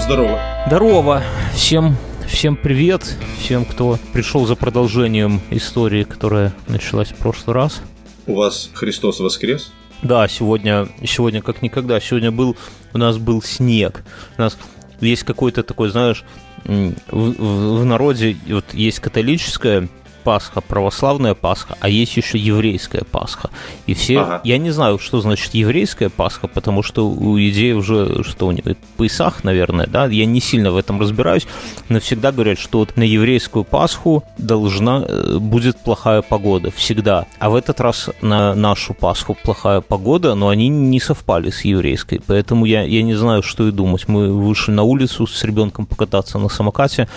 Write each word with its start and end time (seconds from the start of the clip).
здорово. 0.00 0.40
Здорово. 0.66 1.22
Всем 1.54 1.96
Всем 2.30 2.56
привет, 2.56 3.16
всем, 3.38 3.64
кто 3.64 3.98
пришел 4.12 4.46
за 4.46 4.54
продолжением 4.54 5.40
истории, 5.50 6.04
которая 6.04 6.54
началась 6.68 7.08
в 7.08 7.16
прошлый 7.16 7.54
раз. 7.54 7.82
У 8.26 8.34
вас 8.34 8.70
Христос 8.72 9.18
воскрес? 9.18 9.72
Да, 10.02 10.26
сегодня, 10.28 10.88
сегодня 11.04 11.42
как 11.42 11.60
никогда. 11.60 12.00
Сегодня 12.00 12.30
был, 12.30 12.56
у 12.94 12.98
нас 12.98 13.18
был 13.18 13.42
снег. 13.42 14.04
У 14.38 14.42
нас 14.42 14.56
есть 15.00 15.24
какой-то 15.24 15.64
такой, 15.64 15.90
знаешь, 15.90 16.24
в, 16.64 16.94
в, 17.10 17.80
в 17.80 17.84
народе 17.84 18.36
вот 18.48 18.72
есть 18.72 19.00
католическая 19.00 19.88
Пасха, 20.22 20.60
православная 20.60 21.34
Пасха, 21.34 21.76
а 21.80 21.88
есть 21.88 22.16
еще 22.16 22.38
еврейская 22.38 23.02
Пасха. 23.10 23.50
И 23.86 23.94
все, 23.94 24.20
ага. 24.20 24.40
я 24.44 24.58
не 24.58 24.70
знаю, 24.70 24.98
что 24.98 25.20
значит 25.20 25.54
еврейская 25.54 26.08
Пасха, 26.08 26.48
потому 26.48 26.82
что 26.82 27.08
у 27.08 27.38
идеи 27.38 27.72
уже, 27.72 28.22
что 28.24 28.46
у 28.46 28.52
них, 28.52 28.64
Песах, 28.96 29.44
наверное, 29.44 29.86
да, 29.86 30.06
я 30.06 30.26
не 30.26 30.40
сильно 30.40 30.70
в 30.70 30.76
этом 30.76 31.00
разбираюсь, 31.00 31.46
но 31.88 32.00
всегда 32.00 32.32
говорят, 32.32 32.58
что 32.58 32.78
вот 32.80 32.96
на 32.96 33.02
еврейскую 33.02 33.64
Пасху 33.64 34.24
должна, 34.38 35.04
э, 35.06 35.38
будет 35.38 35.80
плохая 35.80 36.22
погода, 36.22 36.70
всегда. 36.70 37.26
А 37.38 37.50
в 37.50 37.54
этот 37.54 37.80
раз 37.80 38.10
на 38.22 38.54
нашу 38.54 38.94
Пасху 38.94 39.36
плохая 39.42 39.80
погода, 39.80 40.34
но 40.34 40.48
они 40.48 40.68
не 40.68 41.00
совпали 41.00 41.50
с 41.50 41.64
еврейской, 41.64 42.20
поэтому 42.26 42.66
я, 42.66 42.82
я 42.82 43.02
не 43.02 43.14
знаю, 43.14 43.42
что 43.42 43.68
и 43.68 43.72
думать. 43.72 44.08
Мы 44.08 44.32
вышли 44.32 44.72
на 44.72 44.82
улицу 44.82 45.26
с 45.26 45.44
ребенком 45.44 45.86
покататься 45.86 46.38
на 46.38 46.48
самокате, 46.48 47.08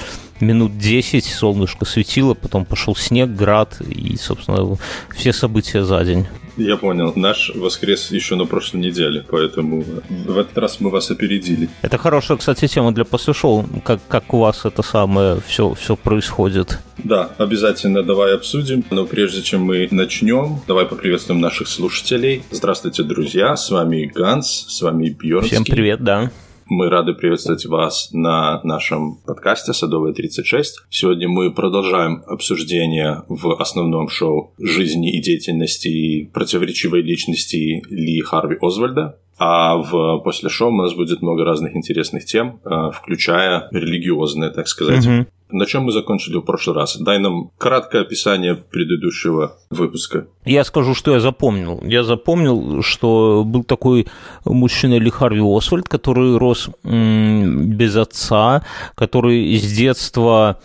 минут 0.44 0.78
10 0.78 1.26
солнышко 1.26 1.86
светило, 1.86 2.34
потом 2.34 2.66
пошел 2.66 2.96
снег, 2.96 3.30
град 3.30 3.82
и, 3.82 4.16
собственно, 4.18 4.78
все 5.16 5.34
события 5.34 5.84
за 5.84 6.04
день. 6.04 6.28
Я 6.56 6.78
понял. 6.78 7.14
Наш 7.16 7.52
воскрес 7.56 8.12
еще 8.12 8.36
на 8.36 8.46
прошлой 8.46 8.82
неделе, 8.82 9.26
поэтому 9.28 9.84
в 10.10 10.38
этот 10.38 10.58
раз 10.58 10.80
мы 10.80 10.92
вас 10.92 11.10
опередили. 11.10 11.68
Это 11.82 11.98
хорошая, 11.98 12.38
кстати, 12.38 12.68
тема 12.68 12.92
для 12.92 13.06
после 13.06 13.34
шоу. 13.34 13.66
Как, 13.84 14.00
как 14.08 14.34
у 14.34 14.40
вас 14.40 14.66
это 14.66 14.84
самое 14.84 15.40
все, 15.48 15.74
все 15.74 15.96
происходит? 15.96 16.80
Да, 17.04 17.32
обязательно 17.38 18.04
давай 18.04 18.36
обсудим. 18.36 18.86
Но 18.92 19.06
прежде 19.06 19.42
чем 19.42 19.64
мы 19.64 19.88
начнем, 19.90 20.60
давай 20.68 20.86
поприветствуем 20.86 21.42
наших 21.42 21.68
слушателей. 21.68 22.44
Здравствуйте, 22.52 23.02
друзья. 23.02 23.56
С 23.56 23.72
вами 23.72 24.12
Ганс, 24.14 24.66
с 24.68 24.82
вами 24.82 25.10
Бьернский. 25.10 25.56
Всем 25.56 25.66
привет, 25.66 26.04
да. 26.04 26.30
Мы 26.66 26.90
рады 26.90 27.14
приветствовать 27.14 27.66
вас 27.66 28.10
на 28.14 28.62
нашем 28.64 29.18
подкасте 29.26 29.74
«Садовая 29.74 30.14
36». 30.14 30.64
Сегодня 30.90 31.28
мы 31.28 31.54
продолжаем 31.54 32.24
обсуждение 32.26 33.24
в 33.28 33.60
основном 33.62 34.08
шоу 34.08 34.54
жизни 34.58 35.14
и 35.14 35.22
деятельности 35.22 36.30
противоречивой 36.34 37.02
личности 37.02 37.84
Ли 37.90 38.22
Харви 38.22 38.58
Озвальда. 38.62 39.20
А 39.38 39.76
в 39.78 40.20
после 40.20 40.50
шоу 40.50 40.70
у 40.70 40.76
нас 40.76 40.94
будет 40.94 41.22
много 41.22 41.44
разных 41.44 41.76
интересных 41.76 42.26
тем, 42.26 42.60
э, 42.64 42.92
включая 42.94 43.68
религиозные, 43.72 44.52
так 44.52 44.68
сказать. 44.68 45.06
Угу. 45.06 45.26
На 45.54 45.68
чем 45.68 45.84
мы 45.84 45.92
закончили 45.92 46.38
в 46.38 46.42
прошлый 46.42 46.76
раз? 46.76 46.98
Дай 46.98 47.20
нам 47.20 47.52
краткое 47.60 48.02
описание 48.02 48.56
предыдущего 48.56 49.58
выпуска. 49.70 50.26
Я 50.46 50.64
скажу, 50.64 50.96
что 50.96 51.14
я 51.14 51.20
запомнил. 51.20 51.80
Я 51.84 52.04
запомнил, 52.04 52.82
что 52.82 53.44
был 53.46 53.64
такой 53.64 54.08
мужчина 54.46 54.98
Ли 54.98 55.12
Харви 55.12 55.42
Освальд, 55.44 55.88
который 55.88 56.38
рос 56.38 56.70
без 56.84 57.96
отца, 57.96 58.66
который 58.96 59.56
с 59.56 59.72
детства 59.74 60.60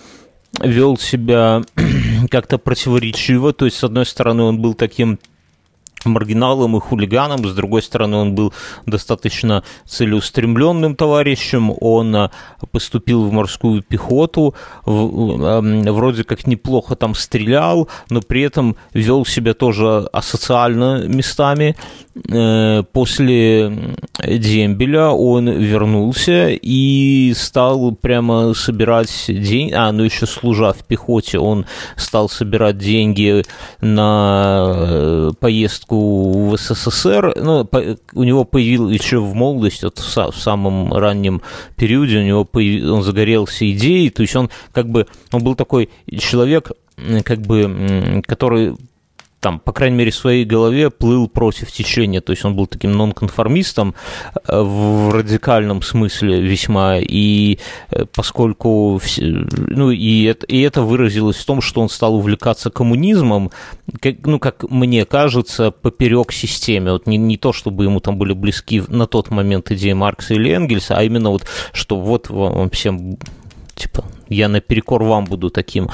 вел 0.62 0.96
себя 0.96 1.62
как-то 2.30 2.56
противоречиво. 2.56 3.52
То 3.52 3.66
есть, 3.66 3.76
с 3.76 3.84
одной 3.84 4.06
стороны, 4.06 4.42
он 4.42 4.60
был 4.60 4.72
таким 4.72 5.18
маргиналом 6.04 6.76
и 6.76 6.80
хулиганом, 6.80 7.46
с 7.46 7.54
другой 7.54 7.82
стороны, 7.82 8.16
он 8.16 8.34
был 8.34 8.52
достаточно 8.86 9.64
целеустремленным 9.84 10.96
товарищем, 10.96 11.72
он 11.80 12.14
а, 12.14 12.30
поступил 12.70 13.24
в 13.24 13.32
морскую 13.32 13.82
пехоту, 13.82 14.54
вроде 14.84 16.24
как 16.24 16.46
неплохо 16.46 16.96
там 16.96 17.14
стрелял, 17.14 17.88
но 18.10 18.20
при 18.20 18.42
этом 18.42 18.76
вел 18.92 19.24
себя 19.24 19.54
тоже 19.54 20.08
асоциально 20.12 21.06
местами. 21.06 21.76
Э, 22.30 22.82
после 22.92 23.96
дембеля 24.24 25.08
он 25.10 25.48
вернулся 25.48 26.48
и 26.50 27.32
стал 27.36 27.92
прямо 27.92 28.54
собирать 28.54 29.24
деньги, 29.28 29.72
а, 29.72 29.92
ну 29.92 30.04
еще 30.04 30.26
служа 30.26 30.72
в 30.72 30.84
пехоте, 30.84 31.38
он 31.38 31.66
стал 31.96 32.28
собирать 32.28 32.78
деньги 32.78 33.44
на 33.80 34.72
э, 34.74 35.30
поездку 35.38 36.48
в 36.48 36.56
СССР, 36.56 37.34
ну, 37.36 37.68
у 38.14 38.22
него 38.22 38.44
появилось 38.44 39.00
еще 39.00 39.18
в 39.18 39.34
молодости, 39.34 39.84
вот 39.84 39.98
в 39.98 40.38
самом 40.38 40.92
раннем 40.92 41.42
периоде 41.76 42.18
у 42.18 42.22
него 42.22 42.44
появ... 42.44 42.90
он 42.90 43.02
загорелся 43.02 43.70
идеей, 43.70 44.10
то 44.10 44.22
есть 44.22 44.34
он 44.34 44.50
как 44.72 44.88
бы, 44.88 45.06
он 45.32 45.42
был 45.42 45.54
такой 45.54 45.90
человек, 46.18 46.72
как 47.24 47.40
бы, 47.40 48.22
который 48.26 48.74
там, 49.40 49.60
по 49.60 49.72
крайней 49.72 49.96
мере, 49.96 50.10
в 50.10 50.16
своей 50.16 50.44
голове 50.44 50.90
плыл 50.90 51.28
против 51.28 51.70
течения, 51.70 52.20
то 52.20 52.32
есть 52.32 52.44
он 52.44 52.56
был 52.56 52.66
таким 52.66 52.92
нонконформистом 52.92 53.94
э, 54.34 54.60
в 54.60 55.10
радикальном 55.12 55.82
смысле 55.82 56.40
весьма, 56.40 56.98
и 56.98 57.58
э, 57.90 58.04
поскольку, 58.14 59.00
ну, 59.18 59.90
и 59.90 60.24
это, 60.24 60.46
и 60.46 60.60
это 60.60 60.82
выразилось 60.82 61.36
в 61.36 61.44
том, 61.44 61.60
что 61.60 61.80
он 61.80 61.88
стал 61.88 62.16
увлекаться 62.16 62.70
коммунизмом, 62.70 63.50
как, 64.00 64.26
ну, 64.26 64.38
как 64.40 64.68
мне 64.70 65.04
кажется, 65.04 65.70
поперек 65.70 66.32
системе, 66.32 66.92
вот 66.92 67.06
не, 67.06 67.16
не 67.16 67.36
то, 67.36 67.52
чтобы 67.52 67.84
ему 67.84 68.00
там 68.00 68.18
были 68.18 68.32
близки 68.32 68.82
на 68.88 69.06
тот 69.06 69.30
момент 69.30 69.70
идеи 69.70 69.92
Маркса 69.92 70.34
или 70.34 70.50
Энгельса, 70.50 70.96
а 70.96 71.04
именно 71.04 71.30
вот, 71.30 71.46
что 71.72 72.00
вот 72.00 72.28
вам 72.28 72.70
всем 72.70 73.18
типа, 73.76 74.04
я 74.28 74.48
наперекор 74.48 75.02
вам 75.02 75.24
буду 75.24 75.50
таким. 75.50 75.88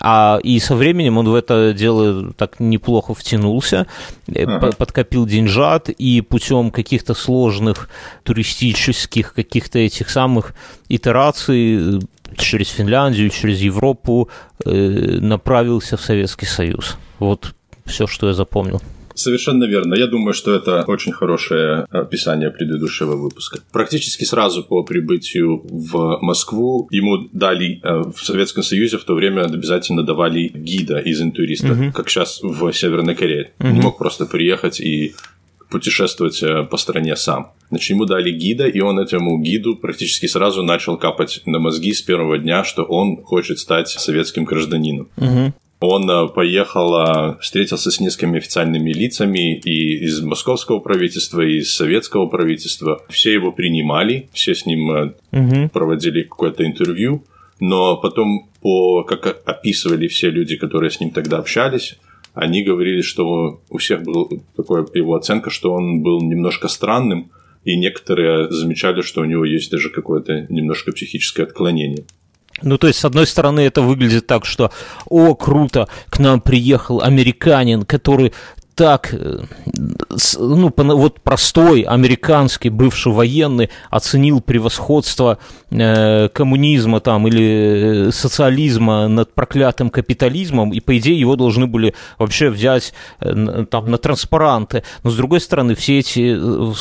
А, 0.00 0.38
и 0.42 0.58
со 0.60 0.74
временем 0.74 1.18
он 1.18 1.28
в 1.28 1.34
это 1.34 1.72
дело 1.72 2.32
так 2.32 2.60
неплохо 2.60 3.14
втянулся, 3.14 3.86
э, 4.28 4.44
ага. 4.44 4.72
подкопил 4.72 5.26
деньжат, 5.26 5.88
и 5.88 6.20
путем 6.20 6.70
каких-то 6.70 7.14
сложных 7.14 7.88
туристических, 8.22 9.34
каких-то 9.34 9.78
этих 9.78 10.10
самых 10.10 10.54
итераций 10.88 11.96
э, 11.96 12.00
через 12.36 12.68
Финляндию, 12.68 13.30
через 13.30 13.60
Европу 13.60 14.28
э, 14.64 15.18
направился 15.20 15.96
в 15.96 16.00
Советский 16.00 16.46
Союз. 16.46 16.96
Вот 17.18 17.54
все, 17.86 18.06
что 18.06 18.28
я 18.28 18.34
запомнил. 18.34 18.80
Совершенно 19.14 19.64
верно. 19.64 19.94
Я 19.94 20.06
думаю, 20.06 20.34
что 20.34 20.54
это 20.54 20.84
очень 20.86 21.12
хорошее 21.12 21.86
описание 21.90 22.50
предыдущего 22.50 23.16
выпуска. 23.16 23.60
Практически 23.72 24.24
сразу 24.24 24.64
по 24.64 24.82
прибытию 24.82 25.62
в 25.64 26.18
Москву 26.20 26.88
ему 26.90 27.28
дали 27.32 27.80
э, 27.82 28.10
в 28.10 28.24
Советском 28.24 28.62
Союзе 28.62 28.98
в 28.98 29.04
то 29.04 29.14
время 29.14 29.42
обязательно 29.42 30.02
давали 30.02 30.48
гида 30.48 30.98
из 30.98 31.20
интуриста, 31.20 31.72
угу. 31.72 31.92
как 31.92 32.08
сейчас 32.08 32.40
в 32.42 32.72
Северной 32.72 33.14
Корее. 33.14 33.52
Угу. 33.58 33.68
Не 33.68 33.80
мог 33.80 33.98
просто 33.98 34.26
приехать 34.26 34.80
и 34.80 35.14
путешествовать 35.72 36.42
э, 36.42 36.64
по 36.64 36.76
стране 36.76 37.16
сам. 37.16 37.52
Значит, 37.70 37.90
ему 37.90 38.04
дали 38.04 38.30
гида, 38.30 38.66
и 38.66 38.80
он 38.80 38.98
этому 38.98 39.40
гиду 39.40 39.76
практически 39.76 40.26
сразу 40.26 40.62
начал 40.62 40.98
капать 40.98 41.40
на 41.46 41.58
мозги 41.58 41.94
с 41.94 42.02
первого 42.02 42.38
дня, 42.38 42.62
что 42.64 42.82
он 42.84 43.22
хочет 43.22 43.58
стать 43.58 43.88
советским 43.88 44.44
гражданином. 44.44 45.08
Угу. 45.16 45.54
Он 45.82 46.08
э, 46.08 46.28
поехал, 46.28 46.94
э, 46.94 47.38
встретился 47.40 47.90
с 47.90 47.98
несколькими 47.98 48.38
официальными 48.38 48.92
лицами 48.92 49.56
и 49.56 50.04
из 50.04 50.22
московского 50.22 50.78
правительства, 50.78 51.40
и 51.40 51.58
из 51.58 51.74
советского 51.74 52.26
правительства. 52.26 53.02
Все 53.08 53.32
его 53.32 53.50
принимали, 53.50 54.28
все 54.32 54.54
с 54.54 54.64
ним 54.64 55.14
угу. 55.32 55.68
проводили 55.72 56.22
какое-то 56.22 56.64
интервью, 56.64 57.24
но 57.58 57.96
потом, 57.96 58.48
по, 58.60 59.02
как 59.02 59.42
описывали 59.44 60.06
все 60.06 60.30
люди, 60.30 60.56
которые 60.56 60.90
с 60.90 61.00
ним 61.00 61.10
тогда 61.10 61.38
общались, 61.38 61.98
они 62.34 62.62
говорили, 62.62 63.02
что 63.02 63.60
у 63.68 63.78
всех 63.78 64.02
была 64.02 64.26
такая 64.56 64.86
его 64.94 65.16
оценка, 65.16 65.50
что 65.50 65.72
он 65.72 66.00
был 66.00 66.20
немножко 66.22 66.68
странным, 66.68 67.32
и 67.64 67.76
некоторые 67.76 68.50
замечали, 68.50 69.02
что 69.02 69.20
у 69.20 69.24
него 69.24 69.44
есть 69.44 69.70
даже 69.70 69.90
какое-то 69.90 70.46
немножко 70.48 70.92
психическое 70.92 71.42
отклонение. 71.42 72.04
Ну, 72.62 72.78
то 72.78 72.86
есть, 72.86 73.00
с 73.00 73.04
одной 73.04 73.26
стороны, 73.26 73.60
это 73.60 73.82
выглядит 73.82 74.26
так, 74.26 74.44
что, 74.44 74.70
о, 75.06 75.34
круто, 75.34 75.88
к 76.08 76.18
нам 76.18 76.40
приехал 76.40 77.00
американин, 77.00 77.84
который 77.84 78.32
так, 78.74 79.12
э, 79.12 79.40
ну, 80.38 80.72
вот 80.76 81.20
простой 81.20 81.82
американский 81.82 82.70
бывший 82.70 83.12
военный 83.12 83.70
оценил 83.90 84.40
превосходство 84.40 85.38
э, 85.70 86.28
коммунизма 86.30 87.00
там 87.00 87.28
или 87.28 88.08
э, 88.08 88.12
социализма 88.12 89.08
над 89.08 89.34
проклятым 89.34 89.90
капитализмом, 89.90 90.72
и, 90.72 90.80
по 90.80 90.96
идее, 90.98 91.18
его 91.18 91.36
должны 91.36 91.66
были 91.66 91.94
вообще 92.18 92.50
взять 92.50 92.94
там 93.18 93.90
на 93.90 93.98
транспаранты. 93.98 94.82
Но, 95.02 95.10
с 95.10 95.16
другой 95.16 95.40
стороны, 95.40 95.74
все 95.74 95.98
эти 95.98 96.72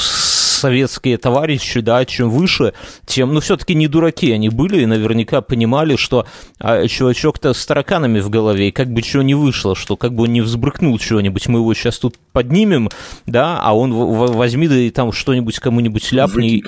советские 0.62 1.18
товарищи, 1.18 1.82
да, 1.82 2.06
чем 2.06 2.30
выше, 2.30 2.74
тем, 3.06 3.34
ну, 3.34 3.40
все-таки 3.40 3.74
не 3.74 3.88
дураки 3.88 4.32
они 4.32 4.50
были 4.50 4.82
и 4.82 4.86
наверняка 4.86 5.42
понимали, 5.42 5.96
что 5.96 6.28
а, 6.60 6.88
чувачок-то 6.88 7.54
с 7.54 7.66
тараканами 7.66 8.20
в 8.20 8.30
голове, 8.30 8.70
и 8.70 8.72
как 8.72 8.94
бы 8.94 9.02
чего 9.02 9.24
не 9.24 9.34
вышло, 9.34 9.76
что 9.76 9.98
как 9.98 10.14
бы 10.14 10.24
он 10.24 10.34
не 10.34 10.42
взбрыкнул 10.42 10.98
чего-нибудь, 11.00 11.48
мы 11.48 11.60
его 11.60 11.74
сейчас 11.74 11.98
тут 11.98 12.16
поднимем, 12.32 12.90
да, 13.26 13.60
а 13.62 13.76
он 13.76 13.92
возьми 13.92 14.68
да 14.68 14.76
и 14.76 14.92
там 14.92 15.12
что-нибудь 15.12 15.60
кому-нибудь 15.60 16.12
ляпни. 16.12 16.58
И, 16.58 16.62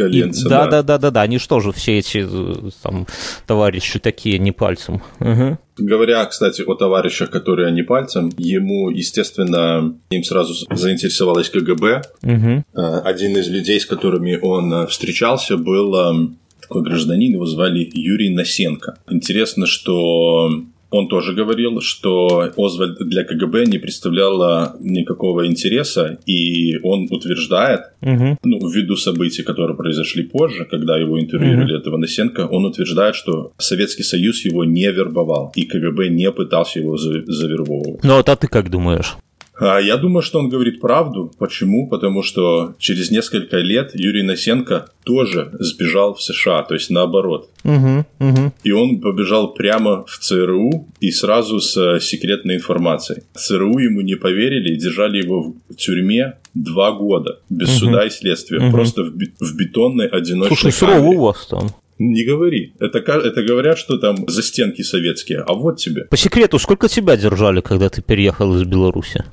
да, 0.50 0.68
да, 0.68 0.81
да, 0.81 0.98
да, 0.98 1.12
да, 1.12 1.22
они 1.22 1.38
что 1.38 1.60
же 1.60 1.72
все 1.72 2.00
эти 2.00 2.25
э, 2.28 2.69
там 2.81 3.06
товарищи 3.46 4.00
такие, 4.00 4.39
не 4.39 4.51
пальцем. 4.51 5.01
Угу. 5.19 5.57
Говоря, 5.78 6.25
кстати, 6.25 6.62
о 6.62 6.75
товарищах, 6.75 7.31
которые 7.31 7.72
не 7.72 7.84
пальцем, 7.84 8.31
ему, 8.38 8.90
естественно, 8.90 9.96
им 10.12 10.24
сразу 10.24 10.54
заинтересовалось 10.72 11.50
КГБ. 11.50 12.02
Угу. 12.24 12.64
Один 13.04 13.38
из 13.38 13.48
людей, 13.50 13.80
с 13.80 13.86
которыми 13.86 14.38
он 14.42 14.74
э, 14.74 14.88
встречался, 14.88 15.58
был 15.58 15.96
эм, 15.96 16.38
такой 16.62 16.84
гражданин, 16.84 17.34
его 17.34 17.46
звали 17.46 17.90
Юрий 17.94 18.30
Насенко. 18.30 18.98
Интересно, 19.10 19.66
что 19.66 20.64
он 20.94 21.07
тоже 21.07 21.34
говорил, 21.34 21.81
что 21.81 22.51
Озвальд 22.56 23.00
для 23.00 23.24
КГБ 23.24 23.66
не 23.66 23.80
представляла 23.80 24.78
никакого 24.80 25.48
интереса, 25.48 26.19
и 26.28 26.78
он 26.84 27.07
утверждает, 27.10 27.81
угу. 28.01 28.38
ну, 28.44 28.69
ввиду 28.69 28.95
событий, 28.95 29.44
которые 29.44 29.75
произошли 29.75 30.24
позже, 30.24 30.66
когда 30.66 30.98
его 30.98 31.19
интервьюировали, 31.19 31.74
угу. 31.74 31.81
этого 31.81 31.98
Насенко, 31.98 32.42
он 32.42 32.66
утверждает, 32.66 33.16
что 33.16 33.54
Советский 33.57 34.04
Союз 34.04 34.45
его 34.45 34.63
не 34.63 34.92
вербовал, 34.92 35.51
и 35.56 35.66
КГБ 35.66 36.10
не 36.10 36.31
пытался 36.31 36.80
его 36.80 36.96
завербовывать. 36.98 38.04
Ну, 38.04 38.18
вот 38.18 38.30
а 38.30 38.36
ты 38.36 38.48
как 38.48 38.69
думаешь? 38.69 39.16
А 39.63 39.80
я 39.80 39.95
думаю, 39.95 40.21
что 40.21 40.39
он 40.39 40.50
говорит 40.50 40.81
правду. 40.81 41.31
Почему? 41.39 41.88
Потому 41.88 42.21
что 42.21 42.75
через 42.80 43.12
несколько 43.12 43.57
лет 43.57 43.92
Юрий 43.94 44.24
Насенко 44.24 44.89
тоже 45.06 45.51
сбежал 45.60 46.15
в 46.15 46.21
США, 46.21 46.63
то 46.63 46.74
есть 46.74 46.89
наоборот. 46.89 47.50
Угу, 47.63 48.06
угу. 48.19 48.54
И 48.63 48.71
он 48.71 49.00
побежал 49.00 49.54
прямо 49.54 50.04
в 50.06 50.18
ЦРУ 50.19 50.88
и 51.00 51.12
сразу 51.12 51.62
с 51.62 51.77
э, 51.77 52.01
секретной 52.01 52.56
информацией. 52.56 53.24
ЦРУ 53.36 53.77
ему 53.77 54.01
не 54.01 54.15
поверили 54.15 54.74
и 54.74 54.77
держали 54.77 55.24
его 55.24 55.54
в 55.69 55.75
тюрьме 55.75 56.36
два 56.54 56.92
года 56.92 57.39
без 57.50 57.69
угу. 57.69 57.86
суда 57.86 58.06
и 58.06 58.10
следствия, 58.10 58.60
угу. 58.60 58.71
просто 58.71 59.04
в, 59.04 59.13
в 59.13 59.56
бетонной 59.56 60.07
одиночной 60.07 60.57
Слушай, 60.57 60.71
сурово 60.74 61.07
у 61.07 61.19
вас 61.21 61.48
там. 61.48 61.69
Не 62.00 62.25
говори. 62.25 62.74
Это, 62.80 63.00
это 63.00 63.44
говорят, 63.44 63.77
что 63.77 63.98
там 63.98 64.27
за 64.27 64.44
стенки 64.44 64.81
советские, 64.81 65.39
а 65.39 65.54
вот 65.54 65.77
тебе. 65.77 66.06
По 66.06 66.18
секрету, 66.18 66.60
сколько 66.60 66.89
тебя 66.89 67.15
держали, 67.15 67.62
когда 67.62 67.89
ты 67.89 68.01
переехал 68.01 68.54
из 68.56 68.63
Беларуси? 68.63 69.24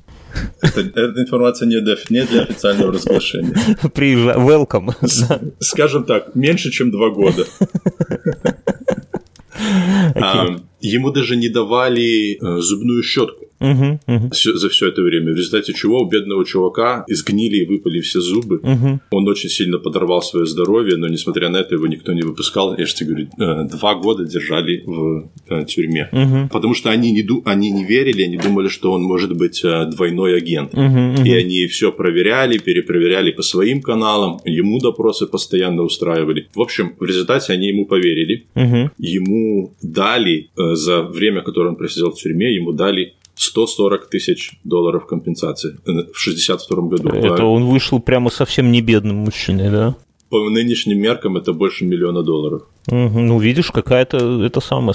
Это, 0.63 0.81
эта 0.81 1.23
информация 1.23 1.67
не 1.67 1.81
для, 1.81 1.97
не 2.09 2.25
для 2.25 2.43
официального 2.43 2.93
разглашения. 2.93 3.55
Приезжай, 3.95 4.37
welcome. 4.37 4.95
Скажем 5.59 6.05
так, 6.05 6.35
меньше, 6.35 6.71
чем 6.71 6.91
два 6.91 7.11
года. 7.11 7.47
Okay. 10.15 10.21
А, 10.23 10.57
ему 10.81 11.11
даже 11.11 11.37
не 11.37 11.49
давали 11.49 12.39
э, 12.41 12.61
зубную 12.61 13.03
щетку 13.03 13.50
угу, 13.61 14.01
угу. 14.07 14.31
за 14.33 14.69
все 14.69 14.89
это 14.89 15.03
время. 15.03 15.33
В 15.33 15.37
результате 15.37 15.73
чего 15.73 16.01
у 16.01 16.09
бедного 16.09 16.45
чувака 16.45 17.05
изгнили 17.09 17.59
и 17.59 17.67
выпали 17.67 18.01
все 18.01 18.21
зубы. 18.21 18.57
Угу. 18.57 19.01
Он 19.11 19.29
очень 19.29 19.49
сильно 19.49 19.79
подорвал 19.79 20.23
свое 20.23 20.47
здоровье, 20.47 20.97
но 20.97 21.09
несмотря 21.09 21.49
на 21.49 21.59
это 21.59 21.75
его 21.75 21.87
никто 21.87 22.13
не 22.13 22.23
выпускал. 22.23 22.77
Я 22.77 22.87
же 22.87 22.95
тебе 22.95 23.11
говорю, 23.11 23.29
э, 23.39 23.69
два 23.69 23.95
года 23.95 24.25
держали 24.25 24.83
в 24.87 25.31
э, 25.49 25.65
тюрьме. 25.67 26.09
Угу. 26.13 26.49
Потому 26.53 26.75
что 26.75 26.91
они 26.91 27.13
не, 27.13 27.27
они 27.45 27.71
не 27.71 27.85
верили, 27.85 28.23
они 28.23 28.39
думали, 28.39 28.69
что 28.69 28.93
он 28.93 29.03
может 29.03 29.37
быть 29.37 29.63
э, 29.65 29.87
двойной 29.87 30.37
агент. 30.37 30.75
Угу, 30.75 30.83
угу. 30.83 31.25
И 31.25 31.33
они 31.33 31.67
все 31.67 31.93
проверяли, 31.93 32.59
перепроверяли 32.59 33.31
по 33.33 33.43
своим 33.43 33.83
каналам, 33.83 34.41
ему 34.45 34.79
допросы 34.79 35.27
постоянно 35.27 35.83
устраивали. 35.83 36.49
В 36.55 36.61
общем, 36.61 36.97
в 36.99 37.05
результате 37.05 37.53
они 37.53 37.69
ему 37.69 37.87
поверили. 37.87 38.47
Угу. 38.55 38.91
Ему 38.99 39.75
дали 39.83 40.51
за 40.57 41.03
время, 41.03 41.43
которое 41.43 41.71
он 41.71 41.77
просидел 41.77 42.11
в 42.11 42.17
тюрьме, 42.17 42.55
ему 42.55 42.73
дали 42.73 43.15
140 43.35 44.11
тысяч 44.11 44.53
долларов 44.65 45.07
компенсации 45.07 45.79
в 45.85 46.19
62 46.19 46.83
году. 46.89 47.09
Это 47.11 47.45
он 47.45 47.65
вышел 47.65 48.01
прямо 48.01 48.31
совсем 48.31 48.71
не 48.71 48.81
бедным 48.83 49.17
мужчиной, 49.17 49.71
да? 49.71 49.97
По 50.29 50.49
нынешним 50.49 51.01
меркам 51.01 51.37
это 51.37 51.53
больше 51.53 51.85
миллиона 51.85 52.23
долларов. 52.23 52.63
Угу, 52.87 53.19
ну, 53.19 53.41
видишь, 53.41 53.73
какая-то 53.73 54.45
это 54.45 54.61
самая 54.61 54.95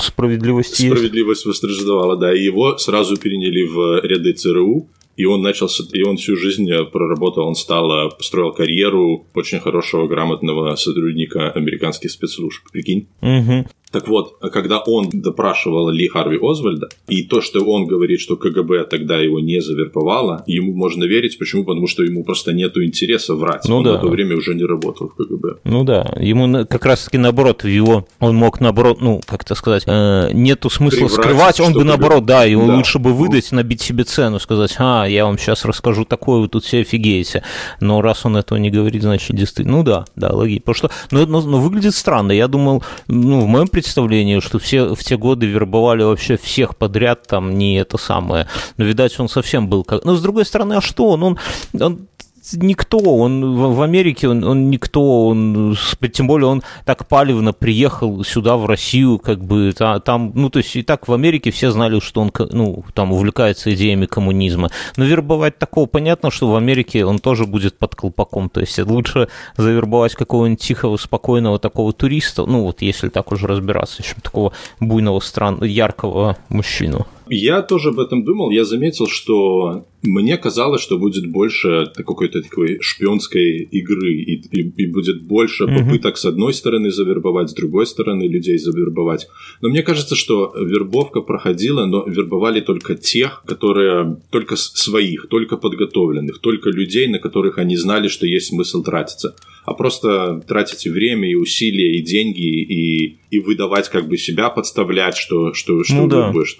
справедливость 0.00 0.76
Справедливость 0.76 1.40
есть. 1.40 1.46
восторжествовала, 1.46 2.16
да. 2.16 2.32
И 2.32 2.42
его 2.42 2.78
сразу 2.78 3.16
переняли 3.16 3.66
в 3.66 4.04
ряды 4.04 4.32
ЦРУ, 4.32 4.88
и 5.16 5.24
он 5.24 5.42
начал, 5.42 5.68
и 5.92 6.02
он 6.02 6.18
всю 6.18 6.36
жизнь 6.36 6.68
проработал, 6.92 7.48
он 7.48 7.54
стал, 7.54 8.10
построил 8.10 8.52
карьеру 8.52 9.26
очень 9.34 9.60
хорошего, 9.60 10.06
грамотного 10.06 10.76
сотрудника 10.76 11.50
американских 11.50 12.10
спецслужб, 12.10 12.62
прикинь. 12.70 13.08
Угу. 13.22 13.66
Так 13.96 14.08
вот, 14.08 14.36
когда 14.52 14.80
он 14.80 15.08
допрашивал 15.10 15.88
Ли 15.88 16.06
Харви 16.06 16.38
Озвальда, 16.42 16.90
и 17.08 17.22
то, 17.22 17.40
что 17.40 17.60
он 17.60 17.86
говорит, 17.86 18.20
что 18.20 18.36
КГБ 18.36 18.84
тогда 18.90 19.16
его 19.16 19.40
не 19.40 19.62
завербовало, 19.62 20.44
ему 20.46 20.74
можно 20.74 21.04
верить. 21.04 21.38
Почему? 21.38 21.64
Потому 21.64 21.86
что 21.86 22.02
ему 22.02 22.22
просто 22.22 22.52
нет 22.52 22.76
интереса 22.76 23.34
врать. 23.34 23.66
Ну, 23.66 23.78
он 23.78 23.84
да. 23.84 23.96
в 23.96 24.02
то 24.02 24.08
время 24.08 24.36
уже 24.36 24.54
не 24.54 24.64
работал 24.64 25.08
в 25.08 25.14
КГБ. 25.14 25.60
Ну 25.64 25.84
да, 25.84 26.12
ему 26.20 26.66
как 26.66 26.84
раз-таки 26.84 27.16
наоборот, 27.16 27.64
его 27.64 28.06
он 28.20 28.36
мог 28.36 28.60
наоборот, 28.60 29.00
ну, 29.00 29.22
как 29.24 29.44
это 29.44 29.54
сказать, 29.54 29.84
э, 29.86 30.28
нету 30.34 30.68
смысла 30.68 31.06
Приврать, 31.06 31.14
скрывать, 31.14 31.60
он 31.60 31.72
бы 31.72 31.84
наоборот, 31.84 32.26
да, 32.26 32.44
его 32.44 32.66
да. 32.66 32.76
лучше 32.76 32.98
бы 32.98 33.14
выдать, 33.14 33.50
набить 33.50 33.80
себе 33.80 34.04
цену, 34.04 34.38
сказать, 34.38 34.74
а, 34.78 35.06
я 35.06 35.24
вам 35.24 35.38
сейчас 35.38 35.64
расскажу 35.64 36.04
такое, 36.04 36.40
вы 36.40 36.48
тут 36.48 36.64
все 36.64 36.80
офигеете. 36.80 37.42
Но 37.80 38.02
раз 38.02 38.26
он 38.26 38.36
этого 38.36 38.58
не 38.58 38.70
говорит, 38.70 39.00
значит, 39.00 39.34
действительно, 39.34 39.78
ну 39.78 39.82
да, 39.84 40.04
да, 40.16 40.34
логично. 40.34 40.60
Потому 40.66 40.74
что, 40.74 40.90
ну, 41.10 41.26
но, 41.26 41.40
но 41.40 41.60
выглядит 41.60 41.94
странно. 41.94 42.32
Я 42.32 42.46
думал, 42.46 42.82
ну, 43.08 43.40
в 43.40 43.46
моем 43.46 43.68
представлению, 43.86 44.40
что 44.40 44.58
все 44.58 44.94
в 44.94 45.04
те 45.04 45.16
годы 45.16 45.46
вербовали 45.46 46.02
вообще 46.02 46.36
всех 46.36 46.76
подряд, 46.76 47.26
там 47.28 47.56
не 47.56 47.78
это 47.78 47.98
самое. 47.98 48.48
Но, 48.76 48.84
видать, 48.84 49.18
он 49.20 49.28
совсем 49.28 49.68
был 49.68 49.84
как... 49.84 50.04
Но, 50.04 50.16
с 50.16 50.20
другой 50.20 50.44
стороны, 50.44 50.74
а 50.74 50.80
что 50.80 51.10
он? 51.10 51.22
Он, 51.22 51.38
он 51.80 52.08
никто, 52.54 52.98
он 52.98 53.56
в 53.56 53.82
Америке, 53.82 54.28
он, 54.28 54.44
он 54.44 54.70
никто, 54.70 55.28
он, 55.28 55.76
тем 56.12 56.26
более 56.26 56.48
он 56.48 56.62
так 56.84 57.06
палевно 57.06 57.52
приехал 57.52 58.24
сюда, 58.24 58.56
в 58.56 58.66
Россию, 58.66 59.18
как 59.18 59.42
бы, 59.42 59.72
там, 59.72 60.32
ну, 60.34 60.50
то 60.50 60.58
есть 60.58 60.76
и 60.76 60.82
так 60.82 61.08
в 61.08 61.12
Америке 61.12 61.50
все 61.50 61.70
знали, 61.70 62.00
что 62.00 62.20
он, 62.20 62.32
ну, 62.50 62.84
там 62.94 63.12
увлекается 63.12 63.74
идеями 63.74 64.06
коммунизма, 64.06 64.70
но 64.96 65.04
вербовать 65.04 65.58
такого, 65.58 65.86
понятно, 65.86 66.30
что 66.30 66.50
в 66.50 66.56
Америке 66.56 67.04
он 67.04 67.18
тоже 67.18 67.46
будет 67.46 67.78
под 67.78 67.94
колпаком, 67.94 68.48
то 68.48 68.60
есть 68.60 68.78
лучше 68.78 69.28
завербовать 69.56 70.14
какого-нибудь 70.14 70.60
тихого, 70.60 70.96
спокойного 70.96 71.58
такого 71.58 71.92
туриста, 71.92 72.46
ну, 72.46 72.62
вот 72.62 72.82
если 72.82 73.08
так 73.08 73.32
уже 73.32 73.46
разбираться, 73.46 74.02
чем 74.02 74.20
такого 74.20 74.52
буйного, 74.80 75.20
стран, 75.20 75.62
яркого 75.62 76.36
мужчину. 76.48 77.06
Я 77.28 77.62
тоже 77.62 77.88
об 77.88 77.98
этом 77.98 78.24
думал. 78.24 78.50
Я 78.50 78.64
заметил, 78.64 79.06
что 79.08 79.86
мне 80.02 80.36
казалось, 80.36 80.80
что 80.80 80.98
будет 80.98 81.30
больше 81.30 81.90
какой-то 81.94 82.42
такой 82.42 82.78
шпионской 82.80 83.62
игры, 83.62 84.14
и, 84.14 84.34
и, 84.34 84.82
и 84.82 84.86
будет 84.86 85.22
больше 85.22 85.64
mm-hmm. 85.64 85.78
попыток 85.78 86.18
с 86.18 86.24
одной 86.24 86.54
стороны 86.54 86.90
завербовать, 86.90 87.50
с 87.50 87.54
другой 87.54 87.86
стороны 87.86 88.24
людей 88.24 88.58
завербовать. 88.58 89.28
Но 89.60 89.68
мне 89.68 89.82
кажется, 89.82 90.14
что 90.14 90.54
вербовка 90.56 91.20
проходила, 91.20 91.86
но 91.86 92.04
вербовали 92.06 92.60
только 92.60 92.94
тех, 92.94 93.42
которые 93.46 94.20
только 94.30 94.56
своих, 94.56 95.26
только 95.28 95.56
подготовленных, 95.56 96.38
только 96.38 96.70
людей, 96.70 97.08
на 97.08 97.18
которых 97.18 97.58
они 97.58 97.76
знали, 97.76 98.08
что 98.08 98.26
есть 98.26 98.48
смысл 98.48 98.82
тратиться 98.82 99.34
а 99.66 99.74
просто 99.74 100.40
тратить 100.46 100.86
и 100.86 100.90
время, 100.90 101.28
и 101.28 101.34
усилия, 101.34 101.98
и 101.98 102.02
деньги, 102.02 102.62
и, 102.62 103.18
и 103.30 103.38
выдавать 103.40 103.88
как 103.88 104.08
бы 104.08 104.16
себя, 104.16 104.48
подставлять, 104.48 105.16
что, 105.16 105.54
что, 105.54 105.82
что 105.82 105.94
ну, 105.94 106.06
да. 106.06 106.30
будешь. 106.30 106.56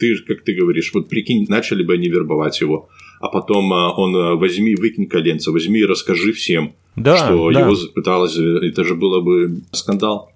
Ты, 0.00 0.16
как 0.26 0.42
ты 0.42 0.54
говоришь, 0.54 0.90
вот 0.92 1.08
прикинь, 1.08 1.46
начали 1.48 1.84
бы 1.84 1.94
они 1.94 2.08
вербовать 2.08 2.60
его, 2.60 2.88
а 3.20 3.28
потом 3.28 3.72
а, 3.72 3.92
он 3.92 4.16
а, 4.16 4.34
возьми, 4.34 4.74
выкинь 4.74 5.06
коленца, 5.06 5.52
возьми 5.52 5.78
и 5.78 5.84
расскажи 5.84 6.32
всем, 6.32 6.74
да, 6.96 7.16
что 7.16 7.48
да. 7.52 7.60
его 7.60 7.76
пыталось, 7.94 8.36
это 8.36 8.82
же 8.82 8.96
было 8.96 9.20
бы 9.20 9.60
скандал. 9.70 10.32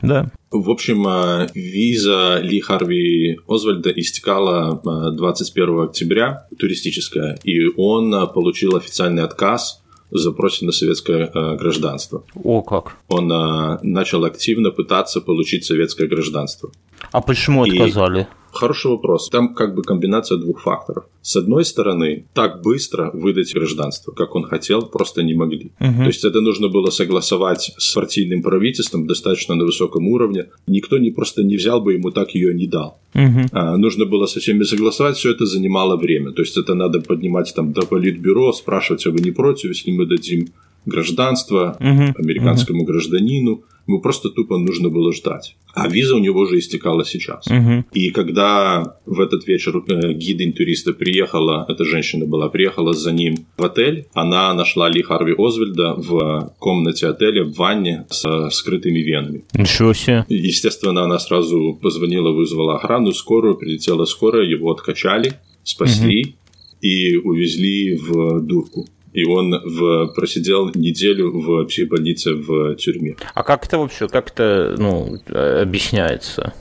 Да. 0.00 0.30
В 0.52 0.70
общем, 0.70 1.04
а, 1.08 1.48
виза 1.54 2.38
Ли 2.40 2.60
Харви 2.60 3.40
Озвальда 3.48 3.90
истекала 3.90 4.80
21 5.12 5.80
октября, 5.80 6.46
туристическая, 6.56 7.36
и 7.42 7.66
он 7.76 8.12
получил 8.32 8.76
официальный 8.76 9.24
отказ 9.24 9.82
в 10.10 10.16
запросе 10.16 10.64
на 10.64 10.72
советское 10.72 11.30
э, 11.32 11.56
гражданство. 11.56 12.24
О, 12.42 12.62
как? 12.62 12.96
Он 13.08 13.30
э, 13.30 13.78
начал 13.82 14.24
активно 14.24 14.70
пытаться 14.70 15.20
получить 15.20 15.64
советское 15.64 16.06
гражданство. 16.06 16.70
А 17.12 17.20
почему 17.20 17.62
отказали? 17.62 18.26
Хороший 18.52 18.90
вопрос. 18.90 19.28
Там 19.28 19.54
как 19.54 19.74
бы 19.74 19.82
комбинация 19.82 20.38
двух 20.38 20.60
факторов. 20.60 21.04
С 21.22 21.36
одной 21.36 21.64
стороны, 21.64 22.26
так 22.32 22.62
быстро 22.62 23.10
выдать 23.12 23.52
гражданство, 23.54 24.12
как 24.12 24.34
он 24.34 24.44
хотел, 24.44 24.82
просто 24.82 25.22
не 25.22 25.34
могли. 25.34 25.72
Угу. 25.80 25.98
То 25.98 26.06
есть 26.06 26.24
это 26.24 26.40
нужно 26.40 26.68
было 26.68 26.90
согласовать 26.90 27.72
с 27.76 27.94
партийным 27.94 28.42
правительством 28.42 29.06
достаточно 29.06 29.54
на 29.54 29.64
высоком 29.64 30.08
уровне. 30.08 30.46
Никто 30.66 30.98
не 30.98 31.10
просто 31.10 31.42
не 31.42 31.56
взял 31.56 31.80
бы 31.80 31.94
ему 31.94 32.10
так 32.10 32.34
ее 32.34 32.54
не 32.54 32.66
дал. 32.66 32.98
Угу. 33.14 33.48
А, 33.52 33.76
нужно 33.76 34.06
было 34.06 34.26
со 34.26 34.40
всеми 34.40 34.64
согласовать, 34.64 35.16
все 35.16 35.30
это 35.30 35.46
занимало 35.46 35.96
время. 35.96 36.32
То 36.32 36.42
есть 36.42 36.56
это 36.56 36.74
надо 36.74 37.00
поднимать 37.00 37.52
там 37.54 37.72
до 37.72 37.82
политбюро, 37.82 38.52
спрашивать, 38.52 39.06
а 39.06 39.10
вы 39.10 39.20
не 39.20 39.30
против, 39.30 39.68
если 39.70 39.92
мы 39.92 40.06
дадим 40.06 40.48
гражданство 40.88 41.76
американскому 41.78 42.84
гражданину. 42.84 43.64
Ему 43.86 44.02
просто 44.02 44.28
тупо 44.28 44.58
нужно 44.58 44.90
было 44.90 45.14
ждать. 45.14 45.56
А 45.74 45.88
виза 45.88 46.16
у 46.16 46.18
него 46.18 46.40
уже 46.40 46.58
истекала 46.58 47.04
сейчас. 47.04 47.46
И 47.92 48.10
когда 48.10 48.96
в 49.06 49.20
этот 49.20 49.46
вечер 49.46 49.82
э, 49.88 50.12
гид-интуриста 50.12 50.92
приехала, 50.92 51.64
эта 51.68 51.84
женщина 51.84 52.26
была, 52.26 52.48
приехала 52.48 52.92
за 52.92 53.12
ним 53.12 53.46
в 53.56 53.64
отель, 53.64 54.06
она 54.12 54.52
нашла 54.54 54.90
Ли 54.90 55.02
Харви 55.02 55.34
Озвельда 55.38 55.94
в 55.94 56.52
комнате 56.58 57.06
отеля 57.06 57.44
в 57.44 57.54
ванне 57.54 58.06
с 58.10 58.24
э, 58.24 58.50
скрытыми 58.50 58.98
венами. 58.98 59.44
Ничего 59.54 59.94
себе. 59.94 60.26
Естественно, 60.28 61.04
она 61.04 61.18
сразу 61.18 61.78
позвонила, 61.80 62.32
вызвала 62.32 62.76
охрану, 62.76 63.12
скорую, 63.12 63.56
прилетела 63.56 64.04
скорая, 64.04 64.44
его 64.44 64.70
откачали, 64.70 65.34
спасли 65.62 66.34
и 66.80 67.16
увезли 67.16 67.96
в 67.96 68.40
дурку 68.40 68.86
и 69.12 69.24
он 69.24 69.52
в, 69.64 70.08
просидел 70.14 70.70
неделю 70.74 71.32
в 71.32 71.64
психбольнице 71.66 72.34
в 72.34 72.76
тюрьме. 72.76 73.16
А 73.34 73.42
как 73.42 73.66
это 73.66 73.78
вообще, 73.78 74.08
как 74.08 74.30
это 74.30 74.74
ну, 74.78 75.18
объясняется? 75.28 76.54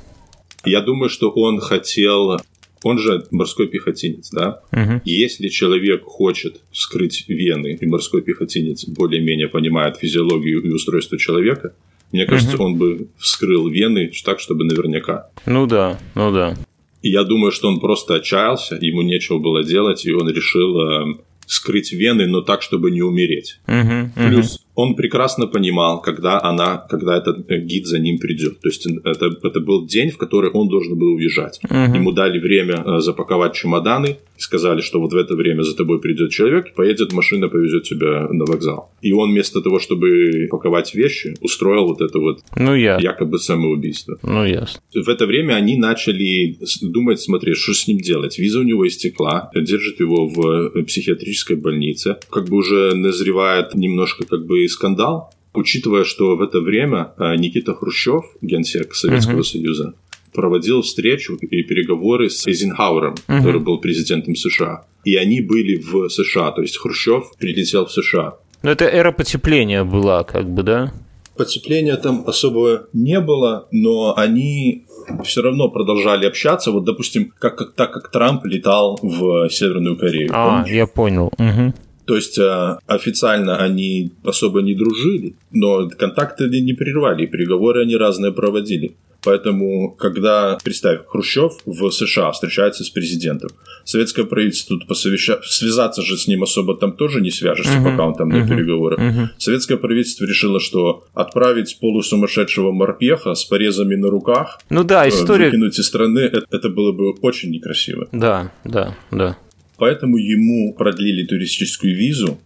Я 0.65 0.81
думаю, 0.81 1.09
что 1.09 1.29
он 1.29 1.59
хотел 1.59 2.39
он 2.83 2.99
же 2.99 3.25
морской 3.31 3.67
пехотинец, 3.67 4.29
да? 4.31 4.61
Угу. 4.71 5.01
Если 5.03 5.47
человек 5.49 6.03
хочет 6.03 6.61
вскрыть 6.71 7.25
вены, 7.27 7.77
и 7.79 7.85
морской 7.85 8.21
пехотинец 8.21 8.85
более-менее 8.85 9.47
понимает 9.47 9.97
физиологию 9.97 10.61
и 10.61 10.69
устройство 10.69 11.17
человека, 11.17 11.73
мне 12.11 12.25
кажется, 12.25 12.55
угу. 12.55 12.63
он 12.63 12.75
бы 12.77 13.07
вскрыл 13.17 13.67
вены 13.67 14.11
так, 14.23 14.39
чтобы 14.39 14.63
наверняка. 14.63 15.29
Ну 15.45 15.65
да, 15.65 15.99
ну 16.15 16.31
да. 16.31 16.55
И 17.01 17.09
я 17.09 17.23
думаю, 17.23 17.51
что 17.51 17.67
он 17.67 17.79
просто 17.79 18.15
отчаялся, 18.15 18.77
ему 18.79 19.01
нечего 19.01 19.37
было 19.37 19.63
делать, 19.63 20.05
и 20.05 20.11
он 20.11 20.29
решил 20.29 21.19
э, 21.47 21.49
скрыть 21.49 21.91
вены, 21.91 22.27
но 22.27 22.41
так, 22.41 22.61
чтобы 22.61 22.91
не 22.91 23.01
умереть. 23.01 23.59
Uh-huh. 23.67 24.09
Плюс 24.15 24.56
он 24.77 24.95
прекрасно 24.95 25.47
понимал, 25.47 26.01
когда 26.01 26.39
она, 26.43 26.77
когда 26.77 27.17
этот 27.17 27.49
э, 27.49 27.59
гид 27.59 27.87
за 27.87 27.97
ним 27.97 28.19
придет. 28.19 28.61
То 28.61 28.69
есть 28.69 28.85
это, 28.85 29.35
это 29.43 29.59
был 29.59 29.87
день, 29.87 30.11
в 30.11 30.17
который 30.17 30.51
он 30.51 30.69
должен 30.69 30.95
был 30.95 31.15
уезжать. 31.15 31.59
Uh-huh. 31.63 31.95
Ему 31.95 32.11
дали 32.11 32.39
время 32.39 32.83
э, 32.85 32.99
запаковать 32.99 33.55
чемоданы, 33.55 34.17
сказали, 34.37 34.81
что 34.81 34.99
вот 34.99 35.13
в 35.13 35.15
это 35.15 35.35
время 35.35 35.63
за 35.63 35.75
тобой 35.75 35.99
придет 35.99 36.29
человек, 36.31 36.75
поедет 36.75 37.11
машина, 37.11 37.49
повезет 37.49 37.83
тебя 37.83 38.27
на 38.29 38.45
вокзал. 38.45 38.91
И 39.01 39.11
он 39.11 39.31
вместо 39.31 39.61
того, 39.61 39.79
чтобы 39.79 40.47
паковать 40.51 40.93
вещи, 40.93 41.33
устроил 41.41 41.87
вот 41.87 42.01
это 42.01 42.19
вот 42.19 42.41
ну, 42.55 42.75
я. 42.75 42.99
якобы 42.99 43.39
самоубийство. 43.39 44.19
Ну, 44.21 44.45
ясно. 44.45 44.79
В 44.93 45.09
это 45.09 45.25
время 45.25 45.55
они 45.55 45.75
начали 45.75 46.55
думать, 46.83 47.19
смотри, 47.19 47.55
что 47.55 47.73
с 47.73 47.87
ним 47.87 47.97
делать. 47.97 48.37
Виза 48.37 48.59
у 48.59 48.63
него 48.63 48.87
истекла, 48.87 49.49
держит 49.55 49.99
его 49.99 50.27
в 50.27 50.71
э, 50.75 50.83
психиатрической 50.83 51.55
больнице. 51.55 52.17
Как 52.29 52.47
бы 52.47 52.57
уже 52.57 52.93
назревает 52.95 53.73
немножко 53.73 54.23
как 54.27 54.45
бы 54.45 54.66
скандал, 54.67 55.33
учитывая, 55.53 56.03
что 56.03 56.35
в 56.35 56.41
это 56.41 56.61
время 56.61 57.13
э, 57.17 57.35
Никита 57.35 57.73
Хрущев, 57.73 58.25
генсек 58.41 58.93
Советского 58.95 59.39
uh-huh. 59.39 59.43
Союза, 59.43 59.93
проводил 60.33 60.81
встречу 60.81 61.35
и 61.35 61.63
переговоры 61.63 62.29
с 62.29 62.45
Эйзенхауэром, 62.47 63.15
uh-huh. 63.15 63.37
который 63.37 63.59
был 63.59 63.79
президентом 63.79 64.35
США. 64.35 64.85
И 65.03 65.15
они 65.15 65.41
были 65.41 65.77
в 65.77 66.09
США, 66.09 66.51
то 66.51 66.61
есть 66.61 66.77
Хрущев 66.77 67.31
прилетел 67.39 67.85
в 67.85 67.91
США. 67.91 68.35
Но 68.61 68.71
это 68.71 68.85
эра 68.85 69.11
потепления 69.11 69.83
была, 69.83 70.23
как 70.23 70.49
бы, 70.49 70.63
да? 70.63 70.91
Потепления 71.37 71.95
там 71.97 72.23
особого 72.27 72.87
не 72.93 73.19
было, 73.19 73.67
но 73.71 74.15
они 74.17 74.85
все 75.23 75.41
равно 75.41 75.69
продолжали 75.69 76.25
общаться. 76.25 76.71
Вот, 76.71 76.83
допустим, 76.83 77.31
как, 77.39 77.57
как, 77.57 77.73
так 77.75 77.93
как 77.93 78.11
Трамп 78.11 78.45
летал 78.45 78.99
в 79.01 79.47
Северную 79.49 79.97
Корею. 79.97 80.31
А, 80.33 80.57
помнишь? 80.57 80.75
я 80.75 80.87
понял. 80.87 81.31
Угу. 81.37 81.73
То 82.07 82.15
есть 82.15 82.39
э, 82.39 82.77
официально 82.87 83.57
они 83.57 84.13
особо 84.23 84.61
не 84.61 84.73
дружили, 84.73 85.35
но 85.51 85.89
контакты 85.89 86.47
не 86.49 86.73
прервали, 86.73 87.25
переговоры 87.25 87.81
они 87.81 87.97
разные 87.97 88.31
проводили. 88.31 88.95
Поэтому, 89.23 89.91
когда, 89.91 90.57
представь, 90.63 91.01
Хрущев 91.05 91.53
в 91.65 91.91
США 91.91 92.31
встречается 92.31 92.85
с 92.85 92.89
президентом, 92.89 93.49
советское 93.83 94.23
правительство 94.23 94.77
тут 94.77 94.87
посовеща... 94.87 95.41
связаться 95.43 96.01
же 96.01 96.15
с 96.17 96.27
ним 96.27 96.43
особо 96.43 96.77
там 96.77 96.93
тоже 96.93 97.19
не 97.19 97.29
свяжешься, 97.29 97.77
uh-huh. 97.77 97.91
пока 97.91 98.07
он 98.07 98.15
там 98.15 98.31
uh-huh. 98.31 98.43
на 98.43 98.47
переговорах. 98.47 98.99
Uh-huh. 98.99 99.27
Советское 99.37 99.75
правительство 99.75 100.23
решило, 100.23 100.61
что 100.61 101.03
отправить 101.13 101.77
полусумасшедшего 101.81 102.71
морпеха 102.71 103.33
с 103.33 103.43
порезами 103.43 103.95
на 103.95 104.09
руках, 104.09 104.61
ну 104.69 104.85
да, 104.85 105.05
э, 105.05 105.09
история... 105.09 105.47
выкинуть 105.47 105.77
из 105.77 105.87
страны, 105.87 106.19
это, 106.19 106.45
это 106.49 106.69
было 106.69 106.93
бы 106.93 107.11
очень 107.21 107.51
некрасиво. 107.51 108.07
Да, 108.13 108.53
да, 108.63 108.95
да. 109.11 109.37
Поэтому 109.77 110.17
ему 110.17 110.73
продлили 110.73 111.25
туристическую 111.25 111.95
визу, 111.95 112.39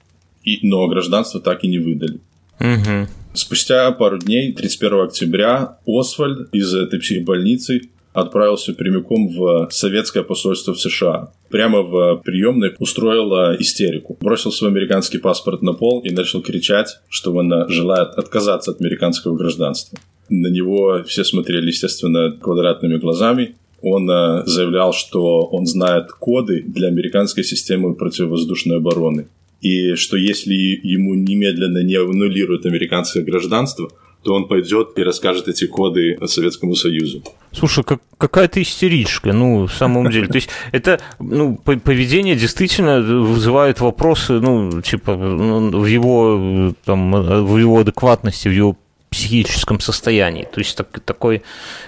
и, 0.43 0.59
но 0.67 0.87
гражданство 0.87 1.39
так 1.39 1.63
и 1.63 1.67
не 1.67 1.79
выдали. 1.79 2.19
Угу. 2.59 3.07
Спустя 3.33 3.91
пару 3.91 4.19
дней, 4.19 4.53
31 4.53 5.05
октября, 5.05 5.77
Освальд 5.87 6.53
из 6.53 6.73
этой 6.73 6.99
психбольницы 6.99 7.89
отправился 8.13 8.73
прямиком 8.73 9.29
в 9.29 9.69
советское 9.71 10.23
посольство 10.23 10.73
в 10.73 10.81
США. 10.81 11.31
Прямо 11.49 11.81
в 11.81 12.21
приемной 12.25 12.75
устроил 12.79 13.55
истерику. 13.59 14.17
Бросил 14.19 14.51
свой 14.51 14.69
американский 14.69 15.17
паспорт 15.17 15.61
на 15.61 15.73
пол 15.73 16.01
и 16.01 16.11
начал 16.11 16.41
кричать, 16.41 16.99
что 17.07 17.33
он 17.33 17.69
желает 17.69 18.09
отказаться 18.15 18.71
от 18.71 18.81
американского 18.81 19.35
гражданства. 19.35 19.97
На 20.29 20.47
него 20.47 21.03
все 21.07 21.23
смотрели, 21.23 21.67
естественно, 21.67 22.31
квадратными 22.31 22.97
глазами 22.97 23.55
он 23.81 24.09
э, 24.09 24.43
заявлял, 24.45 24.93
что 24.93 25.45
он 25.45 25.65
знает 25.65 26.11
коды 26.11 26.63
для 26.67 26.87
американской 26.87 27.43
системы 27.43 27.95
противовоздушной 27.95 28.77
обороны. 28.77 29.27
И 29.61 29.95
что 29.95 30.17
если 30.17 30.53
ему 30.53 31.13
немедленно 31.13 31.83
не 31.83 31.95
аннулируют 31.95 32.65
американское 32.65 33.23
гражданство, 33.23 33.89
то 34.23 34.35
он 34.35 34.47
пойдет 34.47 34.89
и 34.97 35.03
расскажет 35.03 35.47
эти 35.47 35.65
коды 35.65 36.17
Советскому 36.25 36.75
Союзу. 36.75 37.23
Слушай, 37.51 37.83
как, 37.83 38.01
какая-то 38.17 38.61
истеричка, 38.61 39.33
ну, 39.33 39.65
в 39.65 39.73
самом 39.73 40.09
деле. 40.11 40.27
То 40.27 40.35
есть 40.35 40.49
это, 40.71 40.99
ну, 41.19 41.55
поведение 41.57 42.35
действительно 42.35 43.01
вызывает 43.01 43.81
вопросы, 43.81 44.33
ну, 44.33 44.81
типа, 44.81 45.15
ну, 45.15 45.71
в 45.71 45.85
его, 45.87 46.73
там, 46.85 47.11
в 47.45 47.57
его 47.57 47.79
адекватности, 47.79 48.47
в 48.47 48.51
его 48.51 48.77
психическом 49.11 49.79
состоянии. 49.81 50.47
То 50.51 50.59
есть 50.59 50.75
так, 50.75 50.99
такой, 51.01 51.43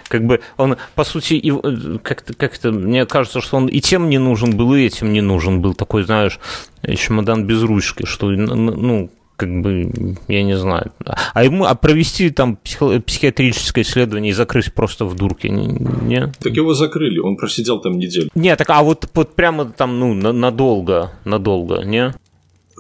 как 0.10 0.26
бы, 0.26 0.42
он, 0.58 0.76
по 0.94 1.06
сути, 1.06 1.36
и, 1.36 1.52
как-то, 2.00 2.34
как-то, 2.34 2.72
мне 2.72 3.06
кажется, 3.06 3.40
что 3.40 3.58
он 3.58 3.68
и 3.68 3.80
тем 3.80 4.10
не 4.10 4.18
нужен 4.18 4.56
был, 4.58 4.76
и 4.76 4.84
этим 4.84 5.14
не 5.14 5.22
нужен 5.22 5.62
был. 5.62 5.74
Такой, 5.74 6.04
знаешь, 6.04 6.40
чемодан 6.86 7.46
без 7.46 7.64
ручки, 7.64 8.06
что, 8.06 8.30
ну, 8.30 9.10
как 9.38 9.62
бы, 9.62 10.18
я 10.28 10.44
не 10.44 10.58
знаю. 10.58 10.92
А 11.34 11.44
ему, 11.44 11.64
а 11.64 11.76
провести 11.76 12.30
там 12.30 12.58
психо- 12.58 13.00
психиатрическое 13.00 13.84
исследование 13.84 14.32
и 14.32 14.34
закрыть 14.34 14.74
просто 14.74 15.06
в 15.06 15.16
дурке, 15.16 15.50
не? 15.50 16.28
Так 16.40 16.54
его 16.54 16.74
закрыли, 16.74 17.20
он 17.20 17.38
просидел 17.38 17.80
там 17.80 17.98
неделю. 17.98 18.30
Не, 18.36 18.56
так, 18.58 18.70
а 18.70 18.84
вот, 18.84 19.10
вот 19.14 19.34
прямо 19.36 19.66
там, 19.66 19.98
ну, 19.98 20.14
надолго, 20.14 21.14
надолго, 21.24 21.84
не? 21.84 22.14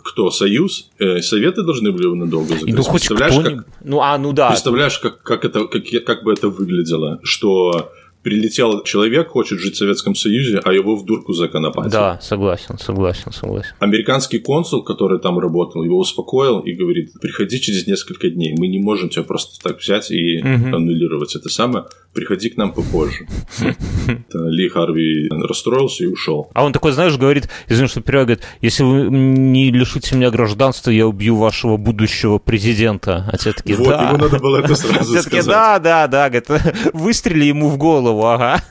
Кто? 0.03 0.29
Союз? 0.31 0.89
Э, 0.99 1.21
советы 1.21 1.63
должны 1.63 1.91
были 1.91 2.03
его 2.03 2.15
надолго 2.15 2.53
закрыть. 2.53 2.75
Ну, 2.75 2.83
хоть 2.83 3.07
представляешь, 3.07 3.43
как, 3.43 3.65
ну, 3.83 4.01
а, 4.01 4.17
ну 4.17 4.33
да. 4.33 4.49
Представляешь, 4.49 4.99
как, 4.99 5.21
как, 5.23 5.45
это, 5.45 5.65
как, 5.65 5.83
как 6.05 6.23
бы 6.23 6.33
это 6.33 6.49
выглядело? 6.49 7.19
Что 7.23 7.91
прилетел 8.23 8.83
человек, 8.83 9.29
хочет 9.29 9.59
жить 9.59 9.75
в 9.75 9.77
Советском 9.77 10.15
Союзе, 10.15 10.59
а 10.63 10.73
его 10.73 10.95
в 10.95 11.05
дурку 11.05 11.33
законопатили. 11.33 11.91
Да, 11.91 12.19
согласен, 12.21 12.77
согласен, 12.79 13.31
согласен. 13.31 13.73
Американский 13.79 14.39
консул, 14.39 14.83
который 14.83 15.19
там 15.19 15.39
работал, 15.39 15.83
его 15.83 15.99
успокоил 15.99 16.59
и 16.59 16.73
говорит, 16.73 17.11
приходи 17.21 17.59
через 17.59 17.85
несколько 17.85 18.29
дней, 18.29 18.55
мы 18.57 18.67
не 18.67 18.79
можем 18.79 19.09
тебя 19.09 19.23
просто 19.23 19.61
так 19.61 19.79
взять 19.79 20.09
и 20.09 20.39
угу. 20.39 20.75
аннулировать 20.75 21.35
это 21.35 21.49
самое, 21.49 21.85
приходи 22.13 22.49
к 22.49 22.57
нам 22.57 22.73
попозже. 22.73 23.27
Ли 24.33 24.69
Харви 24.69 25.29
расстроился 25.29 26.03
и 26.03 26.07
ушел. 26.07 26.49
А 26.53 26.63
он 26.63 26.71
такой, 26.71 26.91
знаешь, 26.91 27.17
говорит, 27.17 27.49
извини, 27.67 27.87
что 27.87 28.01
перевод, 28.01 28.27
говорит, 28.27 28.43
если 28.61 28.83
вы 28.83 29.09
не 29.09 29.71
лишите 29.71 30.15
меня 30.15 30.31
гражданства, 30.31 30.91
я 30.91 31.07
убью 31.07 31.35
вашего 31.35 31.77
будущего 31.77 32.37
президента. 32.37 33.27
А 33.31 33.37
те 33.37 33.51
такие, 33.53 33.75
вот, 33.75 33.87
да. 33.87 34.09
ему 34.09 34.17
надо 34.17 34.39
было 34.39 34.57
это 34.57 34.75
сразу 34.75 35.19
сказать. 35.21 35.45
да, 35.45 35.79
да, 35.79 36.07
да, 36.07 36.29
говорит, 36.29 36.49
выстрели 36.93 37.45
ему 37.45 37.69
в 37.69 37.77
голову 37.77 38.12
голову, 38.13 38.27
ага. 38.27 38.61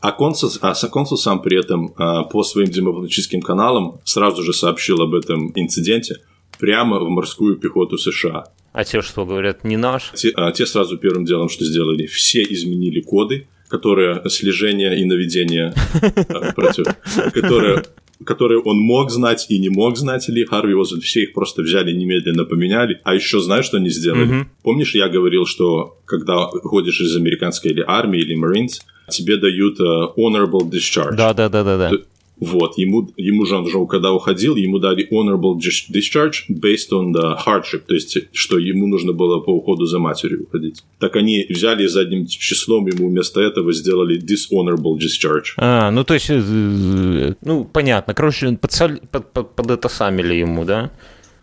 А 0.00 0.12
консул, 0.12 0.50
а 0.60 0.74
консул 0.88 1.16
сам 1.16 1.42
при 1.42 1.58
этом 1.58 1.94
а, 1.96 2.24
по 2.24 2.42
своим 2.42 2.68
дипломатическим 2.68 3.40
каналам 3.40 4.00
сразу 4.04 4.42
же 4.42 4.52
сообщил 4.52 5.00
об 5.00 5.14
этом 5.14 5.52
инциденте 5.54 6.16
прямо 6.58 6.98
в 6.98 7.08
морскую 7.08 7.56
пехоту 7.56 7.98
США. 7.98 8.46
А 8.72 8.84
те 8.84 9.02
что 9.02 9.24
говорят, 9.24 9.64
не 9.64 9.76
наш? 9.76 10.10
Те, 10.14 10.30
а 10.34 10.50
те 10.50 10.66
сразу 10.66 10.96
первым 10.98 11.24
делом, 11.24 11.48
что 11.48 11.64
сделали, 11.64 12.06
все 12.06 12.42
изменили 12.42 13.00
коды, 13.00 13.46
которые 13.68 14.28
слежение 14.28 15.00
и 15.00 15.04
наведение 15.04 15.72
а, 16.28 16.52
против, 16.52 16.86
которые 17.32 17.84
которые 18.24 18.60
он 18.60 18.78
мог 18.78 19.10
знать 19.10 19.46
и 19.48 19.58
не 19.58 19.68
мог 19.68 19.96
знать 19.96 20.28
Ли 20.28 20.44
Харви 20.44 20.74
Озвельд, 20.74 21.02
все 21.04 21.22
их 21.22 21.32
просто 21.32 21.62
взяли 21.62 21.92
немедленно 21.92 22.44
поменяли. 22.44 23.00
А 23.04 23.14
еще 23.14 23.40
знаешь, 23.40 23.64
что 23.64 23.76
они 23.76 23.90
сделали? 23.90 24.42
Mm-hmm. 24.42 24.46
Помнишь, 24.62 24.94
я 24.94 25.08
говорил, 25.08 25.46
что 25.46 25.98
когда 26.04 26.46
ходишь 26.46 27.00
из 27.00 27.16
американской 27.16 27.70
или 27.72 27.84
армии, 27.86 28.20
или 28.20 28.36
Marines, 28.36 28.80
тебе 29.10 29.36
дают 29.36 29.80
uh, 29.80 30.12
honorable 30.16 30.68
discharge. 30.68 31.16
Да, 31.16 31.34
да, 31.34 31.48
да, 31.48 31.64
да, 31.64 31.76
да. 31.76 31.90
Вот, 32.44 32.76
ему, 32.76 33.08
ему 33.16 33.46
же, 33.46 33.54
он 33.54 33.68
же, 33.68 33.86
когда 33.86 34.12
уходил, 34.12 34.56
ему 34.56 34.80
дали 34.80 35.08
honorable 35.12 35.56
discharge 35.56 36.42
based 36.48 36.90
on 36.90 37.12
the 37.12 37.36
hardship, 37.46 37.82
то 37.86 37.94
есть, 37.94 38.18
что 38.32 38.58
ему 38.58 38.88
нужно 38.88 39.12
было 39.12 39.38
по 39.38 39.50
уходу 39.50 39.86
за 39.86 40.00
матерью 40.00 40.42
уходить. 40.42 40.82
Так 40.98 41.14
они 41.14 41.46
взяли 41.48 41.86
задним 41.86 42.26
числом, 42.26 42.88
ему 42.88 43.10
вместо 43.10 43.40
этого 43.40 43.72
сделали 43.72 44.20
dishonorable 44.20 44.98
discharge. 44.98 45.54
А, 45.56 45.92
ну 45.92 46.02
то 46.02 46.14
есть, 46.14 46.30
э, 46.30 47.34
ну 47.42 47.64
понятно, 47.64 48.12
короче, 48.12 48.58
под, 48.60 48.72
под, 49.12 49.32
под, 49.32 49.54
под 49.54 49.70
это 49.70 49.88
самили 49.88 50.34
ему, 50.34 50.64
да? 50.64 50.90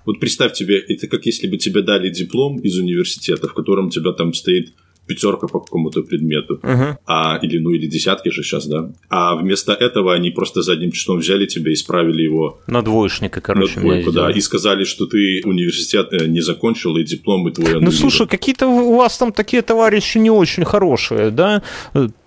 Вот 0.05 0.19
представь 0.19 0.51
тебе, 0.51 0.79
это 0.79 1.07
как 1.07 1.25
если 1.25 1.47
бы 1.47 1.57
тебе 1.57 1.81
дали 1.81 2.09
диплом 2.09 2.59
из 2.59 2.77
университета, 2.77 3.47
в 3.47 3.53
котором 3.53 3.87
у 3.87 3.89
тебя 3.89 4.11
там 4.11 4.33
стоит 4.33 4.73
пятерка 5.09 5.47
по 5.47 5.59
какому-то 5.59 6.01
предмету, 6.03 6.59
uh-huh. 6.63 6.95
а, 7.05 7.39
или, 7.41 7.59
ну, 7.59 7.71
или 7.71 7.87
десятки 7.87 8.29
же 8.29 8.43
сейчас, 8.43 8.67
да. 8.67 8.91
А 9.09 9.35
вместо 9.35 9.73
этого 9.73 10.13
они 10.13 10.31
просто 10.31 10.61
задним 10.61 10.91
числом 10.91 11.19
взяли 11.19 11.47
тебя 11.47 11.71
и 11.71 11.73
исправили 11.73 12.21
его. 12.21 12.59
На 12.67 12.81
двоечника, 12.81 13.41
короче. 13.41 13.75
На 13.75 13.81
двойку, 13.81 14.11
да. 14.11 14.31
И 14.31 14.41
сказали, 14.41 14.83
что 14.83 15.05
ты 15.05 15.41
университет 15.45 16.13
э, 16.13 16.27
не 16.27 16.41
закончил, 16.41 16.97
и 16.97 17.03
дипломы 17.03 17.51
твои 17.51 17.81
Ну, 17.81 17.91
слушай, 17.91 18.27
какие-то 18.27 18.67
у 18.67 18.95
вас 18.95 19.17
там 19.17 19.31
такие 19.31 19.61
товарищи 19.61 20.19
не 20.19 20.29
очень 20.29 20.65
хорошие, 20.65 21.31
да? 21.31 21.61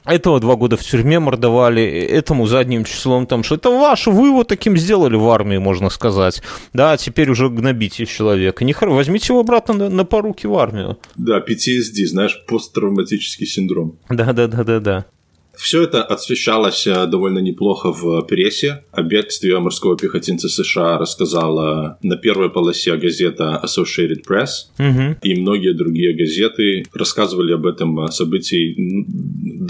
Этого 0.04 0.40
два 0.40 0.56
года 0.56 0.76
в 0.76 0.82
тюрьме 0.82 1.18
мордовали, 1.20 1.82
этому 1.82 2.46
задним 2.46 2.84
числом 2.84 3.26
там, 3.26 3.42
что 3.42 3.54
это 3.54 3.70
ваше, 3.70 4.10
вы 4.10 4.28
его 4.28 4.44
таким 4.44 4.76
сделали 4.76 5.16
в 5.16 5.28
армии, 5.28 5.58
можно 5.58 5.90
сказать. 5.90 6.42
Да, 6.72 6.96
теперь 6.96 7.30
уже 7.30 7.48
гнобите 7.48 8.06
человека. 8.06 8.64
Не 8.64 8.72
хоро... 8.72 8.90
Возьмите 8.90 9.32
его 9.32 9.40
обратно 9.40 9.74
на, 9.74 9.88
на 9.88 10.04
поруки 10.04 10.46
в 10.46 10.56
армию. 10.56 10.98
Да, 11.16 11.38
PTSD, 11.38 12.06
знаешь, 12.06 12.42
посттравматический 12.46 13.46
синдром. 13.46 13.98
Да-да-да-да-да. 14.08 15.06
Все 15.56 15.82
это 15.82 16.02
освещалось 16.02 16.86
э, 16.86 17.06
довольно 17.06 17.38
неплохо 17.38 17.92
в 17.92 18.22
прессе. 18.22 18.84
О 18.90 19.02
бегстве 19.02 19.58
морского 19.58 19.96
пехотинца 19.96 20.48
США 20.48 20.98
рассказала 20.98 21.98
на 22.02 22.16
первой 22.16 22.50
полосе 22.50 22.96
газета 22.96 23.60
Associated 23.62 24.22
Press, 24.28 24.70
угу. 24.78 25.16
и 25.22 25.40
многие 25.40 25.74
другие 25.74 26.14
газеты 26.14 26.84
рассказывали 26.94 27.52
об 27.52 27.66
этом 27.66 28.08
событии 28.08 28.74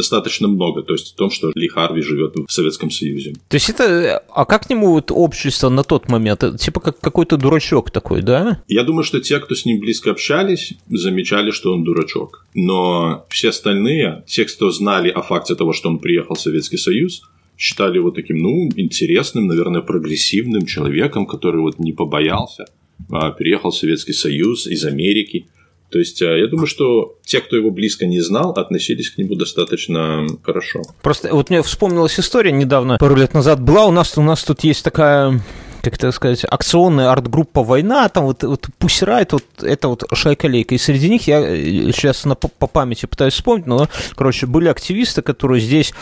достаточно 0.02 0.49
много, 0.49 0.82
то 0.82 0.92
есть 0.92 1.14
о 1.14 1.16
том, 1.16 1.30
что 1.30 1.52
Ли 1.54 1.68
Харви 1.68 2.02
живет 2.02 2.35
в 2.35 2.52
Советском 2.52 2.90
Союзе. 2.90 3.35
То 3.49 3.56
есть 3.56 3.71
это, 3.71 4.23
а 4.35 4.44
как 4.44 4.66
к 4.66 4.71
нему 4.71 4.90
вот 4.90 5.11
общество 5.11 5.68
на 5.68 5.85
тот 5.85 6.09
момент, 6.09 6.44
типа 6.59 6.80
как 6.80 7.00
какой-то 7.00 7.37
дурачок 7.37 7.90
такой, 7.90 8.23
да? 8.23 8.62
Я 8.68 8.82
думаю, 8.82 9.04
что 9.04 9.21
те, 9.21 9.38
кто 9.38 9.54
с 9.54 9.64
ним 9.64 9.80
близко 9.80 10.11
общались, 10.11 10.75
замечали, 10.88 11.52
что 11.52 11.73
он 11.73 11.85
дурачок. 11.85 12.47
Но 12.54 13.25
все 13.28 13.50
остальные, 13.50 14.25
те, 14.26 14.44
кто 14.44 14.71
знали 14.71 15.09
о 15.09 15.23
факте 15.23 15.54
того, 15.54 15.73
что 15.73 15.88
он 15.88 15.99
приехал 15.99 16.35
в 16.35 16.40
Советский 16.40 16.78
Союз, 16.78 17.23
считали 17.56 17.99
его 17.99 18.11
таким, 18.11 18.38
ну, 18.38 18.68
интересным, 18.76 19.47
наверное, 19.47 19.82
прогрессивным 19.82 20.66
человеком, 20.66 21.26
который 21.26 21.61
вот 21.61 21.78
не 21.78 21.92
побоялся, 21.92 22.64
а 23.11 23.30
переехал 23.30 23.71
в 23.71 23.76
Советский 23.76 24.14
Союз 24.14 24.66
из 24.66 24.85
Америки. 24.85 25.47
То 25.92 25.99
есть 25.99 26.22
э, 26.22 26.40
я 26.40 26.46
думаю, 26.46 26.66
что 26.66 27.16
те, 27.25 27.40
кто 27.40 27.56
его 27.56 27.70
близко 27.70 28.06
не 28.06 28.20
знал, 28.20 28.52
относились 28.52 29.11
к 29.11 29.18
нему 29.18 29.34
достаточно 29.34 30.26
хорошо. 30.42 30.82
Просто 31.02 31.32
вот 31.34 31.50
мне 31.50 31.62
вспомнилась 31.62 32.18
история 32.18 32.50
недавно, 32.52 32.96
пару 32.99 33.14
лет 33.14 33.34
назад 33.34 33.61
была 33.61 33.84
у 33.87 33.92
нас, 33.92 34.16
у 34.16 34.22
нас 34.22 34.42
тут 34.42 34.64
есть 34.64 34.82
такая 34.82 35.40
как 35.82 35.94
это 35.94 36.12
сказать, 36.12 36.44
акционная 36.49 37.11
арт-группа 37.11 37.64
«Война», 37.64 38.08
там 38.08 38.26
вот, 38.26 38.44
вот 38.44 38.68
Пусирайт, 38.78 39.32
вот 39.32 39.44
это 39.62 39.88
вот 39.88 40.04
шайка-лейка. 40.12 40.76
И 40.76 40.78
среди 40.78 41.11
них, 41.11 41.26
я 41.26 41.42
сейчас 41.42 42.25
на, 42.25 42.37
по 42.37 42.68
памяти 42.68 43.06
пытаюсь 43.06 43.34
вспомнить, 43.34 43.66
но, 43.66 43.88
короче, 44.14 44.46
были 44.46 44.68
активисты, 44.68 45.22
которые 45.22 45.61
здесь 45.61 45.92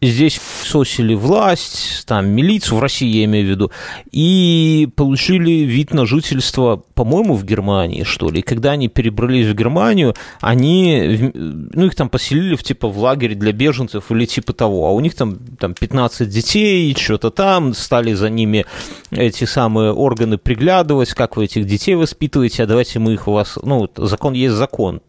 здесь 0.00 0.40
сосили 0.62 1.14
власть, 1.14 2.04
там, 2.06 2.28
милицию, 2.28 2.78
в 2.78 2.80
России 2.80 3.08
я 3.08 3.24
имею 3.24 3.46
в 3.46 3.50
виду, 3.50 3.70
и 4.10 4.88
получили 4.96 5.50
вид 5.50 5.92
на 5.92 6.06
жительство, 6.06 6.82
по-моему, 6.94 7.34
в 7.34 7.44
Германии, 7.44 8.04
что 8.04 8.30
ли. 8.30 8.40
И 8.40 8.42
когда 8.42 8.72
они 8.72 8.88
перебрались 8.88 9.46
в 9.46 9.54
Германию, 9.54 10.14
они, 10.40 11.30
ну, 11.34 11.86
их 11.86 11.94
там 11.94 12.08
поселили 12.08 12.54
в, 12.54 12.62
типа, 12.62 12.88
в 12.88 12.98
лагерь 12.98 13.34
для 13.34 13.52
беженцев 13.52 14.10
или 14.10 14.26
типа 14.26 14.52
того, 14.52 14.86
а 14.86 14.92
у 14.92 15.00
них 15.00 15.14
там, 15.14 15.38
там 15.58 15.74
15 15.74 16.28
детей, 16.28 16.94
что-то 16.98 17.30
там, 17.30 17.74
стали 17.74 18.12
за 18.12 18.30
ними 18.30 18.66
эти 19.10 19.44
самые 19.44 19.92
органы 19.92 20.38
приглядывать, 20.38 21.10
как 21.10 21.36
вы 21.36 21.44
этих 21.44 21.66
детей 21.66 21.94
воспитываете, 21.94 22.64
а 22.64 22.66
давайте 22.66 22.98
мы 22.98 23.14
их 23.14 23.28
у 23.28 23.32
вас, 23.32 23.58
ну, 23.62 23.88
закон 23.96 24.34
есть 24.34 24.54
закон, 24.54 25.00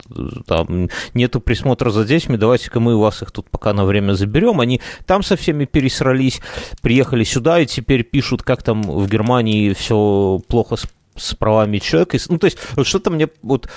там, 0.45 0.89
нету 1.13 1.39
присмотра 1.39 1.89
за 1.89 2.05
детьми, 2.05 2.37
давайте-ка 2.37 2.79
мы 2.79 2.95
у 2.95 2.99
вас 2.99 3.21
их 3.21 3.31
тут 3.31 3.49
пока 3.49 3.73
на 3.73 3.85
время 3.85 3.94
заберем, 4.15 4.59
они 4.59 4.81
там 5.05 5.23
со 5.23 5.35
всеми 5.35 5.65
пересрались, 5.65 6.41
приехали 6.81 7.23
сюда 7.23 7.59
и 7.59 7.65
теперь 7.65 8.03
пишут, 8.03 8.43
как 8.43 8.63
там 8.63 8.81
в 8.81 9.07
Германии 9.07 9.73
все 9.73 10.41
плохо 10.47 10.75
с, 10.75 10.85
с 11.15 11.35
правами 11.35 11.79
человека. 11.79 12.17
Ну, 12.29 12.37
то 12.37 12.45
есть, 12.45 12.57
что-то 12.83 13.11
мне 13.11 13.29
вот 13.41 13.69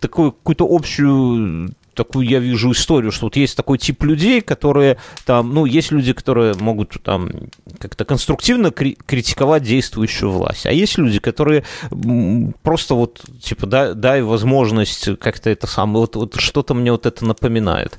такую 0.00 0.32
какую-то 0.32 0.66
общую 0.68 1.74
такую 1.94 2.28
я 2.28 2.38
вижу 2.38 2.72
историю, 2.72 3.12
что 3.12 3.26
вот 3.26 3.36
есть 3.36 3.56
такой 3.56 3.78
тип 3.78 4.02
людей, 4.02 4.40
которые 4.40 4.98
там, 5.24 5.54
ну, 5.54 5.64
есть 5.64 5.92
люди, 5.92 6.12
которые 6.12 6.54
могут 6.54 7.02
там 7.02 7.30
как-то 7.78 8.04
конструктивно 8.04 8.70
кри- 8.70 8.96
критиковать 9.06 9.62
действующую 9.62 10.30
власть, 10.30 10.66
а 10.66 10.72
есть 10.72 10.98
люди, 10.98 11.18
которые 11.18 11.64
просто 12.62 12.94
вот, 12.94 13.22
типа, 13.42 13.66
дай, 13.66 13.94
дай 13.94 14.22
возможность 14.22 15.18
как-то 15.18 15.50
это 15.50 15.66
самое, 15.66 16.00
вот, 16.00 16.16
вот 16.16 16.34
что-то 16.36 16.74
мне 16.74 16.92
вот 16.92 17.06
это 17.06 17.24
напоминает. 17.24 17.98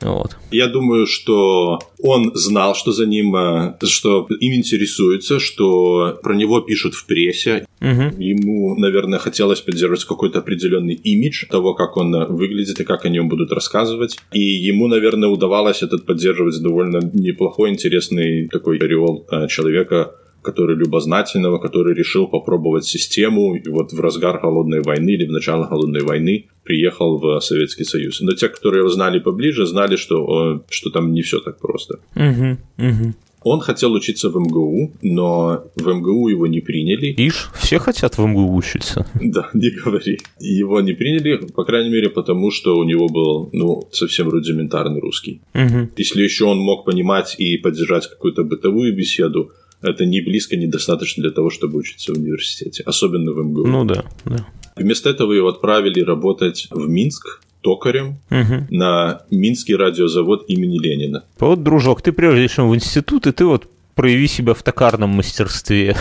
Вот. 0.00 0.36
Я 0.50 0.68
думаю, 0.68 1.06
что 1.06 1.78
он 2.02 2.32
знал, 2.34 2.74
что 2.74 2.92
за 2.92 3.06
ним, 3.06 3.34
э, 3.36 3.74
что 3.84 4.26
им 4.40 4.54
интересуется, 4.54 5.38
что 5.38 6.18
про 6.22 6.34
него 6.34 6.60
пишут 6.60 6.94
в 6.94 7.06
прессе. 7.06 7.66
Угу. 7.80 8.22
Ему, 8.22 8.76
наверное, 8.76 9.18
хотелось 9.18 9.60
поддерживать 9.60 10.04
какой-то 10.04 10.38
определенный 10.38 10.94
имидж 10.94 11.46
того, 11.48 11.74
как 11.74 11.96
он 11.96 12.12
выглядит 12.34 12.80
и 12.80 12.84
как 12.84 13.04
о 13.04 13.08
нем 13.08 13.28
будут 13.28 13.52
рассказывать. 13.52 14.18
И 14.32 14.40
ему, 14.40 14.88
наверное, 14.88 15.28
удавалось 15.28 15.82
этот 15.82 16.06
поддерживать 16.06 16.60
довольно 16.62 17.00
неплохой, 17.12 17.70
интересный 17.70 18.48
такой 18.48 18.78
ореол 18.78 19.26
э, 19.30 19.48
человека, 19.48 20.14
который 20.46 20.76
любознательного, 20.76 21.58
который 21.58 21.94
решил 21.94 22.28
попробовать 22.28 22.84
систему, 22.84 23.56
и 23.56 23.68
вот 23.68 23.92
в 23.92 24.00
разгар 24.00 24.40
холодной 24.40 24.82
войны 24.82 25.10
или 25.10 25.26
в 25.26 25.32
начало 25.32 25.66
холодной 25.66 26.02
войны 26.02 26.46
приехал 26.64 27.18
в 27.18 27.40
Советский 27.40 27.84
Союз. 27.84 28.20
Но 28.20 28.32
те, 28.32 28.48
которые 28.48 28.80
его 28.80 28.88
знали 28.90 29.18
поближе, 29.18 29.66
знали, 29.66 29.96
что, 29.96 30.64
что 30.70 30.90
там 30.90 31.12
не 31.12 31.22
все 31.22 31.40
так 31.40 31.58
просто. 31.58 31.98
Угу, 32.14 32.56
угу. 32.78 33.14
Он 33.48 33.60
хотел 33.60 33.92
учиться 33.92 34.28
в 34.28 34.36
МГУ, 34.36 34.92
но 35.02 35.62
в 35.76 35.86
МГУ 35.86 36.28
его 36.28 36.48
не 36.48 36.60
приняли. 36.60 37.14
Ишь, 37.16 37.50
все 37.54 37.78
хотят 37.78 38.18
в 38.18 38.26
МГУ 38.26 38.56
учиться. 38.56 39.06
Да, 39.36 39.50
не 39.54 39.70
говори. 39.70 40.18
Его 40.40 40.80
не 40.80 40.94
приняли, 40.94 41.36
по 41.54 41.64
крайней 41.64 41.90
мере, 41.90 42.08
потому 42.10 42.50
что 42.50 42.76
у 42.76 42.84
него 42.84 43.08
был, 43.08 43.50
ну, 43.52 43.88
совсем 43.92 44.28
рудиментарный 44.28 45.00
русский. 45.00 45.40
Угу. 45.54 45.90
Если 45.96 46.24
еще 46.24 46.44
он 46.44 46.58
мог 46.58 46.84
понимать 46.84 47.36
и 47.38 47.56
поддержать 47.58 48.08
какую-то 48.08 48.42
бытовую 48.42 48.96
беседу, 48.96 49.52
это 49.90 50.04
не 50.04 50.20
близко 50.20 50.56
недостаточно 50.56 51.22
для 51.22 51.32
того, 51.32 51.50
чтобы 51.50 51.78
учиться 51.78 52.12
в 52.12 52.18
университете, 52.18 52.82
особенно 52.84 53.32
в 53.32 53.38
МГУ. 53.38 53.66
Ну 53.66 53.84
да, 53.84 54.04
да. 54.24 54.46
Вместо 54.76 55.08
этого 55.10 55.32
его 55.32 55.48
отправили 55.48 56.00
работать 56.00 56.68
в 56.70 56.88
Минск, 56.88 57.40
токарем 57.62 58.18
угу. 58.30 58.66
на 58.70 59.22
Минский 59.30 59.74
радиозавод 59.74 60.44
имени 60.48 60.78
Ленина. 60.78 61.24
Вот, 61.40 61.62
дружок, 61.62 62.02
ты 62.02 62.12
прежде 62.12 62.48
чем 62.48 62.70
в 62.70 62.74
институт, 62.74 63.26
и 63.26 63.32
ты 63.32 63.44
вот 63.44 63.68
прояви 63.94 64.28
себя 64.28 64.54
в 64.54 64.62
токарном 64.62 65.10
мастерстве. 65.10 65.96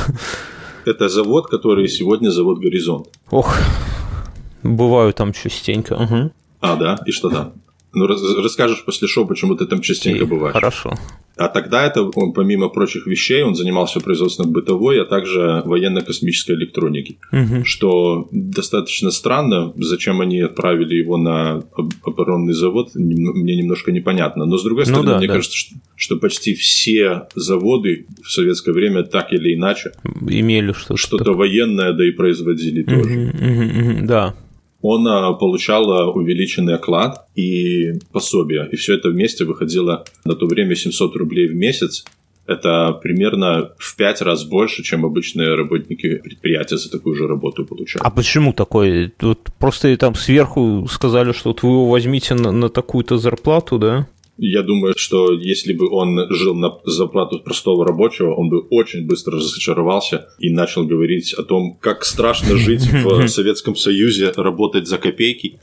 Это 0.85 1.09
завод, 1.09 1.47
который 1.47 1.87
сегодня 1.87 2.29
завод 2.29 2.59
«Горизонт». 2.59 3.07
Ох, 3.31 3.57
бываю 4.61 5.13
там 5.13 5.33
частенько. 5.33 5.93
Угу. 5.93 6.31
А, 6.61 6.75
да? 6.75 6.99
И 7.07 7.11
что 7.11 7.29
там? 7.29 7.53
Ну, 7.93 8.05
расскажешь 8.07 8.83
после 8.85 9.07
шоу, 9.07 9.25
почему 9.25 9.55
ты 9.55 9.65
там 9.65 9.81
частенько 9.81 10.25
бываешь. 10.25 10.53
Хорошо. 10.53 10.93
А 11.37 11.49
тогда 11.49 11.85
это, 11.85 12.03
он, 12.03 12.33
помимо 12.33 12.69
прочих 12.69 13.07
вещей, 13.07 13.43
он 13.43 13.55
занимался 13.55 13.99
производством 13.99 14.51
бытовой, 14.51 15.01
а 15.01 15.05
также 15.05 15.61
военно-космической 15.65 16.55
электроники. 16.55 17.19
Угу. 17.31 17.65
Что 17.65 18.27
достаточно 18.31 19.11
странно, 19.11 19.73
зачем 19.75 20.21
они 20.21 20.39
отправили 20.39 20.95
его 20.95 21.17
на 21.17 21.63
оборонный 22.03 22.53
завод, 22.53 22.91
мне 22.95 23.55
немножко 23.55 23.91
непонятно. 23.91 24.45
Но 24.45 24.57
с 24.57 24.63
другой 24.63 24.85
ну 24.85 24.91
стороны, 24.91 25.05
ну, 25.05 25.11
да, 25.13 25.17
мне 25.17 25.27
да. 25.27 25.33
кажется, 25.33 25.57
что, 25.57 25.75
что 25.95 26.17
почти 26.17 26.55
все 26.55 27.27
заводы 27.35 28.07
в 28.23 28.31
советское 28.31 28.71
время 28.71 29.03
так 29.03 29.33
или 29.33 29.55
иначе 29.55 29.91
имели 30.27 30.71
что-то, 30.71 30.97
что-то 30.97 31.33
военное, 31.33 31.91
да 31.93 32.07
и 32.07 32.11
производили 32.11 32.83
угу, 32.83 32.91
тоже. 32.91 33.33
Угу, 33.33 33.99
угу, 33.99 34.07
да 34.07 34.35
он 34.87 35.07
а, 35.07 35.33
получал 35.33 35.91
а, 35.91 36.11
увеличенный 36.11 36.75
оклад 36.75 37.27
и 37.35 37.93
пособие. 38.11 38.67
И 38.71 38.75
все 38.75 38.95
это 38.95 39.09
вместе 39.09 39.43
выходило 39.43 40.05
на 40.23 40.35
то 40.35 40.45
время 40.45 40.75
700 40.75 41.15
рублей 41.15 41.47
в 41.47 41.55
месяц. 41.55 42.05
Это 42.47 42.93
примерно 43.01 43.71
в 43.79 43.95
пять 43.95 44.21
раз 44.21 44.43
больше, 44.43 44.83
чем 44.83 45.03
обычные 45.03 45.55
работники 45.55 46.17
предприятия 46.17 46.77
за 46.77 46.91
такую 46.91 47.15
же 47.15 47.27
работу 47.27 47.65
получают. 47.65 48.05
А 48.05 48.11
почему 48.11 48.53
такое? 48.53 49.11
Вот 49.19 49.49
просто 49.57 49.97
там 49.97 50.13
сверху 50.13 50.87
сказали, 50.87 51.31
что 51.31 51.49
вот 51.49 51.63
вы 51.63 51.69
его 51.69 51.89
возьмите 51.89 52.35
на, 52.35 52.51
на 52.51 52.69
такую-то 52.69 53.17
зарплату, 53.17 53.79
да? 53.79 54.07
Я 54.37 54.63
думаю, 54.63 54.95
что 54.97 55.31
если 55.31 55.71
бы 55.71 55.89
он 55.89 56.29
жил 56.29 56.55
на 56.55 56.77
зарплату 56.83 57.39
простого 57.39 57.85
рабочего, 57.85 58.35
он 58.35 58.49
бы 58.49 58.59
очень 58.69 59.05
быстро 59.05 59.37
разочаровался 59.37 60.27
и 60.39 60.49
начал 60.49 60.85
говорить 60.85 61.33
о 61.33 61.43
том, 61.43 61.77
как 61.79 62.03
страшно 62.03 62.57
жить 62.57 62.85
в 62.91 63.27
Советском 63.27 63.75
Союзе, 63.75 64.31
работать 64.35 64.87
за 64.87 64.97
копейки. 64.97 65.59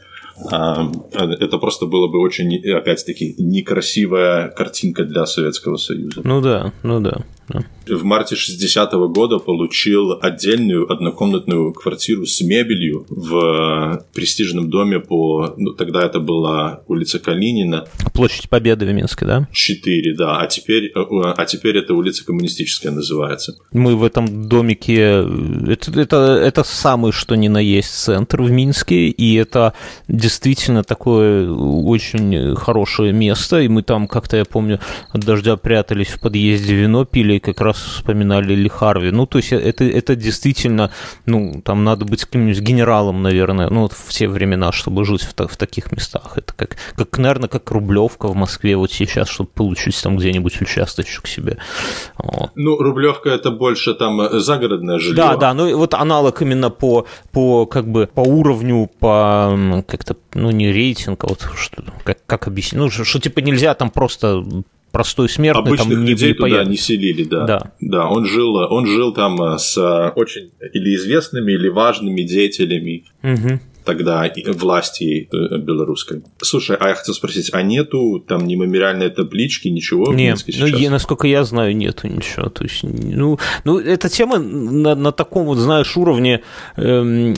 А, 0.50 0.90
это 1.12 1.59
просто 1.59 1.87
было 1.87 2.09
бы 2.09 2.20
очень, 2.20 2.57
опять-таки, 2.72 3.35
некрасивая 3.38 4.48
картинка 4.48 5.05
для 5.05 5.26
Советского 5.26 5.76
Союза. 5.76 6.20
Ну 6.24 6.40
да, 6.40 6.72
ну 6.83 7.00
да. 7.00 7.24
В 7.87 8.05
марте 8.05 8.37
60-го 8.37 9.09
года 9.09 9.38
получил 9.38 10.18
отдельную 10.20 10.90
однокомнатную 10.90 11.72
квартиру 11.72 12.24
с 12.24 12.40
мебелью 12.40 13.05
в 13.09 14.05
престижном 14.14 14.70
доме 14.70 15.00
по... 15.00 15.55
Ну, 15.57 15.72
тогда 15.72 16.05
это 16.05 16.20
была 16.20 16.83
улица 16.87 17.18
Калинина. 17.18 17.87
Площадь 18.14 18.48
Победы 18.48 18.87
в 18.87 18.92
Минске, 18.92 19.26
да? 19.26 19.48
Четыре, 19.52 20.14
да. 20.14 20.38
А 20.38 20.46
теперь, 20.46 20.87
э, 20.87 20.92
а 20.94 21.44
теперь 21.44 21.76
это 21.78 21.94
улица 21.94 22.24
Коммунистическая 22.24 22.90
называется. 22.90 23.57
Мы 23.72 23.96
в 23.96 24.05
этом 24.05 24.48
домике... 24.48 25.26
Это, 25.68 26.00
это, 26.00 26.16
это 26.16 26.64
самый 26.64 27.12
что 27.12 27.35
ни 27.35 27.48
на 27.48 27.59
есть 27.59 27.92
центр 27.92 28.42
в 28.42 28.50
Минске, 28.50 29.09
и 29.09 29.35
это 29.35 29.74
действительно 30.09 30.32
такое 30.83 31.51
очень 31.51 32.55
хорошее 32.57 33.12
место, 33.12 33.61
и 33.61 33.68
мы 33.68 33.83
там, 33.83 34.09
как-то, 34.09 34.37
я 34.37 34.45
помню, 34.45 34.81
от 35.11 35.25
дождя 35.25 35.57
прятались 35.57 36.09
в 36.09 36.21
подъезде, 36.21 36.75
вино 36.75 37.05
пили, 37.05 37.38
как 37.38 37.61
раз 37.61 37.77
вспоминали 37.77 38.55
Ли 38.55 38.68
Харви. 38.68 39.11
Ну, 39.11 39.27
то 39.27 39.38
есть 39.38 39.53
это, 39.53 39.85
это 39.85 40.16
действительно, 40.16 40.90
ну, 41.27 41.62
там 41.64 41.85
надо 41.85 42.05
быть 42.05 42.25
каким-нибудь 42.25 42.61
генералом, 42.61 43.23
наверное, 43.23 43.68
ну, 43.71 43.83
вот 43.83 43.92
в 43.92 44.09
те 44.11 44.29
времена, 44.29 44.73
чтобы 44.73 45.05
жить 45.05 45.23
в, 45.23 45.49
в 45.49 45.57
таких 45.57 45.92
местах. 45.92 46.33
Это 46.37 46.53
как, 46.55 46.77
как, 46.97 47.18
наверное, 47.18 47.49
как 47.49 47.71
Рублевка 47.71 48.29
в 48.29 48.35
Москве 48.35 48.77
вот 48.77 48.92
сейчас, 48.92 49.29
чтобы 49.29 49.51
получить 49.55 50.01
там 50.03 50.16
где-нибудь 50.16 50.61
участочек 50.61 51.27
себе. 51.27 51.59
Вот. 52.18 52.51
Ну, 52.55 52.77
Рублевка 52.79 53.31
это 53.31 53.51
больше 53.51 53.95
там 53.95 54.40
загородное 54.40 54.99
жилье. 54.99 55.16
Да, 55.16 55.37
да, 55.37 55.55
ну 55.55 55.77
вот 55.77 55.95
аналог 55.95 56.42
именно 56.42 56.71
по, 56.71 57.07
по 57.33 57.66
как 57.66 57.88
бы 57.88 58.09
по 58.12 58.21
уровню, 58.21 58.90
по 58.99 59.83
как-то, 59.87 60.16
ну, 60.35 60.51
не 60.51 60.73
рейтинг, 60.73 61.25
а 61.25 61.29
вот 61.29 61.49
что, 61.57 61.85
как, 62.05 62.25
как 62.27 62.47
объяснить, 62.47 62.81
ну, 62.81 62.91
что, 62.91 63.05
что 63.05 63.21
типа 63.21 63.41
нельзя 63.41 63.75
там 63.75 63.91
просто 63.91 64.45
простой 64.91 65.29
смертный 65.29 65.63
Обычных 65.63 65.89
там 65.89 66.05
не, 66.05 66.11
людей 66.11 66.29
не 66.29 66.35
туда 66.35 66.65
не 66.65 66.77
селили, 66.77 67.25
да. 67.25 67.47
Да, 67.47 67.73
да 67.81 68.09
он, 68.09 68.27
жил, 68.27 68.55
он 68.57 68.87
жил 68.87 69.13
там 69.13 69.43
э, 69.43 69.59
с 69.59 69.77
э, 69.79 70.13
очень 70.15 70.53
или 70.73 70.95
известными, 70.95 71.53
или 71.53 71.69
важными 71.69 72.23
деятелями. 72.23 73.05
Угу 73.23 73.61
тогда 73.85 74.31
власти 74.47 75.29
э, 75.33 75.59
белорусской. 75.59 76.23
Слушай, 76.40 76.77
а 76.79 76.88
я 76.88 76.95
хотел 76.95 77.14
спросить, 77.14 77.51
а 77.53 77.62
нету 77.62 78.21
там 78.27 78.47
ни 78.47 78.55
мемориальной 78.55 79.11
таблички, 79.11 79.68
ничего 79.68 80.07
в 80.07 80.14
Нет, 80.14 80.31
Минске 80.31 80.53
ну, 80.59 80.66
сейчас? 80.66 80.81
Ну, 80.81 80.90
насколько 80.90 81.27
я 81.27 81.45
знаю, 81.45 81.77
нету 81.77 82.09
ничего. 82.09 82.49
То 82.49 82.64
есть, 82.64 82.83
ну, 82.83 83.38
ну 83.64 83.79
эта 83.79 84.09
тема 84.09 84.38
на, 84.38 84.95
на 84.95 85.12
таком 85.12 85.47
вот, 85.47 85.59
знаешь, 85.59 85.97
уровне 85.97 86.42
эм, 86.77 87.35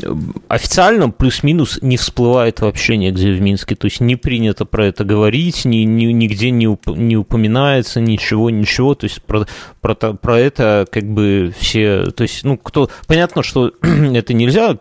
официальном 0.48 1.12
плюс-минус 1.12 1.78
не 1.82 1.96
всплывает 1.96 2.60
вообще 2.60 2.96
нигде 2.96 3.32
в 3.32 3.40
Минске. 3.40 3.74
То 3.74 3.86
есть 3.86 4.00
не 4.00 4.16
принято 4.16 4.64
про 4.64 4.86
это 4.86 5.04
говорить, 5.04 5.64
ни, 5.64 5.78
ни, 5.78 6.06
нигде 6.06 6.50
не, 6.50 6.66
уп, 6.66 6.86
не 6.88 7.16
упоминается 7.16 8.00
ничего, 8.00 8.50
ничего. 8.50 8.94
То 8.94 9.04
есть 9.04 9.22
про, 9.22 9.46
про, 9.80 9.94
про 9.94 10.38
это 10.38 10.86
как 10.90 11.04
бы 11.04 11.54
все... 11.58 12.06
То 12.06 12.22
есть, 12.22 12.44
ну, 12.44 12.58
кто... 12.58 12.90
Понятно, 13.06 13.42
что 13.42 13.72
это 13.82 14.34
нельзя 14.34 14.78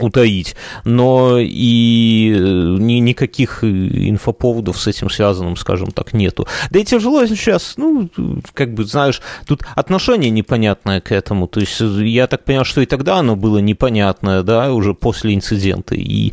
утаить, 0.00 0.56
но 0.84 1.38
и 1.38 2.32
э, 2.34 2.38
ни, 2.38 2.94
никаких 2.94 3.62
инфоповодов 3.62 4.78
с 4.78 4.86
этим 4.86 5.10
связанным, 5.10 5.56
скажем 5.56 5.90
так, 5.90 6.12
нету. 6.12 6.46
Да 6.70 6.78
и 6.78 6.84
тяжело 6.84 7.24
сейчас, 7.26 7.74
ну, 7.76 8.08
как 8.52 8.74
бы, 8.74 8.84
знаешь, 8.84 9.22
тут 9.46 9.62
отношение 9.74 10.30
непонятное 10.30 11.00
к 11.00 11.12
этому, 11.12 11.46
то 11.46 11.60
есть 11.60 11.80
я 11.80 12.26
так 12.26 12.44
понял, 12.44 12.64
что 12.64 12.80
и 12.80 12.86
тогда 12.86 13.18
оно 13.18 13.36
было 13.36 13.58
непонятное, 13.58 14.42
да, 14.42 14.72
уже 14.72 14.94
после 14.94 15.34
инцидента, 15.34 15.94
и, 15.94 16.32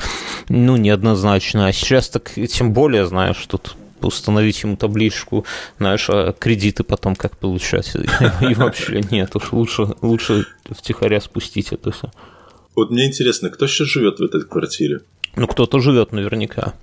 ну, 0.50 0.78
неоднозначно, 0.78 1.67
а 1.67 1.74
сейчас 1.74 2.10
так 2.10 2.32
тем 2.50 2.74
более, 2.74 3.06
знаешь, 3.06 3.45
тут 3.47 3.76
установить 4.02 4.63
ему 4.63 4.76
табличку, 4.78 5.45
знаешь, 5.78 6.10
а 6.10 6.34
кредиты 6.34 6.84
потом 6.84 7.15
как 7.15 7.38
получать, 7.38 7.93
и 8.41 8.54
вообще 8.56 9.02
нет, 9.12 9.36
уж 9.36 9.52
лучше, 9.52 9.88
лучше 10.02 10.45
втихаря 10.69 11.21
спустить 11.21 11.71
это 11.71 11.91
все. 11.91 12.12
Вот 12.76 12.90
мне 12.90 13.08
интересно, 13.08 13.50
кто 13.50 13.68
сейчас 13.68 13.88
живет 13.88 14.20
в 14.20 14.24
этой 14.24 14.42
квартире? 14.44 15.02
Ну, 15.36 15.48
кто-то 15.48 15.80
живет 15.80 16.12
наверняка. 16.12 16.74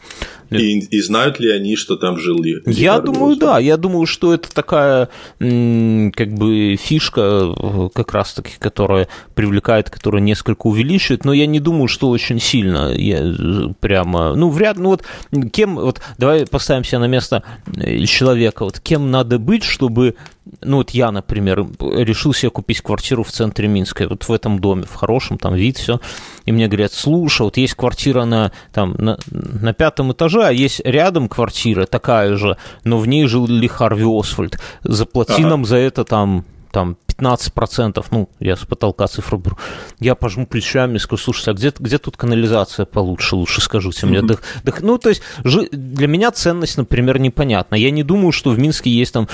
И, 0.50 0.78
и 0.78 1.00
знают 1.00 1.40
ли 1.40 1.50
они, 1.50 1.76
что 1.76 1.96
там 1.96 2.18
жил 2.18 2.42
Ли? 2.42 2.62
Я 2.66 3.00
думаю, 3.00 3.36
да. 3.36 3.58
Я 3.58 3.76
думаю, 3.76 4.06
что 4.06 4.32
это 4.32 4.52
такая 4.52 5.08
как 5.38 6.34
бы 6.34 6.76
фишка, 6.76 7.20
э, 7.20 7.88
как 7.94 8.12
раз-таки, 8.12 8.52
которая 8.58 9.08
привлекает, 9.34 9.90
которая 9.90 10.22
несколько 10.22 10.66
увеличивает, 10.66 11.24
но 11.24 11.32
я 11.32 11.46
не 11.46 11.60
думаю, 11.60 11.88
что 11.88 12.08
очень 12.08 12.40
сильно. 12.40 12.92
Я 12.94 13.18
э, 13.20 13.68
прямо, 13.80 14.34
ну, 14.34 14.48
вряд 14.50 14.78
ну 14.78 14.90
вот 14.90 15.04
кем, 15.52 15.76
вот 15.76 16.00
давай 16.18 16.46
поставим 16.46 16.84
себя 16.84 17.00
на 17.00 17.08
место 17.08 17.42
э, 17.76 18.04
человека, 18.04 18.64
вот 18.64 18.80
кем 18.80 19.10
надо 19.10 19.38
быть, 19.38 19.64
чтобы 19.64 20.14
ну 20.62 20.78
вот 20.78 20.90
я, 20.90 21.10
например, 21.10 21.66
решил 21.80 22.32
себе 22.32 22.50
купить 22.50 22.80
квартиру 22.80 23.22
в 23.22 23.30
центре 23.30 23.68
Минска, 23.68 24.08
вот 24.08 24.24
в 24.24 24.32
этом 24.32 24.58
доме, 24.58 24.84
в 24.84 24.94
хорошем, 24.94 25.38
там 25.38 25.54
вид, 25.54 25.76
все, 25.76 26.00
и 26.44 26.52
мне 26.52 26.68
говорят, 26.68 26.92
слушай, 26.92 27.42
вот 27.42 27.56
есть 27.56 27.74
квартира 27.74 28.24
на, 28.24 28.52
там, 28.72 28.94
на, 28.98 29.18
на 29.30 29.72
пятом 29.72 30.12
этаже, 30.12 30.37
а 30.46 30.52
есть 30.52 30.80
рядом 30.84 31.28
квартира 31.28 31.86
такая 31.86 32.36
же, 32.36 32.56
но 32.84 32.98
в 32.98 33.06
ней 33.06 33.26
жил 33.26 33.46
Ли 33.46 33.68
Харви 33.68 34.04
Освальд, 34.06 34.58
заплати 34.82 35.42
ага. 35.42 35.48
нам 35.48 35.64
за 35.64 35.76
это 35.76 36.04
там 36.04 36.44
там 36.70 36.96
15%, 37.18 38.04
ну, 38.10 38.28
я 38.38 38.56
с 38.56 38.64
потолка 38.64 39.06
цифру 39.06 39.38
беру, 39.38 39.56
я 39.98 40.14
пожму 40.14 40.46
плечами 40.46 40.96
и 40.96 40.98
скажу, 40.98 41.22
слушайте, 41.22 41.50
а 41.50 41.54
где, 41.54 41.72
где 41.76 41.98
тут 41.98 42.16
канализация 42.16 42.86
получше, 42.86 43.36
лучше 43.36 43.60
скажите 43.60 44.06
мне. 44.06 44.22
Да, 44.22 44.36
да, 44.62 44.72
ну, 44.80 44.98
то 44.98 45.08
есть 45.08 45.22
для 45.42 46.06
меня 46.06 46.30
ценность, 46.30 46.76
например, 46.76 47.18
непонятна. 47.18 47.74
Я 47.74 47.90
не 47.90 48.02
думаю, 48.02 48.32
что 48.32 48.50
в 48.50 48.58
Минске 48.58 48.90
есть 48.90 49.12
там 49.12 49.28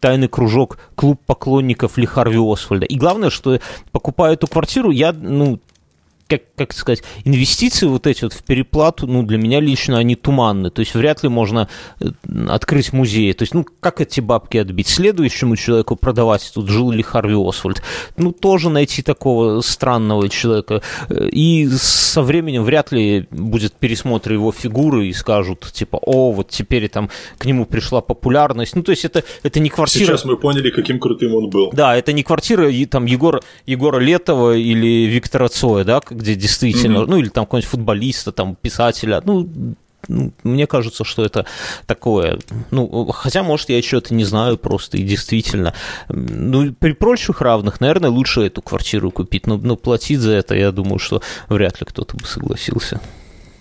тайный 0.00 0.28
кружок, 0.28 0.78
клуб 0.94 1.20
поклонников 1.24 1.98
Ли 1.98 2.06
Харви 2.06 2.40
Освальда. 2.40 2.86
И 2.86 2.96
главное, 2.96 3.30
что 3.30 3.60
покупая 3.92 4.34
эту 4.34 4.46
квартиру, 4.46 4.90
я, 4.90 5.12
ну, 5.12 5.60
как, 6.30 6.42
как 6.54 6.72
сказать, 6.72 7.02
инвестиции 7.24 7.86
вот 7.86 8.06
эти 8.06 8.22
вот 8.22 8.32
в 8.32 8.42
переплату, 8.44 9.08
ну, 9.08 9.24
для 9.24 9.36
меня 9.36 9.60
лично 9.60 9.98
они 9.98 10.14
туманны. 10.14 10.70
То 10.70 10.80
есть 10.80 10.94
вряд 10.94 11.24
ли 11.24 11.28
можно 11.28 11.68
э, 11.98 12.06
открыть 12.48 12.92
музей. 12.92 13.32
То 13.32 13.42
есть, 13.42 13.52
ну, 13.52 13.66
как 13.80 14.00
эти 14.00 14.20
бабки 14.20 14.56
отбить? 14.58 14.86
Следующему 14.86 15.56
человеку 15.56 15.96
продавать, 15.96 16.48
тут 16.54 16.68
жил 16.68 16.92
ли 16.92 17.02
Харви 17.02 17.34
Освальд, 17.34 17.82
ну, 18.16 18.30
тоже 18.30 18.70
найти 18.70 19.02
такого 19.02 19.60
странного 19.60 20.28
человека. 20.28 20.82
И 21.10 21.68
со 21.68 22.22
временем 22.22 22.62
вряд 22.62 22.92
ли 22.92 23.26
будет 23.30 23.72
пересмотр 23.72 24.32
его 24.32 24.52
фигуры 24.52 25.08
и 25.08 25.12
скажут, 25.12 25.72
типа, 25.72 25.98
о, 26.00 26.30
вот 26.30 26.50
теперь 26.50 26.88
там 26.88 27.10
к 27.38 27.44
нему 27.44 27.66
пришла 27.66 28.00
популярность. 28.00 28.76
Ну, 28.76 28.82
то 28.84 28.92
есть 28.92 29.04
это, 29.04 29.24
это 29.42 29.58
не 29.58 29.68
квартира... 29.68 30.06
Сейчас 30.06 30.24
мы 30.24 30.36
поняли, 30.36 30.70
каким 30.70 31.00
крутым 31.00 31.34
он 31.34 31.50
был. 31.50 31.70
Да, 31.72 31.96
это 31.96 32.12
не 32.12 32.22
квартира 32.22 32.70
там 32.86 33.06
Егора, 33.06 33.40
Егора 33.66 33.98
Летова 33.98 34.56
или 34.56 35.06
Виктора 35.06 35.48
Цоя, 35.48 35.84
да, 35.84 36.00
где 36.20 36.34
действительно, 36.34 36.98
mm-hmm. 36.98 37.06
ну 37.06 37.18
или 37.18 37.28
там 37.28 37.44
какого-нибудь 37.44 37.70
футболиста, 37.70 38.32
там 38.32 38.56
писателя, 38.56 39.22
ну, 39.24 39.48
мне 40.44 40.66
кажется, 40.66 41.04
что 41.04 41.24
это 41.24 41.46
такое, 41.86 42.38
ну, 42.70 43.06
хотя, 43.12 43.42
может, 43.42 43.68
я 43.68 43.82
что-то 43.82 44.14
не 44.14 44.24
знаю 44.24 44.56
просто, 44.56 44.96
и 44.96 45.02
действительно, 45.02 45.74
ну, 46.08 46.72
при 46.72 46.92
прочих 46.92 47.40
равных, 47.40 47.80
наверное, 47.80 48.10
лучше 48.10 48.42
эту 48.42 48.62
квартиру 48.62 49.10
купить, 49.10 49.46
но, 49.46 49.56
но 49.58 49.76
платить 49.76 50.20
за 50.20 50.32
это, 50.32 50.54
я 50.54 50.72
думаю, 50.72 50.98
что 50.98 51.22
вряд 51.48 51.80
ли 51.80 51.86
кто-то 51.86 52.16
бы 52.16 52.24
согласился. 52.24 53.00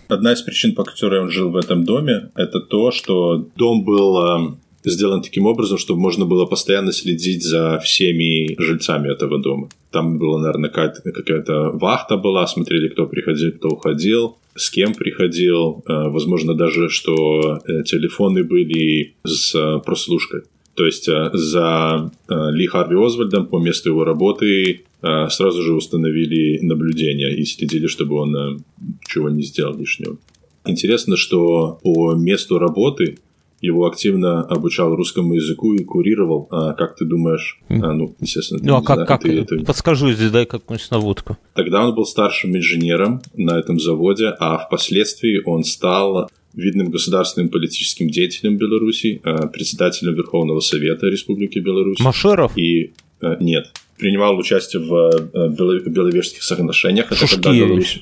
Одна 0.07 0.33
из 0.33 0.41
причин, 0.41 0.73
по 0.73 0.83
которой 0.83 1.21
он 1.21 1.29
жил 1.29 1.51
в 1.51 1.55
этом 1.55 1.83
доме, 1.83 2.31
это 2.35 2.61
то, 2.61 2.91
что 2.91 3.47
дом 3.55 3.83
был 3.83 4.17
эм, 4.25 4.59
сделан 4.83 5.21
таким 5.21 5.45
образом, 5.45 5.77
чтобы 5.77 5.99
можно 5.99 6.25
было 6.25 6.45
постоянно 6.45 6.91
следить 6.91 7.43
за 7.43 7.79
всеми 7.79 8.55
жильцами 8.61 9.11
этого 9.11 9.39
дома. 9.39 9.69
Там 9.91 10.17
была, 10.17 10.39
наверное, 10.39 10.69
какая-то, 10.69 11.11
какая-то 11.11 11.71
вахта 11.73 12.17
была, 12.17 12.47
смотрели, 12.47 12.89
кто 12.89 13.07
приходил, 13.07 13.51
кто 13.51 13.69
уходил, 13.69 14.37
с 14.55 14.69
кем 14.69 14.93
приходил. 14.93 15.83
Э, 15.87 16.09
возможно, 16.09 16.53
даже, 16.53 16.89
что 16.89 17.59
э, 17.65 17.83
телефоны 17.83 18.43
были 18.43 19.15
с 19.23 19.55
э, 19.55 19.79
прослушкой. 19.85 20.41
То 20.75 20.85
есть 20.85 21.09
за 21.33 22.09
Ли 22.29 22.65
Харви 22.67 22.95
Озвальдом 22.95 23.47
по 23.47 23.59
месту 23.59 23.89
его 23.89 24.05
работы 24.05 24.85
сразу 25.01 25.61
же 25.61 25.73
установили 25.73 26.59
наблюдение 26.61 27.35
и 27.35 27.43
следили, 27.43 27.87
чтобы 27.87 28.15
он 28.15 28.63
чего 29.05 29.29
не 29.29 29.41
сделал 29.41 29.77
лишнего. 29.77 30.17
Интересно, 30.65 31.17
что 31.17 31.79
по 31.83 32.13
месту 32.13 32.59
работы 32.59 33.17
его 33.61 33.85
активно 33.85 34.41
обучал 34.43 34.95
русскому 34.95 35.33
языку 35.33 35.73
и 35.73 35.83
курировал. 35.83 36.47
А 36.51 36.73
как 36.73 36.95
ты 36.95 37.05
думаешь? 37.05 37.59
А, 37.69 37.93
ну, 37.93 38.15
естественно, 38.19 38.61
ну, 38.63 38.75
а 38.77 38.81
как, 38.81 39.07
как? 39.07 39.21
Ты, 39.21 39.41
это... 39.41 39.57
Подскажи, 39.59 40.15
дай 40.31 40.45
какую-нибудь 40.45 40.91
наводку. 40.91 41.37
Тогда 41.55 41.85
он 41.85 41.93
был 41.93 42.05
старшим 42.05 42.55
инженером 42.55 43.21
на 43.35 43.59
этом 43.59 43.79
заводе, 43.79 44.27
а 44.39 44.57
впоследствии 44.57 45.41
он 45.45 45.63
стал 45.63 46.29
видным 46.53 46.89
государственным 46.89 47.49
политическим 47.49 48.09
деятелем 48.09 48.57
Беларуси, 48.57 49.21
председателем 49.53 50.15
Верховного 50.15 50.61
Совета 50.61 51.07
Республики 51.07 51.59
Беларусь. 51.59 51.99
Машеров? 51.99 52.57
И 52.57 52.93
нет, 53.39 53.71
принимал 53.97 54.37
участие 54.37 54.81
в 54.81 55.89
Беловежских 55.89 56.43
соглашениях. 56.43 57.11
Это 57.11 57.27
когда 57.27 57.53
Беларусь... 57.53 57.99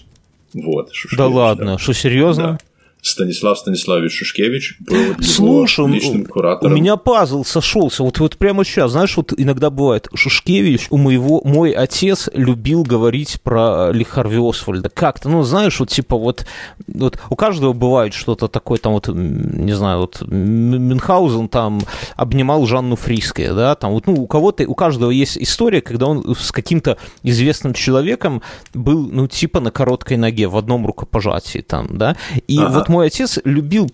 Вот, 0.53 0.93
Шушкевич, 0.93 1.17
да 1.17 1.27
ладно, 1.27 1.65
да. 1.73 1.77
что 1.77 1.93
серьезно? 1.93 2.43
Да. 2.43 2.57
Станислав 3.01 3.57
Станиславович 3.57 4.11
Шушкевич 4.11 4.77
был 4.79 5.15
Слушай, 5.21 5.87
личным 5.87 6.25
куратором. 6.25 6.73
У 6.73 6.75
меня 6.75 6.97
пазл 6.97 7.43
сошелся. 7.43 8.03
Вот, 8.03 8.19
вот 8.19 8.37
прямо 8.37 8.65
сейчас, 8.65 8.91
знаешь, 8.91 9.15
вот 9.17 9.33
иногда 9.35 9.69
бывает, 9.69 10.07
Шушкевич, 10.13 10.87
у 10.89 10.97
моего, 10.97 11.41
мой 11.43 11.71
отец 11.71 12.29
любил 12.33 12.83
говорить 12.83 13.41
про 13.41 13.91
Ли 13.91 14.03
Харви 14.03 14.37
Освальда. 14.37 14.89
Как-то, 14.89 15.29
ну, 15.29 15.43
знаешь, 15.43 15.79
вот 15.79 15.89
типа 15.89 16.17
вот, 16.17 16.45
вот 16.87 17.19
у 17.29 17.35
каждого 17.35 17.73
бывает 17.73 18.13
что-то 18.13 18.47
такое, 18.47 18.77
там 18.77 18.93
вот, 18.93 19.07
не 19.07 19.73
знаю, 19.73 19.99
вот 19.99 20.21
Мюнхгаузен 20.21 21.49
там 21.49 21.81
обнимал 22.15 22.65
Жанну 22.65 22.95
Фриское, 22.95 23.53
да, 23.53 23.75
там 23.75 23.91
вот, 23.91 24.07
ну, 24.07 24.13
у 24.13 24.27
кого-то, 24.27 24.67
у 24.67 24.75
каждого 24.75 25.11
есть 25.11 25.37
история, 25.37 25.81
когда 25.81 26.07
он 26.07 26.35
с 26.35 26.51
каким-то 26.51 26.97
известным 27.23 27.73
человеком 27.73 28.41
был, 28.73 29.07
ну, 29.11 29.27
типа 29.27 29.59
на 29.59 29.71
короткой 29.71 30.17
ноге 30.17 30.47
в 30.47 30.57
одном 30.57 30.85
рукопожатии 30.85 31.59
там, 31.59 31.97
да, 31.97 32.17
и 32.47 32.57
ага. 32.59 32.79
вот 32.79 32.86
мой 32.89 33.07
отец 33.07 33.39
любил 33.43 33.91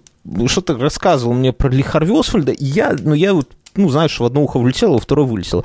что-то 0.48 0.78
рассказывал 0.78 1.34
мне 1.34 1.52
про 1.52 1.70
Ли 1.70 1.84
Харви 1.84 2.18
Освальда, 2.18 2.52
и 2.52 2.66
я, 2.66 2.96
ну, 2.98 3.14
я 3.14 3.34
вот 3.34 3.50
ну, 3.76 3.90
знаешь, 3.90 4.20
в 4.20 4.24
одно 4.24 4.44
ухо 4.44 4.60
влетело, 4.60 4.94
во 4.94 5.00
второе 5.00 5.26
вылетело. 5.26 5.64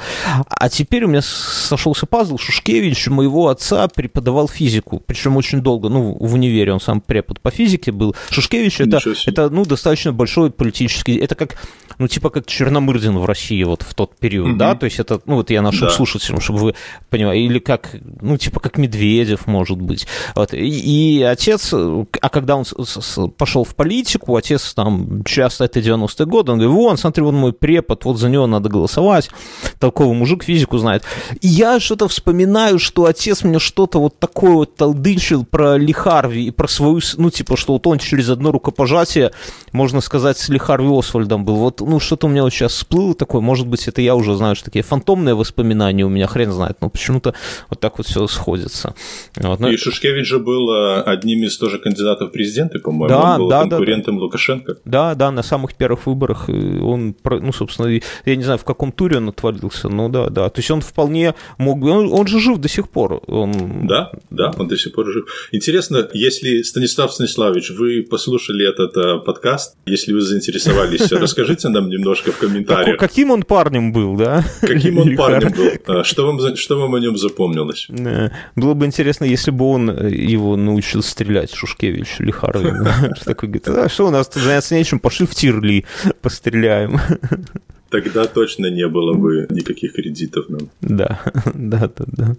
А 0.49 0.69
теперь 0.69 1.05
у 1.05 1.09
меня 1.09 1.23
сошелся 1.23 2.07
пазл. 2.07 2.39
Шушкевич 2.39 3.09
моего 3.09 3.49
отца 3.49 3.89
преподавал 3.89 4.49
физику, 4.49 5.03
причем 5.05 5.37
очень 5.37 5.61
долго, 5.61 5.89
ну, 5.89 6.17
в 6.19 6.35
универе 6.35 6.73
он 6.73 6.81
сам 6.81 7.01
препод 7.01 7.41
по 7.41 7.51
физике 7.51 7.93
был. 7.93 8.15
Шушкевич 8.31 8.81
это, 8.81 9.01
это, 9.27 9.51
ну, 9.51 9.65
достаточно 9.65 10.13
большой 10.13 10.51
политический, 10.51 11.17
это 11.17 11.35
как 11.35 11.57
ну, 11.99 12.07
типа 12.07 12.31
как 12.31 12.47
Черномырдин 12.47 13.19
в 13.19 13.25
России 13.25 13.63
вот 13.65 13.83
в 13.83 13.95
тот 13.95 14.17
период, 14.17 14.49
mm 14.49 14.59
да, 14.59 14.75
то 14.75 14.85
есть 14.87 14.99
это, 14.99 15.21
ну, 15.27 15.37
вот 15.37 15.51
я 15.51 15.63
нашим 15.63 15.89
да. 15.89 15.91
слушателям, 15.91 16.41
чтобы 16.41 16.59
вы 16.59 16.75
понимали, 17.11 17.39
или 17.39 17.59
как, 17.59 17.95
ну, 18.21 18.37
типа 18.37 18.61
как 18.61 18.77
Медведев, 18.79 19.47
может 19.47 19.81
быть. 19.81 20.07
Вот. 20.35 20.53
И, 20.53 21.19
и 21.19 21.23
отец, 21.23 21.73
а 21.73 22.29
когда 22.29 22.57
он 22.57 22.65
пошел 23.37 23.65
в 23.65 23.75
политику, 23.75 24.37
отец 24.37 24.75
там 24.75 25.23
часто, 25.25 25.65
это 25.65 25.81
90-е 25.81 26.27
годы, 26.27 26.53
он 26.53 26.59
говорит, 26.59 26.77
вон, 26.77 26.97
смотри, 26.97 27.23
вон 27.23 27.37
мой 27.37 27.53
препод, 27.53 27.98
вот 28.05 28.19
за 28.19 28.29
него 28.29 28.47
надо 28.47 28.69
голосовать, 28.69 29.31
толковый 29.79 30.15
мужик 30.15 30.45
физику 30.45 30.79
знает. 30.79 31.03
И 31.41 31.49
я 31.49 31.81
что-то 31.81 32.09
вспоминаю, 32.09 32.79
что 32.79 33.05
отец 33.07 33.43
мне 33.43 33.59
что-то 33.59 34.01
вот 34.01 34.19
такое 34.19 34.53
вот 34.53 34.77
толдычил 34.77 35.45
про 35.45 35.77
Лихарви 35.77 36.45
и 36.47 36.51
про 36.51 36.69
свою, 36.69 37.01
ну, 37.17 37.31
типа, 37.31 37.57
что 37.57 37.75
вот 37.75 37.87
он 37.87 37.99
через 37.99 38.29
одно 38.31 38.53
рукопожатие, 38.53 39.33
можно 39.73 40.01
сказать, 40.01 40.39
с 40.39 40.49
Лихарви 40.49 40.99
Освальдом 40.99 41.45
был. 41.45 41.57
Вот 41.57 41.81
ну, 41.81 42.01
что-то 42.01 42.27
у 42.27 42.31
меня 42.31 42.43
вот 42.43 42.53
сейчас 42.53 42.73
всплыло 42.73 43.15
такое, 43.15 43.41
может 43.41 43.67
быть, 43.67 43.87
это 43.89 44.01
я 44.01 44.15
уже 44.15 44.35
знаю, 44.37 44.57
что 44.57 44.67
такие 44.67 44.83
фантомные 44.83 45.35
воспоминания 45.35 46.05
у 46.05 46.09
меня, 46.09 46.27
хрен 46.27 46.53
знает, 46.53 46.79
но 46.81 46.89
почему-то 46.89 47.35
вот 47.71 47.81
так 47.81 47.99
вот 47.99 48.07
все 48.07 48.27
сходится. 48.27 48.95
Вот, 49.37 49.61
ну, 49.61 49.69
и 49.69 49.77
Шушкевич 49.77 50.27
же 50.27 50.39
был 50.39 50.71
э, 50.73 51.03
одним 51.03 51.45
из 51.45 51.59
тоже 51.59 51.79
кандидатов 51.79 52.31
в 52.31 52.33
президенты, 52.33 52.79
по-моему, 52.79 53.09
да, 53.09 53.35
он 53.35 53.39
был 53.39 53.49
да, 53.49 53.61
конкурентом 53.63 54.15
да, 54.15 54.19
да. 54.19 54.25
Лукашенко. 54.25 54.77
Да, 54.85 55.15
да, 55.15 55.31
на 55.31 55.43
самых 55.43 55.75
первых 55.75 56.07
выборах 56.07 56.49
он, 56.49 57.15
ну, 57.25 57.53
собственно, 57.53 57.88
я 58.25 58.37
не 58.37 58.43
знаю, 58.43 58.59
в 58.59 58.65
каком 58.65 58.93
туре 58.93 59.19
он 59.19 59.29
отвалился, 59.29 59.89
но 59.89 60.09
да, 60.09 60.29
да, 60.31 60.49
то 60.49 60.59
есть 60.59 60.71
он 60.71 60.81
вполне 60.81 61.35
мог, 61.59 61.83
он, 61.85 62.13
он 62.13 62.27
же 62.27 62.41
жив 62.41 62.59
до 62.59 62.69
сих 62.69 62.89
пор. 62.89 63.23
Он... 63.27 63.87
Да, 63.87 64.13
да, 64.31 64.53
он 64.57 64.69
до 64.69 64.77
сих 64.77 64.93
пор 64.93 65.11
жив. 65.11 65.25
Интересно, 65.53 66.09
если, 66.13 66.63
Станислав 66.63 67.13
Станиславович, 67.13 67.71
вы 67.71 68.03
послушали 68.03 68.69
этот 68.69 68.97
э, 68.97 69.19
подкаст, 69.25 69.77
если 69.87 70.13
вы 70.13 70.21
заинтересовались, 70.21 71.11
расскажите 71.13 71.69
нам 71.69 71.89
немножко 71.89 72.33
в 72.33 72.39
комментариях. 72.39 72.99
Как, 72.99 73.11
каким 73.11 73.31
он 73.31 73.43
парнем 73.43 73.93
был, 73.93 74.17
да? 74.17 74.45
Каким 74.61 74.99
он 74.99 75.17
парнем 75.17 75.53
был? 75.53 75.71
А, 75.87 76.05
что 76.05 76.27
вам, 76.27 76.57
что 76.57 76.79
вам 76.79 76.95
о 76.95 77.01
нем 77.01 77.17
запомнилось? 77.17 77.89
Было 78.57 78.75
бы 78.75 78.87
интересно, 78.87 79.25
если 79.25 79.51
бы 79.51 79.65
он 79.65 79.91
э, 79.91 80.11
его 80.11 80.57
научил 80.57 81.03
стрелять, 81.03 81.53
Шушкевич 81.53 82.17
Лихарович. 82.19 82.75
Такой 83.25 83.49
говорит, 83.49 83.69
а 83.69 83.89
что 83.89 84.07
у 84.07 84.11
нас 84.11 84.29
тут 84.29 84.43
заняться 84.43 84.75
нечем, 84.75 84.99
пошли 84.99 85.27
в 85.27 85.35
Тирли, 85.35 85.85
постреляем. 86.21 87.01
Тогда 87.91 88.27
точно 88.27 88.67
не 88.67 88.87
было 88.87 89.15
бы 89.15 89.47
никаких 89.51 89.95
кредитов 89.95 90.49
нам. 90.49 90.71
Да, 90.81 91.21
да, 91.55 91.91
да, 91.97 92.05
да. 92.07 92.37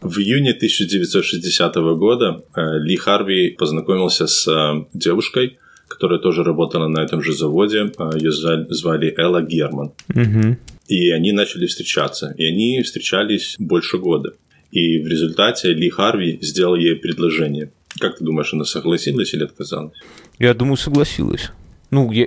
В 0.00 0.18
июне 0.18 0.50
1960 0.50 1.74
года 1.96 2.44
э, 2.56 2.78
Ли 2.80 2.96
Харви 2.96 3.50
познакомился 3.50 4.26
с 4.26 4.48
э, 4.48 4.84
девушкой, 4.92 5.58
которая 5.88 6.18
тоже 6.18 6.42
работала 6.42 6.88
на 6.88 7.00
этом 7.00 7.22
же 7.22 7.32
заводе. 7.32 7.92
А, 7.98 8.16
Ее 8.16 8.32
звали 8.32 9.14
Элла 9.16 9.42
Герман. 9.42 9.92
Угу. 10.08 10.56
И 10.88 11.10
они 11.10 11.32
начали 11.32 11.66
встречаться. 11.66 12.34
И 12.36 12.44
они 12.44 12.82
встречались 12.82 13.56
больше 13.58 13.98
года. 13.98 14.34
И 14.72 14.98
в 14.98 15.06
результате 15.06 15.72
Ли 15.72 15.88
Харви 15.88 16.38
сделал 16.42 16.74
ей 16.74 16.96
предложение. 16.96 17.70
Как 18.00 18.18
ты 18.18 18.24
думаешь, 18.24 18.52
она 18.54 18.64
согласилась 18.64 19.34
или 19.34 19.44
отказалась? 19.44 19.92
Я 20.38 20.54
думаю, 20.54 20.76
согласилась. 20.76 21.50
Ну, 21.90 22.10
я... 22.10 22.26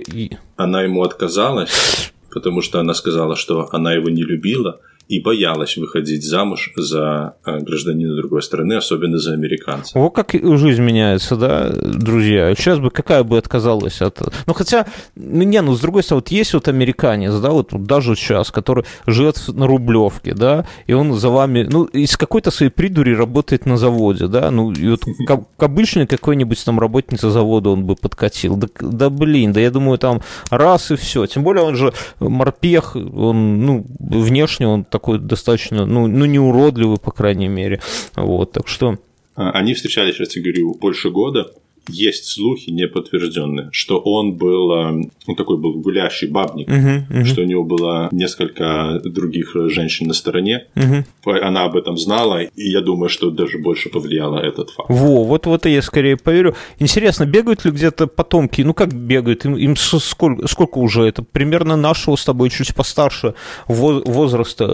Она 0.56 0.82
ему 0.82 1.02
отказалась, 1.02 2.12
потому 2.36 2.60
что 2.60 2.80
она 2.80 2.92
сказала, 2.92 3.34
что 3.34 3.66
она 3.72 3.94
его 3.94 4.10
не 4.10 4.22
любила, 4.22 4.80
и 5.08 5.20
боялась 5.20 5.76
выходить 5.76 6.24
замуж 6.24 6.72
за 6.76 7.36
э, 7.44 7.60
гражданина 7.60 8.16
другой 8.16 8.42
страны, 8.42 8.74
особенно 8.74 9.18
за 9.18 9.34
американца. 9.34 9.98
Вот 9.98 10.10
как 10.10 10.32
жизнь 10.32 10.82
меняется, 10.82 11.36
да, 11.36 11.70
друзья. 11.70 12.54
Сейчас 12.56 12.78
бы 12.78 12.90
какая 12.90 13.22
бы 13.22 13.38
отказалась 13.38 14.02
от... 14.02 14.20
Ну, 14.46 14.54
хотя, 14.54 14.86
ну, 15.14 15.42
не, 15.42 15.60
ну, 15.62 15.74
с 15.74 15.80
другой 15.80 16.02
стороны, 16.02 16.22
вот 16.22 16.30
есть 16.30 16.54
вот 16.54 16.68
американец, 16.68 17.34
да, 17.34 17.50
вот 17.50 17.70
даже 17.84 18.16
сейчас, 18.16 18.50
который 18.50 18.84
живет 19.06 19.36
на 19.48 19.66
Рублевке, 19.66 20.34
да, 20.34 20.66
и 20.86 20.92
он 20.92 21.14
за 21.14 21.30
вами, 21.30 21.68
ну, 21.70 21.84
из 21.84 22.16
какой-то 22.16 22.50
своей 22.50 22.72
придури 22.72 23.14
работает 23.14 23.64
на 23.66 23.76
заводе, 23.76 24.26
да, 24.26 24.50
ну, 24.50 24.72
и 24.72 24.88
вот 24.88 25.02
как, 25.26 25.42
обычный 25.58 26.06
какой-нибудь 26.06 26.64
там 26.64 26.80
работница 26.80 27.30
завода 27.30 27.70
он 27.70 27.84
бы 27.84 27.94
подкатил. 27.94 28.56
Да, 28.56 28.66
да, 28.80 29.10
блин, 29.10 29.52
да 29.52 29.60
я 29.60 29.70
думаю, 29.70 29.98
там 29.98 30.22
раз 30.50 30.90
и 30.90 30.96
все. 30.96 31.26
Тем 31.26 31.44
более 31.44 31.64
он 31.64 31.76
же 31.76 31.92
морпех, 32.18 32.96
он, 32.96 33.64
ну, 33.64 33.86
внешне 34.00 34.66
он 34.66 34.84
такой 34.96 35.18
достаточно, 35.18 35.84
ну, 35.84 36.06
ну 36.06 36.24
не 36.24 36.38
уродливый, 36.38 36.96
по 36.96 37.10
крайней 37.10 37.48
мере. 37.48 37.80
Вот, 38.14 38.52
так 38.52 38.66
что... 38.66 38.98
А, 39.34 39.50
они 39.50 39.74
встречались, 39.74 40.18
я 40.18 40.24
тебе 40.24 40.44
говорю, 40.44 40.74
больше 40.74 41.10
года 41.10 41.52
есть 41.88 42.26
слухи 42.26 42.70
неподтвержденные, 42.70 43.68
что 43.72 43.98
он 43.98 44.34
был, 44.34 44.70
он 44.70 45.10
ну, 45.26 45.34
такой 45.34 45.58
был 45.58 45.74
гулящий 45.74 46.28
бабник, 46.28 46.68
uh-huh, 46.68 47.08
uh-huh. 47.08 47.24
что 47.24 47.42
у 47.42 47.44
него 47.44 47.64
было 47.64 48.08
несколько 48.12 49.00
других 49.04 49.54
женщин 49.68 50.08
на 50.08 50.14
стороне. 50.14 50.66
Uh-huh. 50.74 51.04
Она 51.40 51.64
об 51.64 51.76
этом 51.76 51.96
знала, 51.96 52.42
и 52.42 52.68
я 52.68 52.80
думаю, 52.80 53.08
что 53.08 53.30
даже 53.30 53.58
больше 53.58 53.88
повлияло 53.88 54.38
этот 54.38 54.70
факт. 54.70 54.90
Во, 54.90 55.24
вот 55.24 55.46
вот 55.46 55.66
я 55.66 55.82
скорее 55.82 56.16
поверю. 56.16 56.54
Интересно, 56.78 57.24
бегают 57.24 57.64
ли 57.64 57.70
где-то 57.70 58.06
потомки? 58.06 58.62
Ну 58.62 58.74
как 58.74 58.92
бегают? 58.92 59.44
Им, 59.44 59.56
им 59.56 59.76
сколько, 59.76 60.46
сколько 60.48 60.78
уже? 60.78 61.04
Это 61.04 61.22
примерно 61.22 61.76
нашего 61.76 62.16
с 62.16 62.24
тобой 62.24 62.50
чуть 62.50 62.74
постарше 62.74 63.34
возраста 63.66 64.64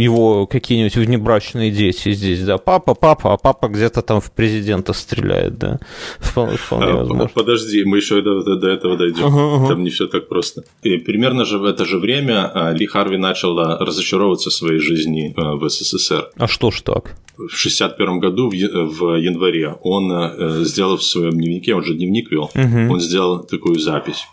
его 0.00 0.46
какие-нибудь 0.46 0.96
внебрачные 0.96 1.70
дети 1.70 2.12
здесь, 2.12 2.42
да? 2.42 2.58
Папа, 2.58 2.94
папа, 2.94 3.32
а 3.34 3.36
папа 3.36 3.68
где-то 3.68 4.02
там 4.02 4.20
в 4.20 4.30
президента 4.32 4.92
стреляет 4.92 5.29
стреляет, 5.30 5.58
да. 5.58 5.78
Вполне, 6.18 6.56
вполне 6.56 6.86
а, 6.86 6.96
возможно. 6.96 7.30
Подожди, 7.34 7.84
мы 7.84 7.98
еще 7.98 8.22
до, 8.22 8.42
до, 8.42 8.56
до 8.56 8.68
этого 8.68 8.96
дойдем. 8.96 9.26
Ага. 9.26 9.68
Там 9.68 9.84
не 9.84 9.90
все 9.90 10.06
так 10.06 10.28
просто. 10.28 10.64
И 10.82 10.96
примерно 10.98 11.44
же 11.44 11.58
в 11.58 11.64
это 11.64 11.84
же 11.84 11.98
время 11.98 12.50
а, 12.52 12.72
Ли 12.72 12.86
Харви 12.86 13.16
начал 13.16 13.56
разочаровываться 13.56 14.50
в 14.50 14.52
своей 14.52 14.80
жизни 14.80 15.34
а, 15.36 15.56
в 15.56 15.68
СССР. 15.68 16.30
А 16.36 16.48
что 16.48 16.70
ж 16.70 16.82
так? 16.82 17.16
В 17.36 17.56
61 17.56 18.20
году, 18.20 18.50
в, 18.50 18.54
в 18.54 19.16
январе, 19.16 19.74
он 19.82 20.12
э, 20.12 20.64
сделал 20.64 20.98
в 20.98 21.02
своем 21.02 21.32
дневнике, 21.32 21.74
он 21.74 21.82
же 21.82 21.94
дневник 21.94 22.30
вел, 22.30 22.50
угу. 22.54 22.92
он 22.92 23.00
сделал 23.00 23.42
такую 23.42 23.78
запись. 23.78 24.26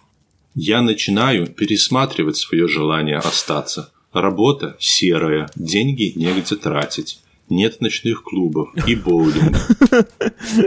«Я 0.55 0.81
начинаю 0.81 1.47
пересматривать 1.47 2.35
свое 2.35 2.67
желание 2.67 3.19
остаться. 3.19 3.91
Работа 4.11 4.75
серая, 4.79 5.49
деньги 5.55 6.11
негде 6.17 6.55
тратить 6.55 7.19
нет 7.49 7.81
ночных 7.81 8.23
клубов 8.23 8.69
и 8.87 8.95
боулинга. 8.95 9.59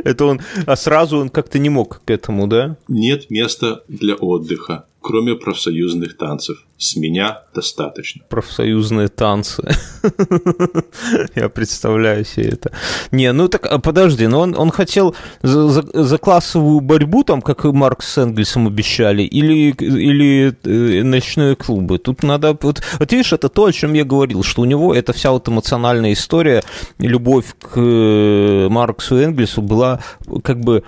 Это 0.05 0.25
он, 0.25 0.41
а 0.67 0.77
сразу 0.77 1.19
он 1.19 1.29
как-то 1.29 1.59
не 1.59 1.69
мог 1.69 2.03
к 2.05 2.11
этому, 2.11 2.47
да? 2.47 2.77
Нет 2.89 3.31
места 3.31 3.85
для 3.89 4.15
отдыха, 4.15 4.87
кроме 5.01 5.35
профсоюзных 5.35 6.17
танцев. 6.17 6.65
С 6.81 6.97
меня 6.97 7.43
достаточно. 7.55 8.25
Профсоюзные 8.31 9.09
танцы. 9.09 9.63
Я 11.35 11.51
представляю 11.51 12.25
себе 12.25 12.49
это. 12.53 12.73
Не, 13.11 13.33
ну 13.33 13.49
так, 13.49 13.67
а 13.67 13.79
подожди, 13.79 14.27
но 14.27 14.41
он, 14.41 14.57
он 14.57 14.71
хотел 14.71 15.15
за, 15.43 15.69
за, 15.69 15.83
за 15.93 16.17
классовую 16.17 16.81
борьбу, 16.81 17.23
там, 17.23 17.43
как 17.43 17.67
и 17.67 17.69
Маркс 17.69 18.15
с 18.15 18.17
Энгельсом 18.17 18.67
обещали, 18.67 19.25
или, 19.25 19.73
или 19.79 20.57
э, 20.65 21.03
ночные 21.03 21.55
клубы. 21.55 21.99
Тут 21.99 22.23
надо... 22.23 22.57
Вот, 22.63 22.83
вот 22.99 23.13
видишь, 23.13 23.35
это 23.35 23.51
то, 23.51 23.67
о 23.67 23.73
чем 23.73 23.93
я 23.93 24.05
говорил, 24.05 24.43
что 24.43 24.63
у 24.63 24.65
него 24.65 24.95
эта 24.95 25.13
вся 25.13 25.33
вот 25.33 25.47
эмоциональная 25.51 26.15
история, 26.15 26.63
любовь 26.99 27.55
к 27.61 27.73
э, 27.77 28.69
Марксу 28.71 29.19
и 29.19 29.25
Энгельсу 29.25 29.61
была 29.61 30.01
как 30.43 30.61
бы 30.61 30.85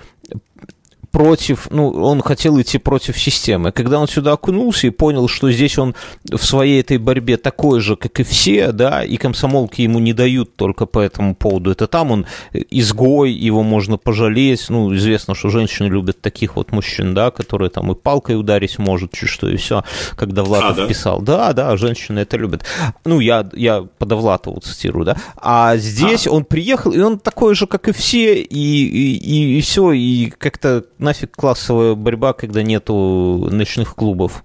против, 1.13 1.67
ну, 1.69 1.91
он 1.91 2.21
хотел 2.21 2.59
идти 2.59 2.79
против 2.79 3.19
системы. 3.19 3.71
Когда 3.71 3.99
он 3.99 4.07
сюда 4.07 4.31
окунулся 4.31 4.87
и 4.87 4.89
понял, 4.89 5.27
что 5.27 5.51
здесь 5.51 5.77
он 5.77 5.93
в 6.23 6.43
своей 6.43 6.81
этой 6.81 6.97
борьбе 6.97 7.37
такой 7.37 7.81
же, 7.81 7.95
как 7.95 8.19
и 8.19 8.23
все, 8.23 8.71
да, 8.71 9.03
и 9.03 9.17
комсомолки 9.17 9.83
ему 9.83 9.99
не 9.99 10.13
дают 10.13 10.55
только 10.55 10.87
по 10.87 10.97
этому 10.97 11.35
поводу. 11.35 11.69
Это 11.69 11.85
там 11.85 12.09
он 12.09 12.25
изгой, 12.51 13.31
его 13.31 13.61
можно 13.61 13.97
пожалеть. 13.97 14.65
Ну, 14.69 14.93
известно, 14.95 15.35
что 15.35 15.49
женщины 15.49 15.85
любят 15.85 16.19
таких 16.19 16.55
вот 16.55 16.71
мужчин, 16.71 17.13
да, 17.13 17.29
которые 17.29 17.69
там 17.69 17.91
и 17.91 17.95
палкой 17.95 18.39
ударить 18.39 18.79
может, 18.79 19.11
чуть 19.11 19.29
что, 19.29 19.47
и 19.47 19.55
все, 19.55 19.83
когда 20.15 20.43
Влад 20.43 20.63
а, 20.63 20.73
да? 20.73 20.87
писал. 20.87 21.21
Да, 21.21 21.53
да, 21.53 21.77
женщины 21.77 22.21
это 22.21 22.37
любят. 22.37 22.65
Ну, 23.05 23.19
я, 23.19 23.47
я 23.53 23.85
по 23.99 24.07
Довлатову 24.07 24.61
цитирую, 24.61 25.05
да. 25.05 25.17
А 25.37 25.77
здесь 25.77 26.25
а. 26.25 26.31
он 26.31 26.43
приехал, 26.43 26.91
и 26.91 26.99
он 26.99 27.19
такой 27.19 27.53
же, 27.53 27.67
как 27.67 27.87
и 27.87 27.91
все, 27.91 28.41
и, 28.41 28.47
и, 28.47 29.17
и, 29.17 29.57
и 29.59 29.61
все, 29.61 29.91
и 29.91 30.31
как-то 30.31 30.85
нафиг 31.03 31.35
классовая 31.35 31.93
борьба, 31.95 32.33
когда 32.33 32.63
нету 32.63 33.47
ночных 33.51 33.95
клубов. 33.95 34.43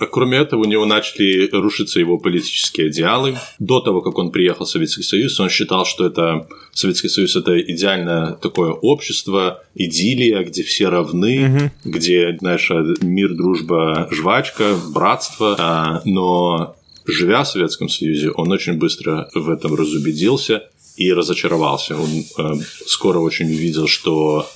А 0.00 0.06
кроме 0.06 0.38
этого, 0.38 0.62
у 0.62 0.64
него 0.64 0.86
начали 0.86 1.46
рушиться 1.52 2.00
его 2.00 2.16
политические 2.16 2.88
идеалы. 2.88 3.36
До 3.58 3.80
того, 3.80 4.00
как 4.00 4.16
он 4.16 4.32
приехал 4.32 4.64
в 4.64 4.70
Советский 4.70 5.02
Союз, 5.02 5.38
он 5.38 5.50
считал, 5.50 5.84
что 5.84 6.06
это 6.06 6.48
Советский 6.72 7.08
Союз 7.08 7.36
это 7.36 7.60
идеальное 7.60 8.32
такое 8.32 8.72
общество, 8.72 9.62
идиллия, 9.74 10.42
где 10.42 10.62
все 10.62 10.88
равны, 10.88 11.70
угу. 11.84 11.90
где, 11.90 12.34
знаешь, 12.40 12.70
мир, 13.02 13.34
дружба, 13.34 14.08
жвачка, 14.10 14.74
братство. 14.94 15.54
А, 15.58 16.00
но 16.06 16.76
живя 17.04 17.42
в 17.42 17.48
Советском 17.48 17.90
Союзе, 17.90 18.30
он 18.30 18.50
очень 18.50 18.78
быстро 18.78 19.28
в 19.34 19.50
этом 19.50 19.74
разубедился 19.74 20.62
и 20.96 21.12
разочаровался. 21.12 21.96
Он 21.98 22.24
э, 22.38 22.62
скоро 22.86 23.18
очень 23.18 23.46
увидел, 23.46 23.86
что 23.86 24.48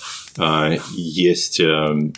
есть 0.97 1.61
э, 1.61 2.11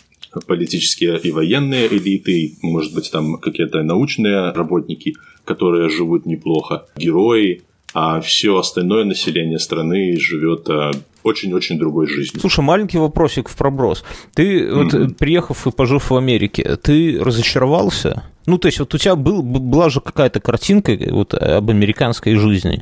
политические 0.47 1.19
и 1.19 1.31
военные 1.31 1.87
элиты, 1.87 2.57
может 2.61 2.93
быть, 2.93 3.11
там 3.11 3.37
какие-то 3.37 3.83
научные 3.83 4.51
работники, 4.51 5.15
которые 5.45 5.89
живут 5.89 6.25
неплохо, 6.25 6.85
герои, 6.97 7.63
а 7.93 8.19
все 8.19 8.57
остальное 8.57 9.05
население 9.05 9.59
страны 9.59 10.17
живет 10.19 10.69
э, 10.69 10.91
очень-очень 11.23 11.79
другой 11.79 12.07
жизнью. 12.07 12.41
Слушай, 12.41 12.63
маленький 12.63 12.97
вопросик 12.97 13.49
в 13.49 13.55
проброс. 13.55 14.03
Ты, 14.33 14.61
mm-hmm. 14.61 15.05
вот, 15.05 15.17
приехав 15.17 15.67
и 15.67 15.71
пожив 15.71 16.09
в 16.09 16.15
Америке, 16.15 16.75
ты 16.77 17.17
разочаровался? 17.19 18.23
Ну, 18.45 18.57
то 18.57 18.67
есть, 18.67 18.79
вот 18.79 18.93
у 18.93 18.97
тебя 18.97 19.15
был, 19.15 19.41
была 19.41 19.89
же 19.89 19.99
какая-то 19.99 20.39
картинка 20.39 20.97
вот, 21.11 21.33
об 21.33 21.69
американской 21.69 22.35
жизни. 22.35 22.81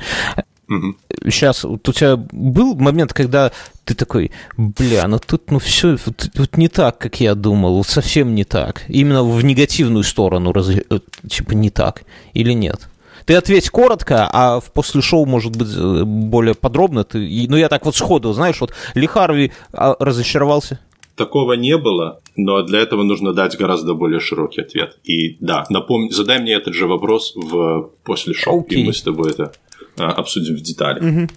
Угу. 0.67 0.95
Сейчас 1.25 1.63
вот 1.63 1.88
у 1.88 1.93
тебя 1.93 2.17
был 2.17 2.75
момент, 2.75 3.13
когда 3.13 3.51
ты 3.84 3.93
такой, 3.93 4.32
бля, 4.58 5.08
ну 5.08 5.19
тут 5.19 5.51
ну 5.51 5.60
все 5.60 5.97
вот, 6.06 6.30
вот 6.34 6.58
не 6.58 6.67
так, 6.67 6.97
как 6.97 7.19
я 7.19 7.36
думал, 7.36 7.78
вот 7.78 7.88
совсем 7.88 8.34
не 8.34 8.43
так. 8.43 8.84
Именно 8.88 9.23
в 9.23 9.43
негативную 9.43 10.04
сторону, 10.04 10.54
раз, 10.54 10.69
э, 10.69 10.99
типа 11.30 11.54
не 11.54 11.69
так 11.69 12.04
или 12.34 12.54
нет? 12.54 12.89
Ты 13.25 13.36
ответь 13.36 13.69
коротко, 13.69 14.30
а 14.32 14.60
в 14.60 14.71
после 14.71 15.01
шоу, 15.01 15.25
может 15.25 15.56
быть, 15.56 15.69
э, 15.75 16.04
более 16.04 16.54
подробно. 16.54 17.04
Ты, 17.04 17.45
ну, 17.49 17.58
я 17.58 17.69
так 17.69 17.86
вот 17.86 17.95
сходу, 17.95 18.34
знаешь, 18.34 18.62
вот 18.62 18.73
Ли 18.93 19.08
Харви 19.08 19.51
а, 19.73 19.95
разочаровался? 19.99 20.80
Такого 21.15 21.54
не 21.54 21.78
было, 21.78 22.19
но 22.36 22.62
для 22.62 22.80
этого 22.80 23.04
нужно 23.04 23.34
дать 23.34 23.58
гораздо 23.58 23.93
более 23.93 24.19
широкий 24.19 24.62
ответ. 24.62 24.97
И 25.04 25.38
да, 25.39 25.65
напомни, 25.69 26.10
задай 26.10 26.39
мне 26.39 26.54
этот 26.54 26.73
же 26.73 26.88
вопрос 26.88 27.34
в 27.36 27.89
после 28.04 28.34
шоу, 28.34 28.62
okay. 28.62 28.75
и 28.75 28.84
мы 28.84 28.93
с 28.93 29.01
тобой 29.01 29.32
это 29.32 29.54
обсудим 29.97 30.55
в 30.55 30.62
деталях. 30.62 31.03
Угу. 31.03 31.27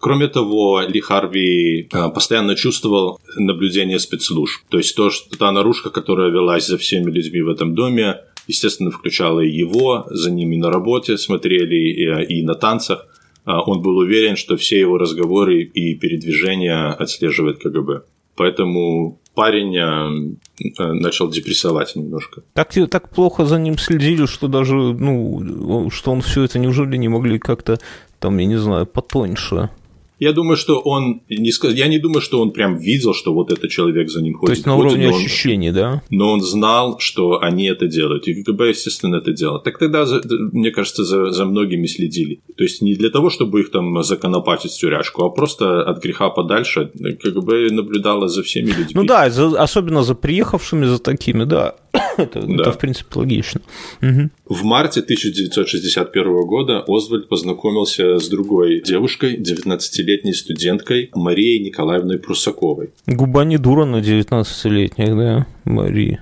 Кроме 0.00 0.28
того, 0.28 0.82
Ли 0.82 1.00
Харви 1.00 1.88
а, 1.92 2.08
постоянно 2.08 2.54
чувствовал 2.54 3.20
наблюдение 3.36 3.98
спецслужб. 3.98 4.62
То 4.68 4.78
есть 4.78 4.94
то, 4.94 5.10
что 5.10 5.36
та 5.36 5.50
наружка, 5.50 5.90
которая 5.90 6.30
велась 6.30 6.66
за 6.66 6.78
всеми 6.78 7.10
людьми 7.10 7.42
в 7.42 7.48
этом 7.48 7.74
доме, 7.74 8.20
естественно, 8.46 8.90
включала 8.90 9.40
и 9.40 9.50
его, 9.50 10.06
за 10.10 10.30
ними 10.30 10.56
на 10.56 10.70
работе 10.70 11.18
смотрели 11.18 11.76
и, 11.76 12.38
и 12.38 12.42
на 12.44 12.54
танцах. 12.54 13.06
А, 13.44 13.60
он 13.62 13.82
был 13.82 13.96
уверен, 13.96 14.36
что 14.36 14.56
все 14.56 14.78
его 14.78 14.98
разговоры 14.98 15.62
и 15.62 15.94
передвижения 15.94 16.92
отслеживает 16.92 17.58
КГБ. 17.58 18.02
Поэтому 18.36 19.20
парень 19.38 19.76
э, 19.76 20.92
начал 20.92 21.30
депрессовать 21.30 21.94
немножко. 21.94 22.42
Так, 22.54 22.74
так 22.90 23.08
плохо 23.08 23.44
за 23.44 23.58
ним 23.60 23.78
следили, 23.78 24.26
что 24.26 24.48
даже, 24.48 24.74
ну, 24.74 25.90
что 25.90 26.10
он 26.10 26.22
все 26.22 26.42
это 26.42 26.58
неужели 26.58 26.96
не 26.96 27.08
могли 27.08 27.38
как-то, 27.38 27.78
там, 28.18 28.38
я 28.38 28.46
не 28.46 28.58
знаю, 28.58 28.84
потоньше 28.86 29.70
я 30.18 30.32
думаю, 30.32 30.56
что 30.56 30.80
он 30.80 31.22
не 31.28 31.52
сказ... 31.52 31.74
я 31.74 31.88
не 31.88 31.98
думаю, 31.98 32.20
что 32.20 32.40
он 32.40 32.50
прям 32.50 32.76
видел, 32.76 33.14
что 33.14 33.32
вот 33.32 33.52
этот 33.52 33.70
человек 33.70 34.10
за 34.10 34.20
ним 34.22 34.34
ходит. 34.34 34.46
То 34.46 34.52
есть 34.52 34.66
на 34.66 34.76
уровне 34.76 35.08
он... 35.08 35.14
ощущений, 35.14 35.70
да? 35.70 36.02
Но 36.10 36.32
он 36.32 36.40
знал, 36.40 36.98
что 36.98 37.40
они 37.40 37.68
это 37.68 37.86
делают. 37.86 38.26
И 38.28 38.42
КГБ, 38.42 38.70
естественно, 38.70 39.16
это 39.16 39.32
делал. 39.32 39.60
Так 39.60 39.78
тогда, 39.78 40.04
мне 40.52 40.70
кажется, 40.70 41.04
за, 41.04 41.30
за 41.30 41.44
многими 41.44 41.86
следили. 41.86 42.40
То 42.56 42.64
есть 42.64 42.82
не 42.82 42.94
для 42.94 43.10
того, 43.10 43.30
чтобы 43.30 43.60
их 43.60 43.70
там 43.70 44.02
законопатить 44.02 44.72
в 44.72 44.78
тюряшку, 44.78 45.24
а 45.24 45.30
просто 45.30 45.82
от 45.82 46.02
греха 46.02 46.30
подальше 46.30 46.90
КГБ 47.22 47.70
наблюдало 47.70 48.28
за 48.28 48.42
всеми 48.42 48.68
людьми. 48.68 48.94
Ну 48.94 49.04
да, 49.04 49.30
за, 49.30 49.62
особенно 49.62 50.02
за 50.02 50.14
приехавшими, 50.14 50.86
за 50.86 50.98
такими, 50.98 51.44
да. 51.44 51.74
это, 52.16 52.42
да. 52.42 52.62
это, 52.62 52.72
в 52.72 52.78
принципе, 52.78 53.18
логично. 53.18 53.60
Угу. 54.02 54.30
В 54.46 54.64
марте 54.64 55.00
1961 55.00 56.46
года 56.46 56.84
Озвальд 56.86 57.28
познакомился 57.28 58.18
с 58.18 58.28
другой 58.28 58.82
девушкой, 58.82 59.36
19-летней 59.38 60.34
студенткой 60.34 61.10
Марией 61.14 61.64
Николаевной 61.64 62.18
Прусаковой. 62.18 62.90
Губа 63.06 63.44
не 63.44 63.58
дура 63.58 63.84
на 63.84 64.00
19-летних, 64.00 65.16
да, 65.16 65.46
Марии. 65.64 66.20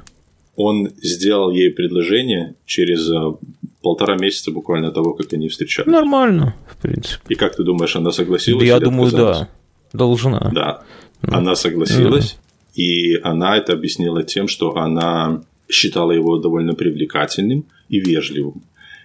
Он 0.57 0.91
сделал 1.03 1.51
ей 1.51 1.71
предложение 1.71 2.55
через 2.65 3.11
э, 3.11 3.37
полтора 3.83 4.17
месяца 4.17 4.51
буквально 4.51 4.91
того, 4.91 5.13
как 5.13 5.33
они 5.35 5.49
встречались. 5.49 5.93
Нормально, 5.93 6.55
в 6.67 6.77
принципе. 6.81 7.21
И 7.29 7.35
как 7.35 7.57
ты 7.57 7.63
думаешь, 7.63 7.95
она 7.95 8.11
согласилась? 8.11 8.61
Да, 8.61 8.67
я 8.67 8.81
думаю, 8.81 9.11
да. 9.13 9.49
Должна. 9.93 10.51
Да. 10.55 10.83
Ну. 11.23 11.37
Она 11.37 11.57
согласилась, 11.57 12.39
да. 12.39 12.83
и 12.83 13.21
она 13.23 13.57
это 13.57 13.75
объяснила 13.75 14.23
тем, 14.23 14.49
что 14.49 14.77
она 14.77 15.43
считала 15.69 16.13
его 16.13 16.39
довольно 16.39 16.75
привлекательным 16.75 17.65
и 17.89 18.01
вежливым. 18.01 18.63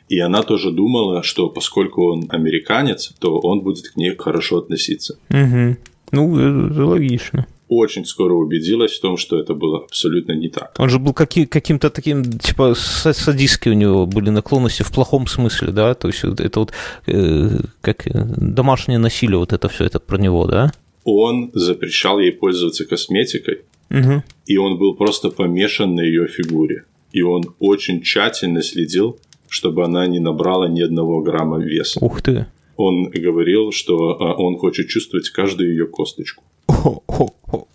И 0.10 0.20
она 0.20 0.44
тоже 0.44 0.72
думала, 0.72 1.24
что 1.24 1.50
поскольку 1.50 2.12
он 2.12 2.26
американец, 2.30 3.14
то 3.20 3.40
он 3.40 3.62
будет 3.62 3.90
к 3.90 3.96
ней 3.96 4.16
хорошо 4.18 4.58
относиться. 4.58 5.18
Угу. 5.30 5.78
Ну, 6.12 6.38
это 6.38 6.86
логично. 6.86 7.48
Очень 7.70 8.06
скоро 8.06 8.34
убедилась 8.34 8.92
в 8.92 9.02
том, 9.02 9.16
что 9.16 9.40
это 9.40 9.54
было 9.54 9.86
абсолютно 9.86 10.34
не 10.34 10.50
так. 10.50 10.74
Он 10.78 10.90
же 10.90 11.00
был 11.00 11.14
каким- 11.14 11.48
каким-то 11.48 11.90
таким, 11.90 12.26
типа, 12.26 12.74
садистские 12.76 13.74
у 13.74 13.78
него 13.78 14.06
были 14.06 14.30
наклонности 14.30 14.84
в 14.84 14.92
плохом 14.92 15.28
смысле, 15.28 15.72
да? 15.72 15.94
То 15.94 16.10
есть 16.10 16.26
это 16.26 16.60
вот 16.60 16.74
э, 17.08 17.60
как 17.80 18.08
э, 18.08 18.12
домашнее 18.36 18.98
насилие, 18.98 19.38
вот 19.38 19.54
это 19.54 19.70
все 19.70 19.86
это 19.86 20.00
про 20.02 20.18
него, 20.18 20.46
да? 20.48 20.74
Он 21.06 21.50
запрещал 21.54 22.20
ей 22.20 22.34
пользоваться 22.34 22.84
косметикой, 22.86 23.62
Угу. 23.92 24.24
И 24.46 24.58
он 24.58 24.78
был 24.78 24.96
просто 24.96 25.30
помешан 25.30 25.96
на 25.96 26.02
ее 26.02 26.28
фигуре. 26.28 26.86
И 27.12 27.22
он 27.22 27.44
очень 27.60 28.02
тщательно 28.02 28.62
следил, 28.62 29.20
чтобы 29.50 29.84
она 29.84 30.08
не 30.08 30.20
набрала 30.20 30.70
ни 30.70 30.82
одного 30.82 31.22
грамма 31.22 31.60
веса. 31.60 32.00
Ух 32.02 32.22
ты. 32.22 32.46
Он 32.78 33.10
говорил, 33.10 33.72
что 33.72 34.18
а, 34.20 34.34
он 34.34 34.58
хочет 34.58 34.88
чувствовать 34.88 35.30
каждую 35.30 35.72
ее 35.72 35.88
косточку. 35.88 36.44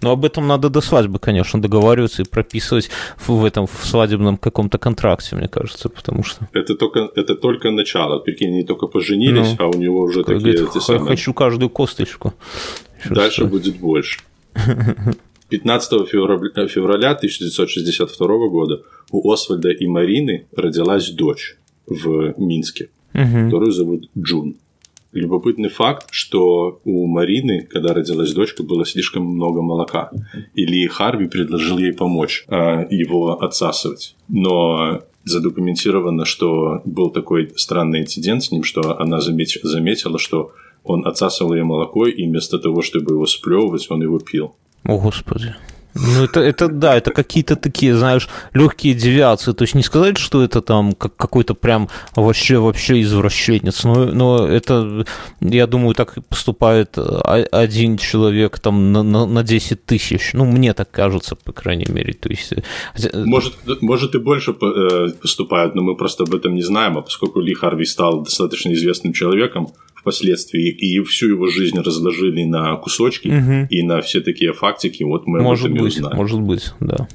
Но 0.00 0.10
об 0.10 0.24
этом 0.24 0.46
надо 0.46 0.68
до 0.70 0.80
свадьбы, 0.80 1.18
конечно, 1.18 1.60
договариваться 1.60 2.22
и 2.22 2.28
прописывать 2.28 2.90
в 3.26 3.44
этом 3.44 3.66
в 3.66 3.86
свадебном 3.86 4.36
каком-то 4.36 4.78
контракте, 4.78 5.36
мне 5.36 5.48
кажется, 5.48 5.88
потому 5.88 6.24
что... 6.24 6.48
Это 6.52 6.74
только, 6.74 7.10
это 7.14 7.34
только 7.36 7.70
начало. 7.70 8.18
Прикинь, 8.18 8.48
они 8.48 8.64
только 8.64 8.86
поженились, 8.86 9.56
ну, 9.58 9.64
а 9.64 9.68
у 9.68 9.74
него 9.74 10.00
уже 10.00 10.24
такие... 10.24 10.40
Говорит, 10.40 10.60
эти 10.70 10.82
самые... 10.82 11.06
Хочу 11.06 11.34
каждую 11.34 11.70
косточку. 11.70 12.32
Дальше 13.08 13.44
будет 13.44 13.76
больше. 13.76 14.20
15 15.48 16.08
февраля 16.08 17.10
1962 17.12 18.48
года 18.48 18.82
у 19.10 19.30
Освальда 19.30 19.70
и 19.70 19.86
Марины 19.86 20.46
родилась 20.56 21.10
дочь 21.10 21.56
в 21.86 22.34
Минске, 22.38 22.90
угу. 23.12 23.44
которую 23.44 23.72
зовут 23.72 24.08
Джун. 24.16 24.56
Любопытный 25.12 25.68
факт, 25.68 26.08
что 26.10 26.80
у 26.84 27.06
Марины, 27.06 27.68
когда 27.70 27.94
родилась 27.94 28.32
дочка, 28.32 28.64
было 28.64 28.84
слишком 28.84 29.24
много 29.24 29.62
молока. 29.62 30.10
И 30.54 30.66
Ли 30.66 30.88
Харви 30.88 31.28
предложил 31.28 31.78
ей 31.78 31.92
помочь 31.92 32.44
а, 32.48 32.84
его 32.90 33.40
отсасывать. 33.40 34.16
Но 34.26 35.02
задокументировано, 35.22 36.24
что 36.24 36.82
был 36.84 37.10
такой 37.10 37.52
странный 37.54 38.00
инцидент 38.00 38.42
с 38.42 38.50
ним, 38.50 38.64
что 38.64 39.00
она 39.00 39.20
заметила, 39.20 40.18
что 40.18 40.52
он 40.82 41.06
отсасывал 41.06 41.54
ей 41.54 41.62
молоко, 41.62 42.06
и 42.06 42.26
вместо 42.26 42.58
того, 42.58 42.82
чтобы 42.82 43.12
его 43.12 43.26
сплевывать, 43.26 43.86
он 43.90 44.02
его 44.02 44.18
пил. 44.18 44.56
О, 44.84 44.98
Господи. 44.98 45.54
Ну, 45.94 46.24
это, 46.24 46.40
это 46.40 46.68
да, 46.68 46.96
это 46.96 47.12
какие-то 47.12 47.54
такие, 47.54 47.94
знаешь, 47.94 48.28
легкие 48.52 48.94
девиации. 48.94 49.52
То 49.52 49.62
есть 49.62 49.74
не 49.74 49.82
сказать, 49.82 50.18
что 50.18 50.42
это 50.42 50.60
там 50.60 50.92
как 50.92 51.16
какой-то 51.16 51.54
прям 51.54 51.88
вообще, 52.16 52.58
вообще 52.58 53.00
извращенец, 53.00 53.84
но, 53.84 54.06
но 54.06 54.46
это, 54.46 55.06
я 55.40 55.66
думаю, 55.68 55.94
так 55.94 56.16
поступает 56.28 56.98
один 56.98 57.96
человек 57.96 58.58
там 58.58 58.92
на, 58.92 59.02
на, 59.04 59.24
на 59.24 59.42
10 59.44 59.84
тысяч. 59.84 60.32
Ну, 60.32 60.44
мне 60.44 60.74
так 60.74 60.90
кажется, 60.90 61.36
по 61.36 61.52
крайней 61.52 61.86
мере. 61.88 62.12
То 62.12 62.28
есть... 62.28 62.52
Э, 62.52 63.24
может, 63.24 63.54
может 63.80 64.16
и 64.16 64.18
больше 64.18 64.50
э, 64.50 65.08
поступают, 65.22 65.76
но 65.76 65.82
мы 65.82 65.96
просто 65.96 66.24
об 66.24 66.34
этом 66.34 66.56
не 66.56 66.62
знаем, 66.62 66.98
а 66.98 67.02
поскольку 67.02 67.40
Ли 67.40 67.54
Харви 67.54 67.84
стал 67.84 68.24
достаточно 68.24 68.72
известным 68.72 69.12
человеком, 69.12 69.68
впоследствии, 70.04 70.68
и 70.68 71.02
всю 71.02 71.28
его 71.28 71.46
жизнь 71.46 71.78
разложили 71.80 72.44
на 72.44 72.76
кусочки 72.76 73.28
угу. 73.28 73.66
и 73.70 73.82
на 73.82 74.02
все 74.02 74.20
такие 74.20 74.52
фактики, 74.52 75.02
вот 75.02 75.26
мы 75.26 75.40
может 75.40 75.66
об 75.66 75.72
этом 75.72 75.84
быть, 75.84 75.96
и 75.96 76.00
узнаем. 76.00 76.16
Может 76.16 76.40
быть, 76.42 76.72
да. 76.80 77.08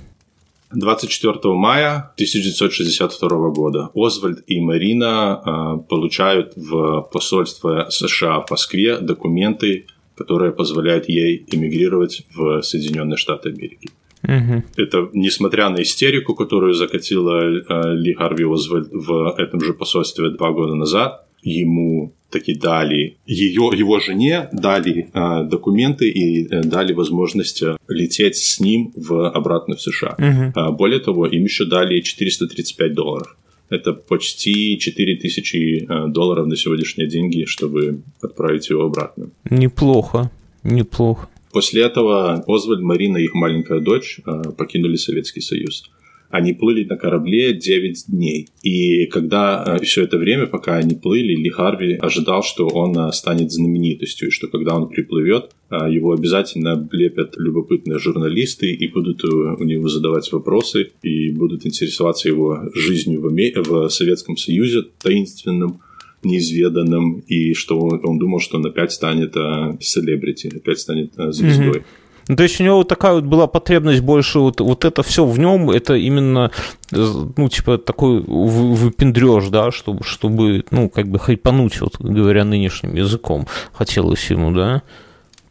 24 0.73 1.53
мая 1.53 2.11
1962 2.15 3.49
года 3.51 3.89
Озвальд 3.95 4.43
и 4.47 4.59
Марина 4.59 5.41
э, 5.45 5.87
получают 5.87 6.53
в 6.55 7.07
посольство 7.11 7.87
США 7.89 8.41
в 8.41 8.51
Москве 8.51 8.97
документы, 8.97 9.85
которые 10.15 10.51
позволяют 10.51 11.09
ей 11.09 11.45
эмигрировать 11.47 12.23
в 12.35 12.61
Соединенные 12.63 13.17
Штаты 13.17 13.49
Америки. 13.49 13.89
Угу. 14.23 14.63
Это 14.77 15.09
несмотря 15.13 15.69
на 15.69 15.81
истерику, 15.81 16.35
которую 16.35 16.73
закатила 16.73 17.41
э, 17.41 17.95
Ли 17.95 18.13
Харви 18.13 18.45
Озвальд 18.51 18.89
в 18.91 19.35
этом 19.37 19.61
же 19.61 19.73
посольстве 19.73 20.31
два 20.31 20.51
года 20.51 20.75
назад, 20.75 21.25
ему 21.41 22.13
таки 22.29 22.53
дали 22.53 23.17
ее, 23.25 23.71
его 23.75 23.99
жене 23.99 24.49
дали 24.51 25.09
э, 25.13 25.43
документы 25.49 26.09
и 26.09 26.47
э, 26.47 26.61
дали 26.63 26.93
возможность 26.93 27.61
э, 27.61 27.77
лететь 27.87 28.37
с 28.37 28.59
ним 28.59 28.91
в 28.95 29.29
обратно 29.29 29.75
в 29.75 29.81
США. 29.81 30.15
Угу. 30.17 30.59
Э, 30.59 30.71
более 30.71 30.99
того, 30.99 31.27
им 31.27 31.43
еще 31.43 31.65
дали 31.65 32.01
435 32.01 32.93
долларов. 32.93 33.37
Это 33.69 33.93
почти 33.93 34.77
4000 34.79 35.57
э, 35.57 36.07
долларов 36.07 36.47
на 36.47 36.55
сегодняшние 36.55 37.07
деньги, 37.07 37.45
чтобы 37.45 38.01
отправить 38.21 38.69
его 38.69 38.83
обратно. 38.83 39.29
Неплохо, 39.49 40.31
неплохо. 40.63 41.27
После 41.51 41.81
этого 41.81 42.43
Озвальд, 42.47 42.81
Марина 42.81 43.17
и 43.17 43.23
их 43.23 43.33
маленькая 43.33 43.79
дочь 43.79 44.19
покинули 44.55 44.97
Советский 44.97 45.41
Союз. 45.41 45.89
Они 46.29 46.53
плыли 46.53 46.83
на 46.83 46.95
корабле 46.95 47.53
9 47.53 48.05
дней. 48.07 48.49
И 48.61 49.07
когда 49.07 49.63
э, 49.65 49.83
все 49.83 50.03
это 50.03 50.19
время, 50.19 50.45
пока 50.45 50.75
они 50.75 50.93
плыли, 50.93 51.35
Ли 51.35 51.49
Харви 51.49 51.95
ожидал, 51.95 52.43
что 52.43 52.67
он 52.67 52.95
э, 52.97 53.11
станет 53.11 53.51
знаменитостью, 53.51 54.27
и 54.27 54.31
что 54.31 54.47
когда 54.47 54.75
он 54.75 54.89
приплывет, 54.89 55.51
э, 55.71 55.91
его 55.91 56.13
обязательно 56.13 56.73
облепят 56.73 57.33
любопытные 57.37 57.97
журналисты 57.97 58.71
и 58.71 58.87
будут 58.87 59.23
у 59.23 59.63
него 59.63 59.87
задавать 59.87 60.31
вопросы, 60.31 60.91
и 61.01 61.31
будут 61.31 61.65
интересоваться 61.65 62.29
его 62.29 62.69
жизнью 62.75 63.21
в, 63.21 63.27
Аме... 63.27 63.51
в 63.55 63.89
Советском 63.89 64.37
Союзе 64.37 64.83
таинственным, 65.01 65.81
неизведанным, 66.23 67.23
и 67.27 67.55
что 67.55 67.79
он, 67.79 68.01
он 68.03 68.19
думал, 68.19 68.39
что 68.39 68.57
он 68.57 68.67
опять 68.67 68.91
станет 68.91 69.33
селебрити, 69.79 70.51
опять 70.55 70.79
станет 70.79 71.13
звездой. 71.15 71.79
Mm-hmm. 71.79 72.08
Ну, 72.29 72.35
то 72.35 72.43
есть 72.43 72.61
у 72.61 72.63
него 72.63 72.77
вот 72.77 72.87
такая 72.87 73.13
вот 73.13 73.23
была 73.23 73.47
потребность 73.47 74.01
больше, 74.01 74.37
вот, 74.39 74.61
вот 74.61 74.85
это 74.85 75.01
все 75.01 75.25
в 75.25 75.39
нем, 75.39 75.71
это 75.71 75.95
именно, 75.95 76.51
ну, 76.91 77.49
типа, 77.49 77.79
такой 77.79 78.21
выпендреж, 78.21 79.49
да, 79.49 79.71
чтобы, 79.71 80.03
чтобы, 80.03 80.63
ну, 80.69 80.89
как 80.89 81.07
бы 81.07 81.17
хайпануть, 81.17 81.81
вот 81.81 81.97
говоря 81.99 82.45
нынешним 82.45 82.93
языком, 82.93 83.47
хотелось 83.73 84.29
ему, 84.29 84.51
да, 84.51 84.83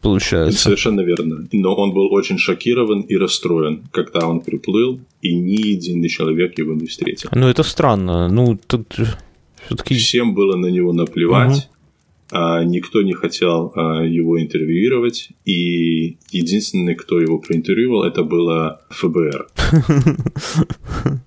получается. 0.02 0.60
Совершенно 0.60 1.00
верно. 1.00 1.48
Но 1.50 1.74
он 1.74 1.92
был 1.92 2.12
очень 2.12 2.38
шокирован 2.38 3.00
и 3.00 3.16
расстроен, 3.16 3.82
когда 3.90 4.28
он 4.28 4.40
приплыл, 4.40 5.00
и 5.20 5.34
ни 5.34 5.60
единый 5.60 6.08
человек 6.08 6.56
его 6.60 6.74
не 6.74 6.86
встретил. 6.86 7.28
Ну, 7.32 7.48
это 7.48 7.64
странно. 7.64 8.28
Ну, 8.28 8.56
тут 8.68 8.94
все-таки... 9.66 9.96
Всем 9.96 10.32
было 10.32 10.54
на 10.54 10.66
него 10.66 10.92
наплевать. 10.92 11.56
Угу 11.56 11.77
никто 12.30 13.02
не 13.02 13.14
хотел 13.14 13.72
а, 13.74 14.04
его 14.04 14.40
интервьюировать, 14.40 15.30
и 15.44 16.18
единственный, 16.30 16.94
кто 16.94 17.20
его 17.20 17.38
проинтервьюировал, 17.38 18.04
это 18.04 18.22
было 18.22 18.82
ФБР. 18.90 19.48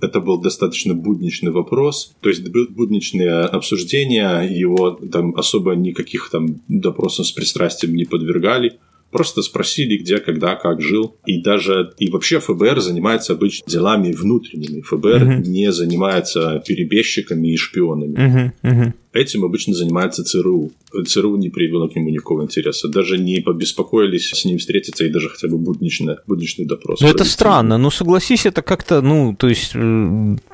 Это 0.00 0.20
был 0.20 0.40
достаточно 0.40 0.94
будничный 0.94 1.52
вопрос, 1.52 2.12
то 2.20 2.28
есть 2.28 2.42
будничные 2.48 3.42
обсуждения, 3.42 4.40
его 4.40 4.90
там 4.90 5.32
особо 5.36 5.76
никаких 5.76 6.28
там 6.28 6.60
допросов 6.66 7.28
с 7.28 7.30
пристрастием 7.30 7.94
не 7.94 8.04
подвергали, 8.04 8.80
Просто 9.12 9.42
спросили, 9.42 9.98
где, 9.98 10.18
когда, 10.18 10.56
как 10.56 10.80
жил. 10.80 11.16
И 11.26 11.42
даже, 11.42 11.92
и 11.98 12.10
вообще 12.10 12.40
ФБР 12.40 12.80
занимается 12.80 13.34
обычно 13.34 13.70
делами 13.70 14.10
внутренними. 14.10 14.80
ФБР 14.80 15.22
uh-huh. 15.22 15.42
не 15.46 15.70
занимается 15.70 16.62
перебежчиками 16.66 17.48
и 17.48 17.56
шпионами. 17.58 18.14
Uh-huh. 18.14 18.52
Uh-huh. 18.62 18.92
Этим 19.12 19.44
обычно 19.44 19.74
занимается 19.74 20.24
ЦРУ. 20.24 20.72
ЦРУ 21.06 21.36
не 21.36 21.50
проявило 21.50 21.86
к 21.86 21.96
нему 21.96 22.08
никакого 22.08 22.42
интереса. 22.42 22.88
Даже 22.88 23.18
не 23.18 23.40
побеспокоились 23.40 24.30
с 24.30 24.44
ним 24.46 24.56
встретиться 24.56 25.04
и 25.04 25.10
даже 25.10 25.28
хотя 25.28 25.48
бы 25.48 25.58
будничный, 25.58 26.16
будничный 26.26 26.64
допрос. 26.64 27.00
Ну, 27.02 27.08
это 27.08 27.24
странно. 27.24 27.76
Ну, 27.76 27.90
согласись, 27.90 28.46
это 28.46 28.62
как-то, 28.62 29.02
ну, 29.02 29.36
то 29.38 29.48
есть, 29.48 29.72
э, 29.74 29.78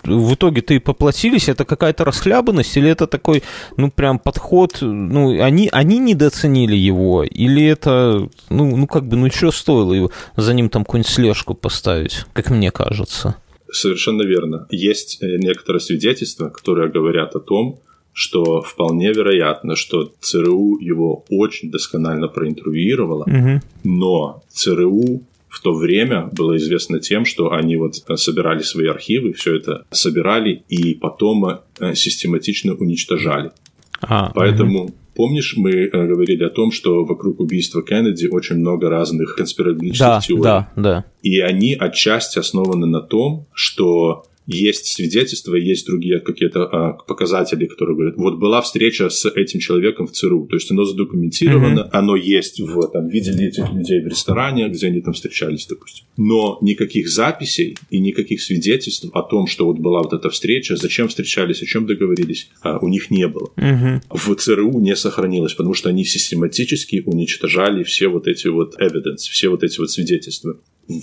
в 0.04 0.34
итоге 0.34 0.62
ты 0.62 0.80
поплатились, 0.80 1.48
это 1.48 1.64
какая-то 1.64 2.04
расхлябанность 2.04 2.76
или 2.76 2.90
это 2.90 3.06
такой, 3.06 3.44
ну, 3.76 3.92
прям 3.92 4.18
подход, 4.18 4.78
ну, 4.80 5.40
они, 5.40 5.68
они 5.70 5.98
недооценили 5.98 6.74
его, 6.74 7.22
или 7.22 7.64
это, 7.64 8.28
ну, 8.50 8.76
ну 8.76 8.86
как 8.88 9.06
бы, 9.06 9.16
ну, 9.16 9.30
что 9.30 9.52
стоило 9.52 9.92
его, 9.92 10.10
за 10.36 10.52
ним 10.52 10.68
там 10.68 10.84
какую-нибудь 10.84 11.12
слежку 11.12 11.54
поставить, 11.54 12.24
как 12.32 12.50
мне 12.50 12.72
кажется. 12.72 13.36
Совершенно 13.70 14.22
верно. 14.22 14.66
Есть 14.70 15.22
э, 15.22 15.36
некоторые 15.36 15.80
свидетельства, 15.80 16.48
которые 16.48 16.90
говорят 16.90 17.36
о 17.36 17.40
том, 17.40 17.80
что 18.18 18.62
вполне 18.62 19.12
вероятно, 19.12 19.76
что 19.76 20.12
ЦРУ 20.20 20.78
его 20.80 21.24
очень 21.30 21.70
досконально 21.70 22.26
проинтервьюировало, 22.26 23.22
угу. 23.22 23.62
но 23.84 24.42
ЦРУ 24.48 25.22
в 25.48 25.60
то 25.62 25.72
время 25.72 26.28
было 26.32 26.56
известно 26.56 26.98
тем, 26.98 27.24
что 27.24 27.52
они 27.52 27.76
вот 27.76 27.94
собирали 28.16 28.62
свои 28.62 28.88
архивы, 28.88 29.34
все 29.34 29.54
это 29.54 29.84
собирали 29.92 30.64
и 30.68 30.94
потом 30.94 31.60
э, 31.78 31.94
систематично 31.94 32.74
уничтожали. 32.74 33.52
А, 34.00 34.32
Поэтому 34.34 34.86
угу. 34.86 34.94
Помнишь, 35.14 35.54
мы 35.56 35.70
э, 35.72 35.88
говорили 35.90 36.44
о 36.44 36.48
том, 36.48 36.70
что 36.70 37.04
вокруг 37.04 37.40
убийства 37.40 37.82
Кеннеди 37.82 38.28
очень 38.28 38.54
много 38.54 38.88
разных 38.88 39.34
конспирологических 39.34 39.98
да, 40.06 40.20
теорий. 40.20 40.42
Да, 40.42 40.72
да. 40.76 41.04
И 41.22 41.40
они 41.40 41.74
отчасти 41.74 42.38
основаны 42.38 42.86
на 42.86 43.00
том, 43.00 43.48
что 43.52 44.26
есть 44.48 44.86
свидетельства, 44.86 45.54
есть 45.54 45.86
другие 45.86 46.20
какие-то 46.20 46.64
а, 46.64 46.92
показатели, 46.94 47.66
которые 47.66 47.96
говорят, 47.96 48.16
вот 48.16 48.38
была 48.38 48.62
встреча 48.62 49.10
с 49.10 49.28
этим 49.28 49.60
человеком 49.60 50.06
в 50.06 50.12
ЦРУ, 50.12 50.46
то 50.46 50.56
есть 50.56 50.70
оно 50.70 50.84
задокументировано, 50.84 51.80
mm-hmm. 51.80 51.90
оно 51.92 52.16
есть 52.16 52.58
в, 52.58 52.88
там, 52.88 53.08
видели 53.08 53.46
этих 53.46 53.70
людей 53.72 54.00
в 54.00 54.06
ресторане, 54.06 54.68
где 54.70 54.86
они 54.86 55.02
там 55.02 55.12
встречались, 55.12 55.66
допустим. 55.66 56.06
Но 56.16 56.58
никаких 56.62 57.08
записей 57.10 57.76
и 57.90 57.98
никаких 57.98 58.40
свидетельств 58.40 59.06
о 59.12 59.22
том, 59.22 59.46
что 59.46 59.66
вот 59.66 59.78
была 59.78 60.02
вот 60.02 60.14
эта 60.14 60.30
встреча, 60.30 60.76
зачем 60.76 61.08
встречались, 61.08 61.62
о 61.62 61.66
чем 61.66 61.86
договорились, 61.86 62.48
а, 62.62 62.78
у 62.78 62.88
них 62.88 63.10
не 63.10 63.28
было. 63.28 63.50
Mm-hmm. 63.56 64.00
В 64.10 64.34
ЦРУ 64.34 64.80
не 64.80 64.96
сохранилось, 64.96 65.52
потому 65.52 65.74
что 65.74 65.90
они 65.90 66.04
систематически 66.04 67.02
уничтожали 67.04 67.84
все 67.84 68.08
вот 68.08 68.26
эти 68.26 68.48
вот 68.48 68.80
evidence, 68.80 69.28
все 69.30 69.50
вот 69.50 69.62
эти 69.62 69.78
вот 69.78 69.90
свидетельства 69.90 70.58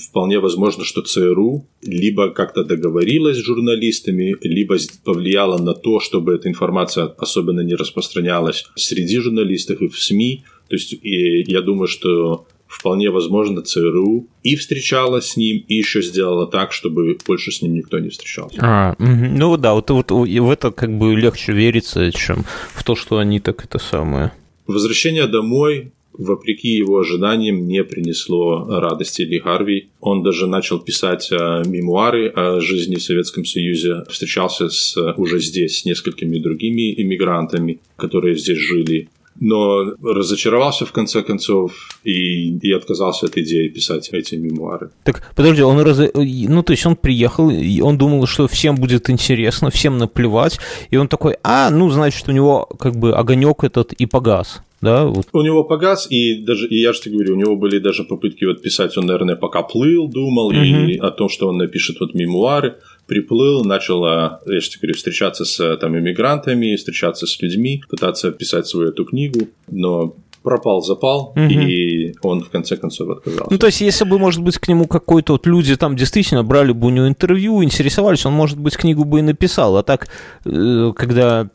вполне 0.10 0.40
возможно, 0.40 0.84
что 0.84 1.02
ЦРУ 1.02 1.66
либо 1.82 2.30
как-то 2.32 2.64
договорилась 2.64 3.38
с 3.38 3.46
журналистами, 3.46 4.36
либо 4.42 4.78
повлияла 5.04 5.58
на 5.58 5.74
то, 5.74 6.00
чтобы 6.00 6.34
эта 6.34 6.50
информация 6.50 7.06
особенно 7.18 7.62
не 7.62 7.76
распространялась 7.76 8.66
среди 8.76 9.20
журналистов 9.20 9.82
и 9.82 9.88
в 9.88 10.00
СМИ. 10.00 10.44
То 10.70 10.76
есть 10.76 10.94
и 10.94 11.44
я 11.52 11.62
думаю, 11.62 11.88
что 11.88 12.48
вполне 12.68 13.10
возможно 13.10 13.62
ЦРУ 13.62 14.28
и 14.44 14.56
встречалась 14.56 15.30
с 15.30 15.38
ним, 15.38 15.64
и 15.68 15.76
еще 15.76 16.02
сделала 16.02 16.48
так, 16.48 16.74
чтобы 16.74 17.18
больше 17.26 17.52
с 17.52 17.62
ним 17.62 17.76
никто 17.76 18.00
не 18.00 18.10
встречался. 18.10 18.58
А, 18.62 18.96
ну 19.00 19.58
да, 19.58 19.74
вот, 19.74 19.90
вот 19.92 20.12
в 20.12 20.50
это 20.50 20.72
как 20.72 20.98
бы 20.98 21.16
легче 21.16 21.54
верится, 21.54 22.12
чем 22.12 22.44
в 22.74 22.84
то, 22.84 22.96
что 22.96 23.20
они 23.20 23.40
так 23.40 23.64
это 23.64 23.78
самое. 23.78 24.32
Возвращение 24.68 25.28
домой 25.28 25.92
вопреки 26.18 26.70
его 26.70 27.00
ожиданиям, 27.00 27.68
не 27.68 27.84
принесло 27.84 28.66
радости 28.68 29.22
Ли 29.24 29.40
Харви. 29.40 29.90
Он 30.00 30.24
даже 30.24 30.48
начал 30.48 30.80
писать 30.80 31.30
э, 31.32 31.64
мемуары 31.66 32.28
о 32.30 32.60
жизни 32.60 32.96
в 32.96 33.04
Советском 33.04 33.46
Союзе, 33.46 34.04
встречался 34.10 34.70
с, 34.70 34.96
уже 35.18 35.40
здесь 35.40 35.80
с 35.80 35.86
несколькими 35.86 36.38
другими 36.38 36.94
иммигрантами, 37.02 37.80
которые 37.98 38.36
здесь 38.38 38.58
жили, 38.58 39.10
но 39.40 39.94
разочаровался 40.02 40.86
в 40.86 40.92
конце 40.92 41.22
концов 41.22 42.00
и, 42.04 42.58
и 42.58 42.72
отказался 42.72 43.26
от 43.26 43.38
идеи 43.38 43.68
писать 43.68 44.10
эти 44.12 44.36
мемуары. 44.36 44.92
Так, 45.04 45.30
подожди, 45.36 45.62
он 45.62 45.80
раз... 45.80 46.00
ну 46.14 46.64
то 46.64 46.72
есть 46.72 46.86
он 46.86 46.96
приехал, 46.96 47.50
и 47.50 47.82
он 47.82 47.98
думал, 47.98 48.26
что 48.28 48.48
всем 48.48 48.76
будет 48.76 49.10
интересно, 49.10 49.70
всем 49.70 49.98
наплевать, 49.98 50.60
и 50.90 50.98
он 50.98 51.08
такой, 51.08 51.36
а, 51.44 51.70
ну 51.70 51.90
значит 51.90 52.28
у 52.28 52.32
него 52.32 52.66
как 52.80 52.96
бы 52.96 53.14
огонек 53.14 53.64
этот 53.64 53.94
и 53.94 54.06
погас 54.06 54.62
да? 54.86 55.06
Вот. 55.06 55.28
У 55.34 55.42
него 55.42 55.64
погас, 55.64 56.08
и 56.10 56.36
даже, 56.36 56.68
и 56.68 56.80
я 56.80 56.94
же 56.94 57.02
тебе 57.02 57.16
говорю, 57.16 57.36
у 57.36 57.38
него 57.38 57.56
были 57.58 57.80
даже 57.80 58.04
попытки 58.04 58.46
вот 58.46 58.62
писать, 58.62 58.98
он, 58.98 59.08
наверное, 59.08 59.36
пока 59.36 59.64
плыл, 59.64 60.08
думал, 60.08 60.48
угу. 60.48 60.56
и 60.56 60.98
о 60.98 61.12
том, 61.12 61.28
что 61.28 61.50
он 61.50 61.58
напишет 61.58 62.00
вот 62.00 62.14
мемуары, 62.14 62.78
приплыл, 63.08 63.66
начал, 63.66 64.06
я 64.06 64.40
же 64.46 64.70
тебе 64.70 64.82
говорю, 64.82 64.96
встречаться 64.96 65.44
с 65.46 65.78
там 65.78 65.98
иммигрантами, 65.98 66.76
встречаться 66.76 67.28
с 67.28 67.42
людьми, 67.42 67.84
пытаться 67.90 68.32
писать 68.32 68.68
свою 68.68 68.90
эту 68.90 69.06
книгу, 69.06 69.50
но 69.70 70.16
пропал 70.46 70.82
запал, 70.82 71.34
угу. 71.36 71.42
и 71.42 72.14
он 72.22 72.42
в 72.42 72.50
конце 72.50 72.78
концов 72.78 73.10
отказался. 73.10 73.48
Ну, 73.50 73.58
то 73.58 73.66
есть, 73.66 73.82
если 73.82 74.06
бы, 74.06 74.20
может 74.20 74.44
быть, 74.44 74.60
к 74.60 74.68
нему 74.68 74.86
какой-то 74.86 75.34
вот 75.34 75.48
люди 75.48 75.76
там 75.76 75.96
действительно 75.96 76.44
брали 76.44 76.72
бы 76.72 76.88
у 76.88 76.90
него 76.92 77.08
интервью, 77.08 77.64
интересовались, 77.64 78.26
он, 78.26 78.34
может 78.34 78.60
быть, 78.60 78.78
книгу 78.78 79.04
бы 79.04 79.20
и 79.20 79.22
написал. 79.24 79.76
А 79.76 79.84
так, 79.84 80.08
э, 80.46 80.94
когда 80.96 81.50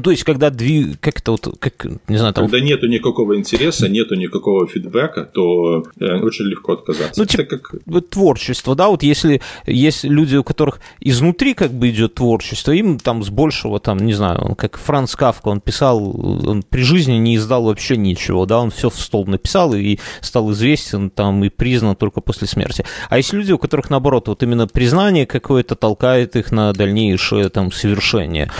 то 0.00 0.10
есть, 0.10 0.24
когда 0.24 0.50
двиг... 0.50 0.98
как 1.00 1.18
это 1.20 1.32
вот, 1.32 1.56
как, 1.58 1.86
не 2.08 2.16
знаю, 2.16 2.34
там... 2.34 2.48
Когда 2.48 2.60
нету 2.60 2.86
никакого 2.88 3.36
интереса, 3.36 3.88
нету 3.88 4.16
никакого 4.16 4.66
фидбэка, 4.66 5.24
то 5.24 5.84
э, 6.00 6.18
очень 6.20 6.46
легко 6.46 6.72
отказаться. 6.72 7.20
Ну, 7.20 7.26
типа, 7.26 7.44
как... 7.44 7.74
творчество, 8.10 8.74
да, 8.74 8.88
вот 8.88 9.02
если 9.02 9.40
есть 9.66 10.04
люди, 10.04 10.36
у 10.36 10.44
которых 10.44 10.80
изнутри 11.00 11.54
как 11.54 11.72
бы 11.72 11.90
идет 11.90 12.14
творчество, 12.14 12.72
им 12.72 12.98
там 12.98 13.22
с 13.22 13.30
большего, 13.30 13.78
там, 13.78 13.98
не 13.98 14.14
знаю, 14.14 14.40
он, 14.40 14.54
как 14.56 14.78
Франц 14.78 15.14
Кавка, 15.14 15.48
он 15.48 15.60
писал, 15.60 16.00
он 16.48 16.62
при 16.62 16.82
жизни 16.82 17.14
не 17.14 17.36
издал 17.36 17.64
вообще 17.64 17.96
ничего, 17.96 18.46
да, 18.46 18.60
он 18.60 18.70
все 18.70 18.90
в 18.90 18.96
стол 19.00 19.26
написал 19.26 19.74
и 19.74 19.98
стал 20.20 20.50
известен 20.52 21.10
там 21.10 21.44
и 21.44 21.48
признан 21.48 21.94
только 21.94 22.20
после 22.20 22.48
смерти. 22.48 22.84
А 23.08 23.16
есть 23.16 23.32
люди, 23.32 23.52
у 23.52 23.58
которых, 23.58 23.90
наоборот, 23.90 24.28
вот 24.28 24.42
именно 24.42 24.66
признание 24.66 25.26
какое-то 25.26 25.76
толкает 25.76 26.34
их 26.36 26.50
на 26.50 26.72
дальнейшее 26.72 27.48
там 27.48 27.70
совершение. 27.70 28.50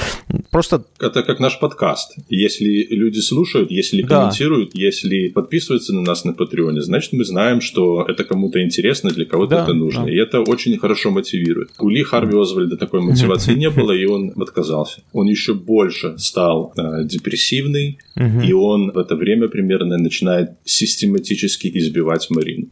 Просто... 0.50 0.84
Это 1.00 1.23
как 1.24 1.40
наш 1.40 1.58
подкаст. 1.58 2.16
Если 2.28 2.86
люди 2.90 3.18
слушают, 3.20 3.70
если 3.70 4.02
да. 4.02 4.08
комментируют, 4.08 4.70
если 4.74 5.28
подписываются 5.28 5.94
на 5.94 6.02
нас 6.02 6.24
на 6.24 6.32
Патреоне, 6.32 6.82
значит, 6.82 7.12
мы 7.12 7.24
знаем, 7.24 7.60
что 7.60 8.04
это 8.08 8.24
кому-то 8.24 8.62
интересно, 8.62 9.10
для 9.10 9.24
кого-то 9.24 9.56
да, 9.56 9.62
это 9.64 9.74
нужно. 9.74 10.04
Да. 10.04 10.10
И 10.10 10.16
это 10.16 10.40
очень 10.40 10.76
хорошо 10.78 11.10
мотивирует. 11.10 11.70
У 11.78 11.88
Ли 11.88 12.02
Харви 12.02 12.38
Озвальда 12.38 12.76
такой 12.76 13.00
мотивации 13.00 13.54
не 13.54 13.70
было, 13.70 13.92
и 13.92 14.04
он 14.04 14.32
отказался. 14.36 15.02
Он 15.12 15.26
еще 15.26 15.54
больше 15.54 16.16
стал 16.18 16.72
э, 16.76 17.04
депрессивный, 17.04 17.98
и 18.16 18.52
он 18.52 18.92
в 18.92 18.98
это 18.98 19.16
время 19.16 19.48
примерно 19.48 19.98
начинает 19.98 20.50
систематически 20.64 21.70
избивать 21.74 22.30
Марину, 22.30 22.68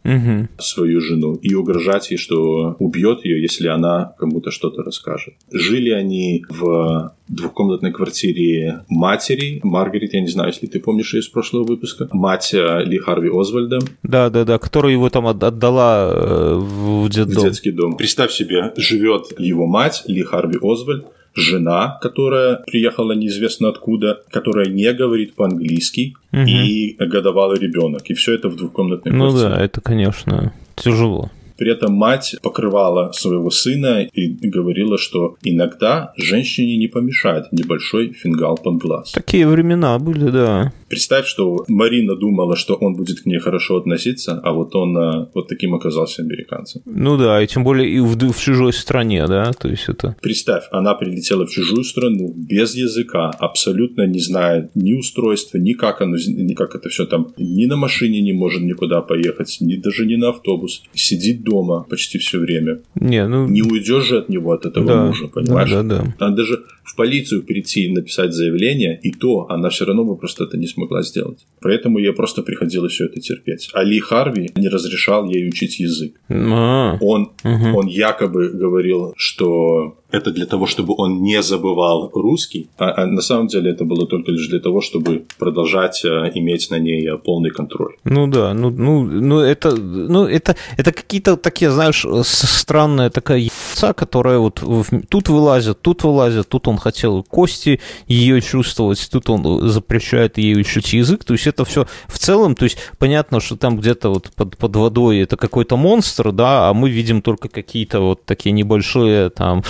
свою 0.58 1.00
жену, 1.00 1.34
и 1.34 1.54
угрожать 1.54 2.10
ей, 2.10 2.16
что 2.16 2.76
убьет 2.78 3.24
ее, 3.24 3.42
если 3.42 3.68
она 3.68 4.14
кому-то 4.18 4.50
что-то 4.50 4.82
расскажет. 4.82 5.34
Жили 5.50 5.90
они 5.90 6.44
в 6.48 7.14
двухкомнатной 7.32 7.92
квартире 7.92 8.84
матери, 8.88 9.60
Маргарет, 9.62 10.14
я 10.14 10.20
не 10.20 10.28
знаю, 10.28 10.50
если 10.50 10.66
ты 10.66 10.80
помнишь 10.80 11.14
ее 11.14 11.20
из 11.20 11.28
прошлого 11.28 11.64
выпуска, 11.64 12.08
мать 12.12 12.52
э, 12.52 12.84
Ли 12.84 12.98
Харви 12.98 13.30
Озвальда. 13.32 13.78
Да, 14.02 14.30
да, 14.30 14.44
да, 14.44 14.58
которая 14.58 14.92
его 14.92 15.08
там 15.10 15.26
отдала 15.26 16.10
э, 16.12 16.54
в 16.56 17.08
детдом. 17.08 17.42
В 17.42 17.46
детский 17.46 17.70
дом. 17.70 17.96
Представь 17.96 18.32
себе, 18.32 18.72
живет 18.76 19.38
его 19.38 19.66
мать 19.66 20.04
Ли 20.06 20.22
Харви 20.22 20.58
Озвальд, 20.62 21.06
жена, 21.34 21.98
которая 22.02 22.56
приехала 22.66 23.12
неизвестно 23.12 23.68
откуда, 23.68 24.22
которая 24.30 24.66
не 24.66 24.92
говорит 24.92 25.34
по-английски, 25.34 26.14
угу. 26.32 26.42
и 26.42 26.94
годовалый 26.98 27.58
ребенок. 27.58 28.02
И 28.10 28.14
все 28.14 28.34
это 28.34 28.48
в 28.48 28.56
двухкомнатной 28.56 29.12
ну 29.12 29.30
квартире. 29.30 29.48
Ну 29.48 29.54
да, 29.56 29.64
это, 29.64 29.80
конечно, 29.80 30.52
тяжело. 30.76 31.30
При 31.62 31.70
этом 31.70 31.92
мать 31.92 32.34
покрывала 32.42 33.12
своего 33.12 33.48
сына 33.50 34.02
и 34.02 34.48
говорила, 34.48 34.98
что 34.98 35.36
иногда 35.44 36.12
женщине 36.16 36.76
не 36.76 36.88
помешает 36.88 37.52
небольшой 37.52 38.12
фингал 38.12 38.56
под 38.56 38.78
глаз. 38.78 39.12
Такие 39.12 39.46
времена 39.46 39.96
были, 40.00 40.28
да. 40.30 40.72
Представь, 40.88 41.26
что 41.26 41.64
Марина 41.68 42.16
думала, 42.16 42.56
что 42.56 42.74
он 42.74 42.94
будет 42.94 43.20
к 43.20 43.26
ней 43.26 43.38
хорошо 43.38 43.76
относиться, 43.76 44.40
а 44.42 44.52
вот 44.52 44.74
он 44.74 44.98
а, 44.98 45.30
вот 45.32 45.48
таким 45.48 45.74
оказался 45.74 46.20
американцем. 46.20 46.82
Ну 46.84 47.16
да, 47.16 47.42
и 47.42 47.46
тем 47.46 47.64
более 47.64 47.88
и 47.88 47.98
в, 48.00 48.14
в 48.18 48.38
чужой 48.38 48.72
стране, 48.74 49.26
да, 49.26 49.52
то 49.52 49.68
есть 49.68 49.84
это... 49.88 50.16
Представь, 50.20 50.64
она 50.70 50.94
прилетела 50.94 51.46
в 51.46 51.50
чужую 51.50 51.84
страну 51.84 52.34
без 52.36 52.74
языка, 52.74 53.30
абсолютно 53.38 54.06
не 54.06 54.18
зная 54.18 54.68
ни 54.74 54.92
устройства, 54.92 55.56
ни 55.56 55.72
как, 55.72 56.02
оно, 56.02 56.16
ни 56.16 56.52
как 56.52 56.74
это 56.74 56.90
все 56.90 57.06
там, 57.06 57.32
ни 57.38 57.64
на 57.64 57.76
машине 57.76 58.20
не 58.20 58.34
может 58.34 58.62
никуда 58.62 59.00
поехать, 59.00 59.56
ни 59.60 59.76
даже 59.76 60.04
не 60.04 60.16
на 60.16 60.28
автобус. 60.28 60.82
Сидит 60.92 61.42
дома 61.42 61.51
почти 61.88 62.18
все 62.18 62.38
время. 62.38 62.80
Не, 62.94 63.26
ну... 63.26 63.48
Не 63.48 63.62
уйдешь 63.62 64.06
же 64.06 64.18
от 64.18 64.28
него, 64.28 64.52
от 64.52 64.66
этого 64.66 64.86
да, 64.86 65.06
мужа, 65.06 65.28
понимаешь? 65.28 65.70
Да, 65.70 65.82
да, 65.82 66.02
да. 66.02 66.14
Она 66.18 66.36
даже 66.36 66.62
в 66.84 66.96
полицию 66.96 67.42
прийти 67.42 67.86
и 67.86 67.92
написать 67.92 68.32
заявление, 68.32 68.98
и 69.02 69.12
то 69.12 69.46
она 69.48 69.68
все 69.70 69.84
равно 69.84 70.04
бы 70.04 70.16
просто 70.16 70.44
это 70.44 70.56
не 70.56 70.66
смогла 70.66 71.02
сделать. 71.02 71.46
Поэтому 71.60 71.98
ей 71.98 72.12
просто 72.12 72.42
приходилось 72.42 72.92
все 72.92 73.06
это 73.06 73.20
терпеть. 73.20 73.70
Али 73.72 73.98
Харви 73.98 74.50
не 74.56 74.68
разрешал 74.68 75.28
ей 75.28 75.48
учить 75.48 75.78
язык. 75.78 76.20
А, 76.28 76.96
он, 77.00 77.32
угу. 77.44 77.78
он 77.78 77.86
якобы 77.86 78.50
говорил, 78.50 79.14
что 79.16 80.01
это 80.12 80.30
для 80.30 80.46
того, 80.46 80.66
чтобы 80.66 80.94
он 80.96 81.22
не 81.22 81.42
забывал 81.42 82.10
русский, 82.14 82.68
а, 82.78 83.02
а 83.02 83.06
на 83.06 83.22
самом 83.22 83.46
деле 83.46 83.70
это 83.70 83.84
было 83.84 84.06
только 84.06 84.30
лишь 84.30 84.48
для 84.48 84.60
того, 84.60 84.80
чтобы 84.80 85.24
продолжать 85.38 86.04
а, 86.04 86.30
иметь 86.34 86.70
на 86.70 86.78
ней 86.78 87.08
а, 87.08 87.16
полный 87.16 87.50
контроль. 87.50 87.94
Ну 88.04 88.26
да, 88.26 88.54
ну, 88.54 88.70
ну, 88.70 89.02
ну 89.02 89.40
это, 89.40 89.74
ну 89.74 90.26
это, 90.26 90.56
это 90.76 90.92
какие-то 90.92 91.36
такие, 91.36 91.70
знаешь, 91.70 92.06
странная 92.24 93.10
такая 93.10 93.38
яйца, 93.38 93.94
которая 93.94 94.38
вот 94.38 94.62
тут 95.08 95.28
вылазит, 95.28 95.80
тут 95.80 96.04
вылазит, 96.04 96.48
тут 96.48 96.68
он 96.68 96.76
хотел 96.76 97.22
кости 97.22 97.80
ее 98.06 98.40
чувствовать, 98.40 99.08
тут 99.10 99.30
он 99.30 99.68
запрещает 99.68 100.38
ей 100.38 100.60
учить 100.60 100.92
язык, 100.92 101.24
то 101.24 101.34
есть 101.34 101.46
это 101.46 101.64
все 101.64 101.86
в 102.06 102.18
целом, 102.18 102.54
то 102.54 102.64
есть 102.64 102.76
понятно, 102.98 103.40
что 103.40 103.56
там 103.56 103.78
где-то 103.78 104.10
вот 104.10 104.30
под, 104.36 104.58
под 104.58 104.76
водой 104.76 105.20
это 105.20 105.36
какой-то 105.36 105.76
монстр, 105.76 106.32
да, 106.32 106.68
а 106.68 106.74
мы 106.74 106.90
видим 106.90 107.22
только 107.22 107.48
какие-то 107.48 108.00
вот 108.00 108.24
такие 108.26 108.52
небольшие 108.52 109.30
там 109.30 109.62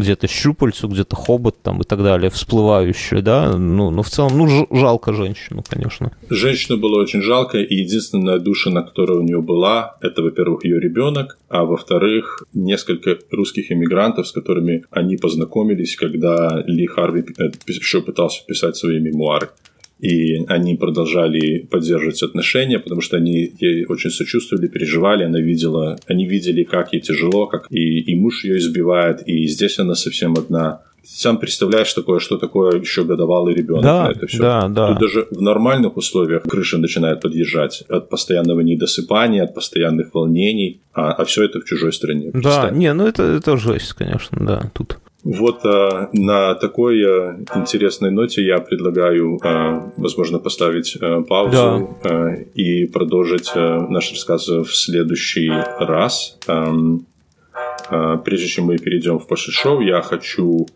где-то 0.00 0.28
щупальцу, 0.28 0.88
где-то 0.88 1.16
хобот 1.16 1.62
там 1.62 1.80
и 1.80 1.84
так 1.84 2.02
далее, 2.02 2.30
всплывающие, 2.30 3.22
да, 3.22 3.56
ну, 3.56 3.90
но 3.90 4.02
в 4.02 4.08
целом, 4.08 4.38
ну, 4.38 4.66
жалко 4.70 5.12
женщину, 5.12 5.64
конечно. 5.66 6.12
Женщину 6.28 6.78
было 6.78 7.00
очень 7.00 7.22
жалко, 7.22 7.58
и 7.58 7.74
единственная 7.74 8.38
душа, 8.38 8.70
на 8.70 8.82
которой 8.82 9.18
у 9.18 9.22
нее 9.22 9.40
была, 9.40 9.96
это, 10.00 10.22
во-первых, 10.22 10.64
ее 10.64 10.80
ребенок, 10.80 11.38
а 11.48 11.64
во-вторых, 11.64 12.44
несколько 12.54 13.18
русских 13.30 13.70
иммигрантов, 13.72 14.26
с 14.26 14.32
которыми 14.32 14.84
они 14.90 15.16
познакомились, 15.16 15.96
когда 15.96 16.62
Ли 16.66 16.86
Харви 16.86 17.24
э, 17.38 17.50
еще 17.66 18.00
пытался 18.02 18.44
писать 18.46 18.76
свои 18.76 19.00
мемуары 19.00 19.50
и 20.00 20.44
они 20.46 20.76
продолжали 20.76 21.58
поддерживать 21.58 22.22
отношения, 22.22 22.78
потому 22.78 23.00
что 23.00 23.16
они 23.16 23.52
ей 23.60 23.84
очень 23.86 24.10
сочувствовали, 24.10 24.68
переживали, 24.68 25.24
она 25.24 25.40
видела, 25.40 25.98
они 26.06 26.26
видели, 26.26 26.64
как 26.64 26.92
ей 26.92 27.00
тяжело, 27.00 27.46
как 27.46 27.66
и, 27.70 28.00
и 28.00 28.14
муж 28.16 28.44
ее 28.44 28.58
избивает, 28.58 29.22
и 29.26 29.46
здесь 29.46 29.78
она 29.78 29.94
совсем 29.94 30.34
одна. 30.34 30.82
Сам 31.02 31.38
представляешь 31.38 31.92
такое, 31.92 32.18
что 32.18 32.36
такое 32.36 32.78
еще 32.80 33.04
годовалый 33.04 33.54
ребенок 33.54 33.82
да, 33.82 34.10
это 34.10 34.26
все. 34.26 34.38
Да, 34.38 34.68
да. 34.68 34.88
Тут 34.88 35.00
даже 35.00 35.26
в 35.30 35.40
нормальных 35.40 35.96
условиях 35.96 36.42
крыша 36.42 36.78
начинает 36.78 37.20
подъезжать 37.20 37.84
от 37.88 38.08
постоянного 38.08 38.60
недосыпания, 38.60 39.44
от 39.44 39.54
постоянных 39.54 40.14
волнений, 40.14 40.82
а, 40.92 41.12
а 41.12 41.24
все 41.24 41.44
это 41.44 41.60
в 41.60 41.64
чужой 41.64 41.92
стране. 41.92 42.30
Да, 42.34 42.70
не, 42.70 42.92
ну 42.92 43.06
это, 43.06 43.22
это 43.22 43.56
жесть, 43.56 43.94
конечно, 43.94 44.38
да, 44.46 44.70
тут. 44.74 44.98
Вот 45.22 45.64
а, 45.64 46.08
на 46.12 46.54
такой 46.54 47.02
а, 47.04 47.38
интересной 47.54 48.10
ноте 48.10 48.42
я 48.44 48.58
предлагаю, 48.58 49.38
а, 49.42 49.92
возможно, 49.96 50.38
поставить 50.38 50.96
а, 51.00 51.22
паузу 51.22 51.98
да. 52.02 52.10
а, 52.10 52.34
и 52.54 52.86
продолжить 52.86 53.50
а, 53.54 53.86
наш 53.88 54.12
рассказ 54.12 54.48
в 54.48 54.74
следующий 54.74 55.50
раз. 55.78 56.38
А, 56.46 56.74
а, 57.90 58.16
прежде 58.18 58.46
чем 58.46 58.66
мы 58.66 58.78
перейдем 58.78 59.18
в 59.18 59.26
Паши 59.26 59.50
Шоу, 59.52 59.80
я 59.80 60.00
хочу 60.00 60.66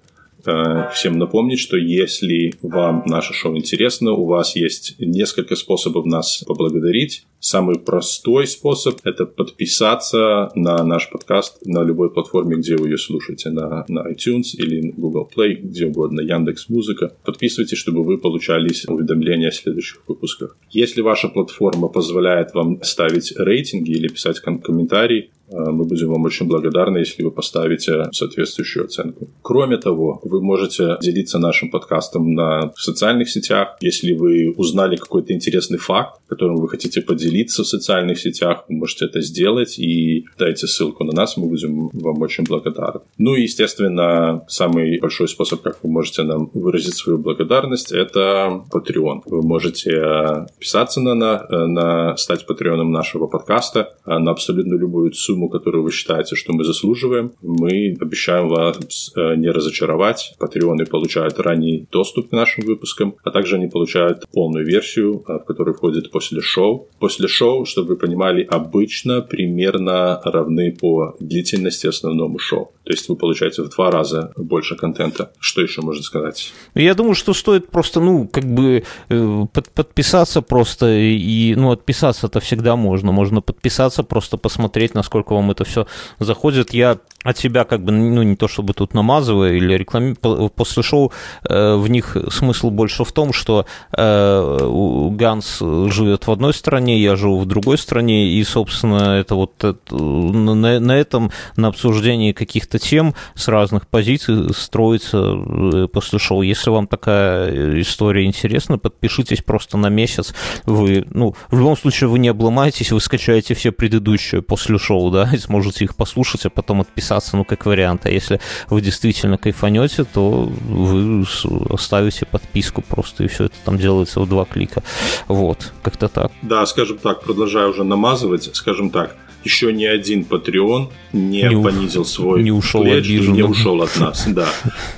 всем 0.92 1.18
напомнить, 1.18 1.58
что 1.58 1.76
если 1.76 2.54
вам 2.62 3.02
наше 3.06 3.32
шоу 3.32 3.56
интересно, 3.56 4.12
у 4.12 4.26
вас 4.26 4.56
есть 4.56 4.96
несколько 4.98 5.56
способов 5.56 6.06
нас 6.06 6.42
поблагодарить. 6.46 7.26
Самый 7.40 7.78
простой 7.78 8.46
способ– 8.46 9.00
это 9.04 9.26
подписаться 9.26 10.50
на 10.54 10.82
наш 10.82 11.10
подкаст 11.10 11.58
на 11.66 11.82
любой 11.82 12.10
платформе, 12.10 12.56
где 12.56 12.74
вы 12.76 12.88
ее 12.88 12.96
слушаете, 12.96 13.50
на, 13.50 13.84
на 13.86 14.10
iTunes 14.10 14.54
или 14.54 14.92
Google 14.96 15.30
Play, 15.34 15.56
где 15.56 15.86
угодно, 15.86 16.22
Яндекс 16.22 16.70
Музыка. 16.70 17.14
Подписывайтесь, 17.22 17.76
чтобы 17.76 18.02
вы 18.02 18.16
получались 18.16 18.86
уведомления 18.86 19.48
о 19.48 19.52
следующих 19.52 20.08
выпусках. 20.08 20.56
Если 20.70 21.02
ваша 21.02 21.28
платформа 21.28 21.88
позволяет 21.88 22.54
вам 22.54 22.82
ставить 22.82 23.34
рейтинги 23.36 23.90
или 23.90 24.08
писать 24.08 24.40
ком- 24.40 24.60
комментарии, 24.60 25.30
Мы 25.54 25.84
будем 25.84 26.10
вам 26.10 26.24
очень 26.24 26.46
благодарны, 26.46 26.98
если 26.98 27.22
вы 27.22 27.30
поставите 27.30 28.08
соответствующую 28.12 28.86
оценку. 28.86 29.28
Кроме 29.42 29.76
того, 29.76 30.20
вы 30.24 30.42
можете 30.42 30.96
делиться 31.00 31.38
нашим 31.38 31.70
подкастом 31.70 32.32
на 32.32 32.72
в 32.74 32.80
социальных 32.80 33.30
сетях. 33.30 33.76
Если 33.80 34.12
вы 34.12 34.52
узнали 34.56 34.96
какой-то 34.96 35.32
интересный 35.32 35.78
факт, 35.78 36.20
которым 36.28 36.56
вы 36.56 36.68
хотите 36.68 37.00
поделиться 37.00 37.62
в 37.62 37.66
социальных 37.66 38.18
сетях, 38.18 38.64
вы 38.68 38.76
можете 38.76 39.06
это 39.06 39.20
сделать 39.20 39.78
и 39.78 40.26
дайте 40.38 40.66
ссылку 40.66 41.04
на 41.04 41.12
нас, 41.12 41.36
мы 41.36 41.48
будем 41.48 41.90
вам 41.92 42.20
очень 42.22 42.44
благодарны. 42.44 43.00
Ну 43.18 43.34
и, 43.34 43.42
естественно, 43.42 44.44
самый 44.48 44.98
большой 45.00 45.28
способ, 45.28 45.62
как 45.62 45.78
вы 45.82 45.90
можете 45.90 46.22
нам 46.22 46.50
выразить 46.54 46.94
свою 46.94 47.18
благодарность, 47.18 47.92
это 47.92 48.64
Patreon. 48.72 49.22
Вы 49.26 49.42
можете 49.42 50.46
писаться 50.58 51.00
на, 51.00 51.14
на, 51.14 51.66
на 51.66 52.16
стать 52.16 52.46
патреоном 52.46 52.90
нашего 52.90 53.26
подкаста 53.26 53.94
на 54.06 54.30
абсолютно 54.30 54.74
любую 54.74 55.12
сумму, 55.12 55.43
которую 55.48 55.84
вы 55.84 55.92
считаете, 55.92 56.36
что 56.36 56.52
мы 56.52 56.64
заслуживаем. 56.64 57.32
Мы 57.42 57.96
обещаем 58.00 58.48
вас 58.48 59.12
э, 59.16 59.36
не 59.36 59.50
разочаровать. 59.50 60.34
Патреоны 60.38 60.86
получают 60.86 61.38
ранний 61.38 61.86
доступ 61.90 62.30
к 62.30 62.32
нашим 62.32 62.64
выпускам, 62.64 63.16
а 63.22 63.30
также 63.30 63.56
они 63.56 63.68
получают 63.68 64.24
полную 64.32 64.66
версию, 64.66 65.24
э, 65.26 65.38
в 65.38 65.44
которой 65.44 65.74
входит 65.74 66.10
после 66.10 66.40
шоу. 66.40 66.88
После 66.98 67.28
шоу, 67.28 67.64
чтобы 67.64 67.90
вы 67.90 67.96
понимали, 67.96 68.46
обычно 68.48 69.20
примерно 69.20 70.20
равны 70.24 70.76
по 70.78 71.16
длительности 71.20 71.86
основному 71.86 72.38
шоу. 72.38 72.72
То 72.84 72.92
есть 72.92 73.08
вы 73.08 73.16
получаете 73.16 73.62
в 73.62 73.70
два 73.70 73.90
раза 73.90 74.32
больше 74.36 74.76
контента. 74.76 75.32
Что 75.38 75.62
еще 75.62 75.80
можно 75.80 76.02
сказать? 76.02 76.52
Я 76.74 76.94
думаю, 76.94 77.14
что 77.14 77.32
стоит 77.32 77.70
просто, 77.70 78.00
ну, 78.00 78.28
как 78.28 78.44
бы 78.44 78.84
э, 79.08 79.46
под, 79.52 79.70
подписаться 79.70 80.42
просто 80.42 80.94
и, 80.94 81.54
ну, 81.54 81.70
отписаться-то 81.70 82.40
всегда 82.40 82.76
можно. 82.76 83.12
Можно 83.12 83.40
подписаться, 83.40 84.02
просто 84.02 84.36
посмотреть, 84.36 84.94
насколько 84.94 85.23
вам 85.30 85.50
это 85.50 85.64
все 85.64 85.86
заходит. 86.18 86.74
Я 86.74 86.98
от 87.24 87.38
себя 87.38 87.64
как 87.64 87.82
бы, 87.82 87.90
ну, 87.90 88.22
не 88.22 88.36
то 88.36 88.48
чтобы 88.48 88.74
тут 88.74 88.92
намазываю 88.94 89.56
или 89.56 89.74
рекламе, 89.74 90.14
после 90.14 90.82
шоу 90.82 91.10
э, 91.48 91.74
в 91.74 91.88
них 91.88 92.16
смысл 92.30 92.70
больше 92.70 93.04
в 93.04 93.12
том, 93.12 93.32
что 93.32 93.64
э, 93.96 95.08
Ганс 95.12 95.58
живет 95.58 96.26
в 96.26 96.30
одной 96.30 96.52
стране, 96.52 97.00
я 97.00 97.16
живу 97.16 97.40
в 97.40 97.46
другой 97.46 97.78
стране, 97.78 98.28
и, 98.28 98.44
собственно, 98.44 99.18
это 99.18 99.34
вот 99.36 99.52
это, 99.64 99.96
на, 99.96 100.78
на 100.78 100.92
этом, 100.92 101.30
на 101.56 101.68
обсуждении 101.68 102.32
каких-то 102.32 102.78
тем 102.78 103.14
с 103.34 103.48
разных 103.48 103.88
позиций 103.88 104.52
строится 104.52 105.18
э, 105.18 105.88
после 105.90 106.18
шоу. 106.18 106.42
Если 106.42 106.68
вам 106.68 106.86
такая 106.86 107.80
история 107.80 108.26
интересна, 108.26 108.76
подпишитесь 108.76 109.40
просто 109.40 109.78
на 109.78 109.88
месяц. 109.88 110.34
Вы, 110.66 111.06
ну, 111.10 111.34
в 111.50 111.58
любом 111.58 111.76
случае, 111.78 112.08
вы 112.08 112.18
не 112.18 112.28
обломаетесь, 112.28 112.92
вы 112.92 113.00
скачаете 113.00 113.54
все 113.54 113.72
предыдущие 113.72 114.42
после 114.42 114.78
шоу, 114.78 115.10
да, 115.14 115.30
и 115.32 115.38
сможете 115.38 115.84
их 115.84 115.94
послушать, 115.94 116.46
а 116.46 116.50
потом 116.50 116.80
отписаться 116.80 117.36
ну, 117.36 117.44
как 117.44 117.66
вариант. 117.66 118.06
А 118.06 118.10
если 118.10 118.40
вы 118.68 118.80
действительно 118.80 119.38
кайфанете, 119.38 120.04
то 120.04 120.42
вы 120.42 121.24
оставите 121.70 122.26
подписку 122.26 122.82
просто, 122.82 123.24
и 123.24 123.28
все 123.28 123.44
это 123.44 123.54
там 123.64 123.78
делается 123.78 124.20
в 124.20 124.28
два 124.28 124.44
клика. 124.44 124.82
Вот, 125.28 125.72
как-то 125.82 126.08
так. 126.08 126.32
Да, 126.42 126.66
скажем 126.66 126.98
так, 126.98 127.22
продолжаю 127.22 127.70
уже 127.70 127.84
намазывать, 127.84 128.50
скажем 128.54 128.90
так, 128.90 129.16
еще 129.44 129.72
ни 129.72 129.84
один 129.84 130.22
Patreon 130.22 130.90
не, 131.12 131.42
не 131.42 131.62
понизил 131.62 132.04
свой 132.04 132.42
не 132.42 132.50
ушел 132.50 132.82
плеч, 132.82 133.06
не 133.08 133.42
ушел 133.42 133.82
от 133.82 133.96
нас, 133.98 134.24
да. 134.26 134.48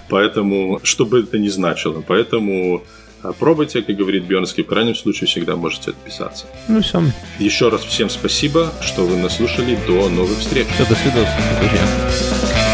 Поэтому, 0.08 0.80
что 0.82 1.04
бы 1.04 1.20
это 1.20 1.38
ни 1.38 1.48
значило, 1.48 2.02
поэтому 2.06 2.82
пробуйте, 3.32 3.82
как 3.82 3.96
говорит 3.96 4.24
Бьернский, 4.24 4.62
в 4.62 4.66
крайнем 4.66 4.94
случае 4.94 5.28
всегда 5.28 5.56
можете 5.56 5.90
отписаться. 5.90 6.46
Ну 6.68 6.80
все. 6.82 7.02
Еще 7.38 7.68
раз 7.68 7.82
всем 7.82 8.10
спасибо, 8.10 8.72
что 8.80 9.06
вы 9.06 9.16
нас 9.16 9.36
слушали. 9.36 9.78
До 9.86 10.08
новых 10.08 10.38
встреч. 10.38 10.66
Все, 10.74 10.86
до 10.86 10.94
свидания. 10.94 12.65